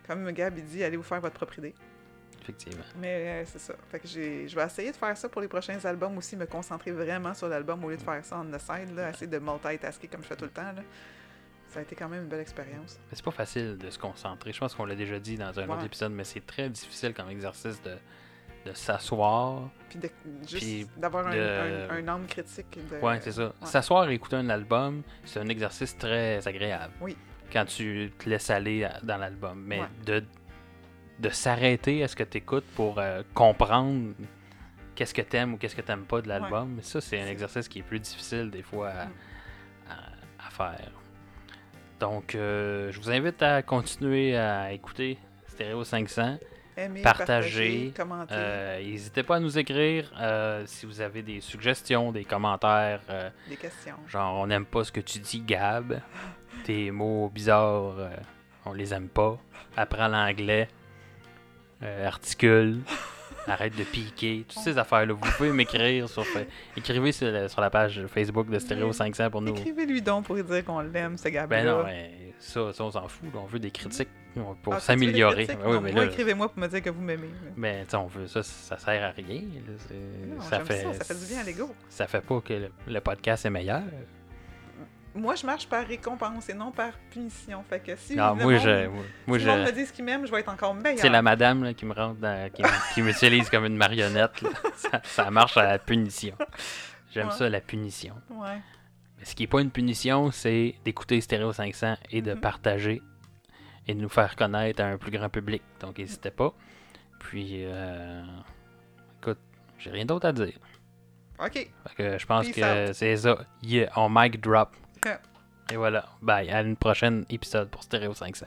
comme 0.07 0.30
Gab 0.32 0.59
il 0.59 0.64
dit, 0.66 0.84
allez 0.84 0.98
vous 0.98 1.02
faire 1.02 1.22
votre 1.22 1.36
propre 1.36 1.59
idée. 1.61 1.74
Effectivement. 2.45 2.84
Mais 3.01 3.09
euh, 3.09 3.45
c'est 3.47 3.59
ça. 3.59 3.74
Fait 3.90 3.99
que 3.99 4.07
je 4.07 4.55
vais 4.55 4.64
essayer 4.64 4.92
de 4.92 4.97
faire 4.97 5.16
ça 5.16 5.28
pour 5.28 5.40
les 5.40 5.49
prochains 5.49 5.82
albums 5.84 6.16
aussi, 6.18 6.36
me 6.36 6.47
concentrer 6.47 6.92
vraiment 6.92 7.34
sur 7.34 7.49
l'album 7.49 7.82
au 7.84 7.88
lieu 7.90 7.97
de 7.97 8.03
faire 8.03 8.24
ça 8.24 8.38
on 8.38 8.45
the 8.45 8.61
side, 8.61 8.95
là, 8.95 9.11
essayer 9.11 9.26
de 9.26 9.38
multitasker 9.38 10.09
comme 10.09 10.22
je 10.22 10.28
fais 10.28 10.36
tout 10.36 10.45
le 10.45 10.51
temps. 10.51 10.62
Là. 10.72 10.82
Ça 11.70 11.80
a 11.80 11.82
été 11.82 11.97
quand 11.97 12.09
même 12.09 12.22
une 12.24 12.28
belle 12.28 12.40
expérience. 12.40 13.01
Mais 13.11 13.16
c'est 13.16 13.24
pas 13.24 13.30
facile 13.32 13.76
de 13.78 13.90
se 13.90 13.99
concentrer. 13.99 14.53
Je 14.53 14.61
pense 14.61 14.74
qu'on 14.74 14.84
l'a 14.84 14.95
déjà 14.95 15.18
dit 15.18 15.36
dans 15.36 15.59
un 15.59 15.68
autre 15.68 15.84
épisode, 15.84 16.12
mais 16.12 16.22
c'est 16.24 16.47
très 16.47 16.68
difficile 16.68 17.12
comme 17.14 17.30
exercice 17.30 17.82
de, 17.82 17.97
de 18.70 18.72
s'asseoir. 18.74 19.70
Puis 19.88 19.99
de, 19.99 20.09
juste 20.47 20.88
d'avoir 20.97 21.26
un, 21.26 21.34
de- 21.34 21.88
un, 21.90 21.97
un 21.97 22.09
angle 22.14 22.26
critique. 22.26 22.78
De, 22.90 22.99
Ouais, 23.05 23.18
c'est 23.22 23.32
ça. 23.32 23.47
ouais. 23.47 23.53
S'asseoir 23.66 24.09
et 24.09 24.14
écouter 24.14 24.36
un 24.36 24.51
album, 24.51 25.03
c'est 25.24 25.40
un 25.40 25.49
exercice 25.49 25.97
très 25.99 26.47
agréable. 26.47 26.92
Oui. 27.01 27.16
Quand 27.53 27.64
tu 27.64 28.12
te 28.18 28.28
laisses 28.28 28.51
aller 28.51 28.88
dans 29.03 29.16
l'album. 29.16 29.61
Mais 29.66 29.80
Ouais. 29.80 29.86
de, 30.07 30.24
de 31.18 31.28
s'arrêter 31.30 32.02
à 32.02 32.08
ce 32.08 32.16
que 32.16 32.24
tu 32.24 32.38
écoutes 32.38 32.64
pour 32.74 32.98
euh, 32.98 33.22
comprendre 33.34 34.14
qu'est-ce 34.94 35.14
que 35.14 35.22
t'aimes 35.22 35.54
ou 35.54 35.56
qu'est-ce 35.56 35.76
que 35.76 35.82
t'aimes 35.82 36.04
pas 36.04 36.20
de 36.20 36.28
l'album, 36.28 36.78
ça, 36.82 37.00
c'est 37.00 37.20
un 37.20 37.26
exercice 37.26 37.68
qui 37.68 37.80
est 37.80 37.82
plus 37.82 38.00
difficile 38.00 38.50
des 38.50 38.62
fois 38.62 38.88
à, 38.90 39.04
Mm. 39.06 39.10
à- 39.90 40.46
à 40.46 40.50
faire. 40.50 40.90
Donc, 42.00 42.34
euh, 42.34 42.90
je 42.92 43.00
vous 43.00 43.10
invite 43.10 43.42
à 43.42 43.62
continuer 43.62 44.36
à 44.36 44.72
écouter 44.72 45.18
Stéréo 45.48 45.84
500. 45.84 46.38
Aimer, 46.76 47.02
partager. 47.02 47.92
Euh, 48.32 48.82
N'hésitez 48.82 49.22
pas 49.22 49.36
à 49.36 49.40
nous 49.40 49.56
écrire 49.58 50.12
euh, 50.20 50.64
si 50.66 50.86
vous 50.86 51.00
avez 51.00 51.22
des 51.22 51.40
suggestions, 51.40 52.10
des 52.10 52.24
commentaires. 52.24 53.00
Des 53.48 53.54
questions. 53.56 53.94
Genre, 54.08 54.34
on 54.40 54.48
n'aime 54.48 54.66
pas 54.66 54.82
ce 54.82 54.90
que 54.90 55.00
tu 55.00 55.20
dis, 55.20 55.40
Gab. 55.40 56.00
Tes 56.64 56.90
mots 56.90 57.28
bizarres, 57.32 57.94
on 58.66 58.72
les 58.72 58.92
aime 58.92 59.08
pas. 59.08 59.38
Apprends 59.76 60.08
l'anglais. 60.08 60.68
Euh, 61.85 62.07
articule. 62.07 62.78
Arrête 63.47 63.76
de 63.76 63.85
piquer. 63.85 64.47
Toutes 64.49 64.62
ces 64.62 64.78
affaires-là. 64.78 65.12
Vous 65.12 65.30
pouvez 65.37 65.53
m'écrire 65.53 66.09
sur. 66.09 66.24
Écrivez 66.78 67.12
sur 67.12 67.30
la, 67.30 67.47
sur 67.51 67.61
la 67.61 67.68
page 67.68 68.01
Facebook 68.07 68.49
de 68.49 68.59
Stereo 68.59 68.91
500 68.91 69.28
pour 69.30 69.43
nous. 69.43 69.55
Écrivez-lui 69.55 70.01
donc 70.01 70.24
pour 70.24 70.35
lui 70.37 70.43
dire 70.43 70.64
qu'on 70.64 70.80
l'aime, 70.80 71.18
ce 71.18 71.28
gars-là. 71.28 71.47
Ben 71.47 71.66
non, 71.66 71.85
mais 71.85 72.11
ça, 72.39 72.72
ça 72.72 72.85
on 72.85 72.91
s'en 72.91 73.07
fout. 73.07 73.28
On 73.35 73.45
veut 73.45 73.59
des 73.59 73.70
critiques 73.70 74.09
pour 74.62 74.72
Ah, 74.74 74.80
s'améliorer. 74.80 75.45
Ben 75.45 75.59
oui, 75.62 75.72
Non, 75.74 75.80
mais 75.82 75.93
moi, 75.93 76.05
là, 76.07 76.11
écrivez-moi 76.11 76.49
pour 76.49 76.59
me 76.59 76.68
dire 76.68 76.80
que 76.82 76.89
vous 76.89 77.03
m'aimez. 77.03 77.28
mais 77.55 77.85
sais, 77.87 77.97
on 77.99 78.07
veut 78.07 78.26
ça, 78.28 78.43
ça 78.43 78.78
sert 78.78 79.05
à 79.05 79.11
rien. 79.11 79.43
là. 79.43 79.95
Non, 80.37 80.41
ça, 80.41 80.61
fait, 80.61 80.82
ça, 80.82 80.95
ça 80.95 81.05
fait 81.05 81.20
du 81.20 81.26
bien 81.26 81.41
à 81.41 81.45
l'ego. 81.45 81.74
ça 81.91 82.07
fait 82.07 82.22
pas 82.22 82.41
que 82.41 82.55
le, 82.55 82.70
le 82.89 83.01
podcast 83.03 83.45
est 83.45 83.51
meilleur. 83.51 83.82
Moi, 85.14 85.36
je 85.36 85.46
marche 85.46 85.68
par 85.68 85.86
récompense 85.86 86.48
et 86.48 86.54
non 86.54 86.72
par 86.72 86.90
punition. 87.10 87.62
Fait 87.68 87.78
que 87.80 87.94
si 87.94 88.18
Ah, 88.18 88.34
le 88.36 88.42
moi, 88.42 88.56
je, 88.58 88.86
moi, 88.88 89.02
moi, 89.28 89.38
si 89.38 89.44
je, 89.44 89.50
me 89.50 89.70
dit 89.72 89.86
ce 89.86 89.92
qu'il 89.92 90.04
m'aime, 90.04 90.26
je 90.26 90.32
vais 90.32 90.40
être 90.40 90.48
encore 90.52 90.74
meilleur. 90.74 90.98
C'est 90.98 91.08
la 91.08 91.22
madame 91.22 91.62
là, 91.62 91.72
qui 91.72 91.86
me 91.86 91.94
rentre 91.94 92.18
dans, 92.20 92.50
qui, 92.50 92.62
qui 92.94 93.02
m'utilise 93.02 93.48
comme 93.48 93.64
une 93.64 93.76
marionnette. 93.76 94.44
Ça, 94.76 95.00
ça 95.04 95.30
marche 95.30 95.56
à 95.56 95.62
la 95.64 95.78
punition. 95.78 96.34
J'aime 97.12 97.28
Ouais. 97.28 97.32
ça, 97.34 97.48
la 97.48 97.60
punition. 97.60 98.14
Ouais. 98.28 98.58
Mais 99.18 99.24
ce 99.24 99.36
qui 99.36 99.44
n'est 99.44 99.48
pas 99.48 99.60
une 99.60 99.70
punition, 99.70 100.32
c'est 100.32 100.74
d'écouter 100.84 101.20
Stereo 101.20 101.52
500 101.52 101.94
et 102.10 102.20
de 102.20 102.34
Mhm. 102.34 102.40
partager 102.40 103.00
et 103.86 103.94
de 103.94 104.00
nous 104.00 104.08
faire 104.08 104.34
connaître 104.34 104.82
à 104.82 104.86
un 104.86 104.98
plus 104.98 105.12
grand 105.12 105.28
public. 105.28 105.62
Donc, 105.80 105.98
n'hésitez 105.98 106.32
pas. 106.32 106.52
Puis, 107.20 107.60
euh, 107.66 108.24
écoute, 109.22 109.38
j'ai 109.78 109.90
rien 109.90 110.04
d'autre 110.06 110.26
à 110.26 110.32
dire. 110.32 110.58
OK. 111.38 111.52
Fait 111.52 111.70
que 111.96 112.18
je 112.18 112.26
pense 112.26 112.46
Peace 112.48 112.54
que 112.56 112.92
c'est 112.92 113.16
ça. 113.16 113.38
Yeah, 113.62 113.90
on 113.96 114.08
mic 114.10 114.40
drop. 114.40 114.74
Et 115.70 115.76
voilà. 115.76 116.07
Bye. 116.22 116.50
À 116.50 116.61
une 116.61 116.76
prochaine 116.76 117.24
épisode 117.30 117.70
pour 117.70 117.82
Stereo 117.82 118.14
500. 118.14 118.46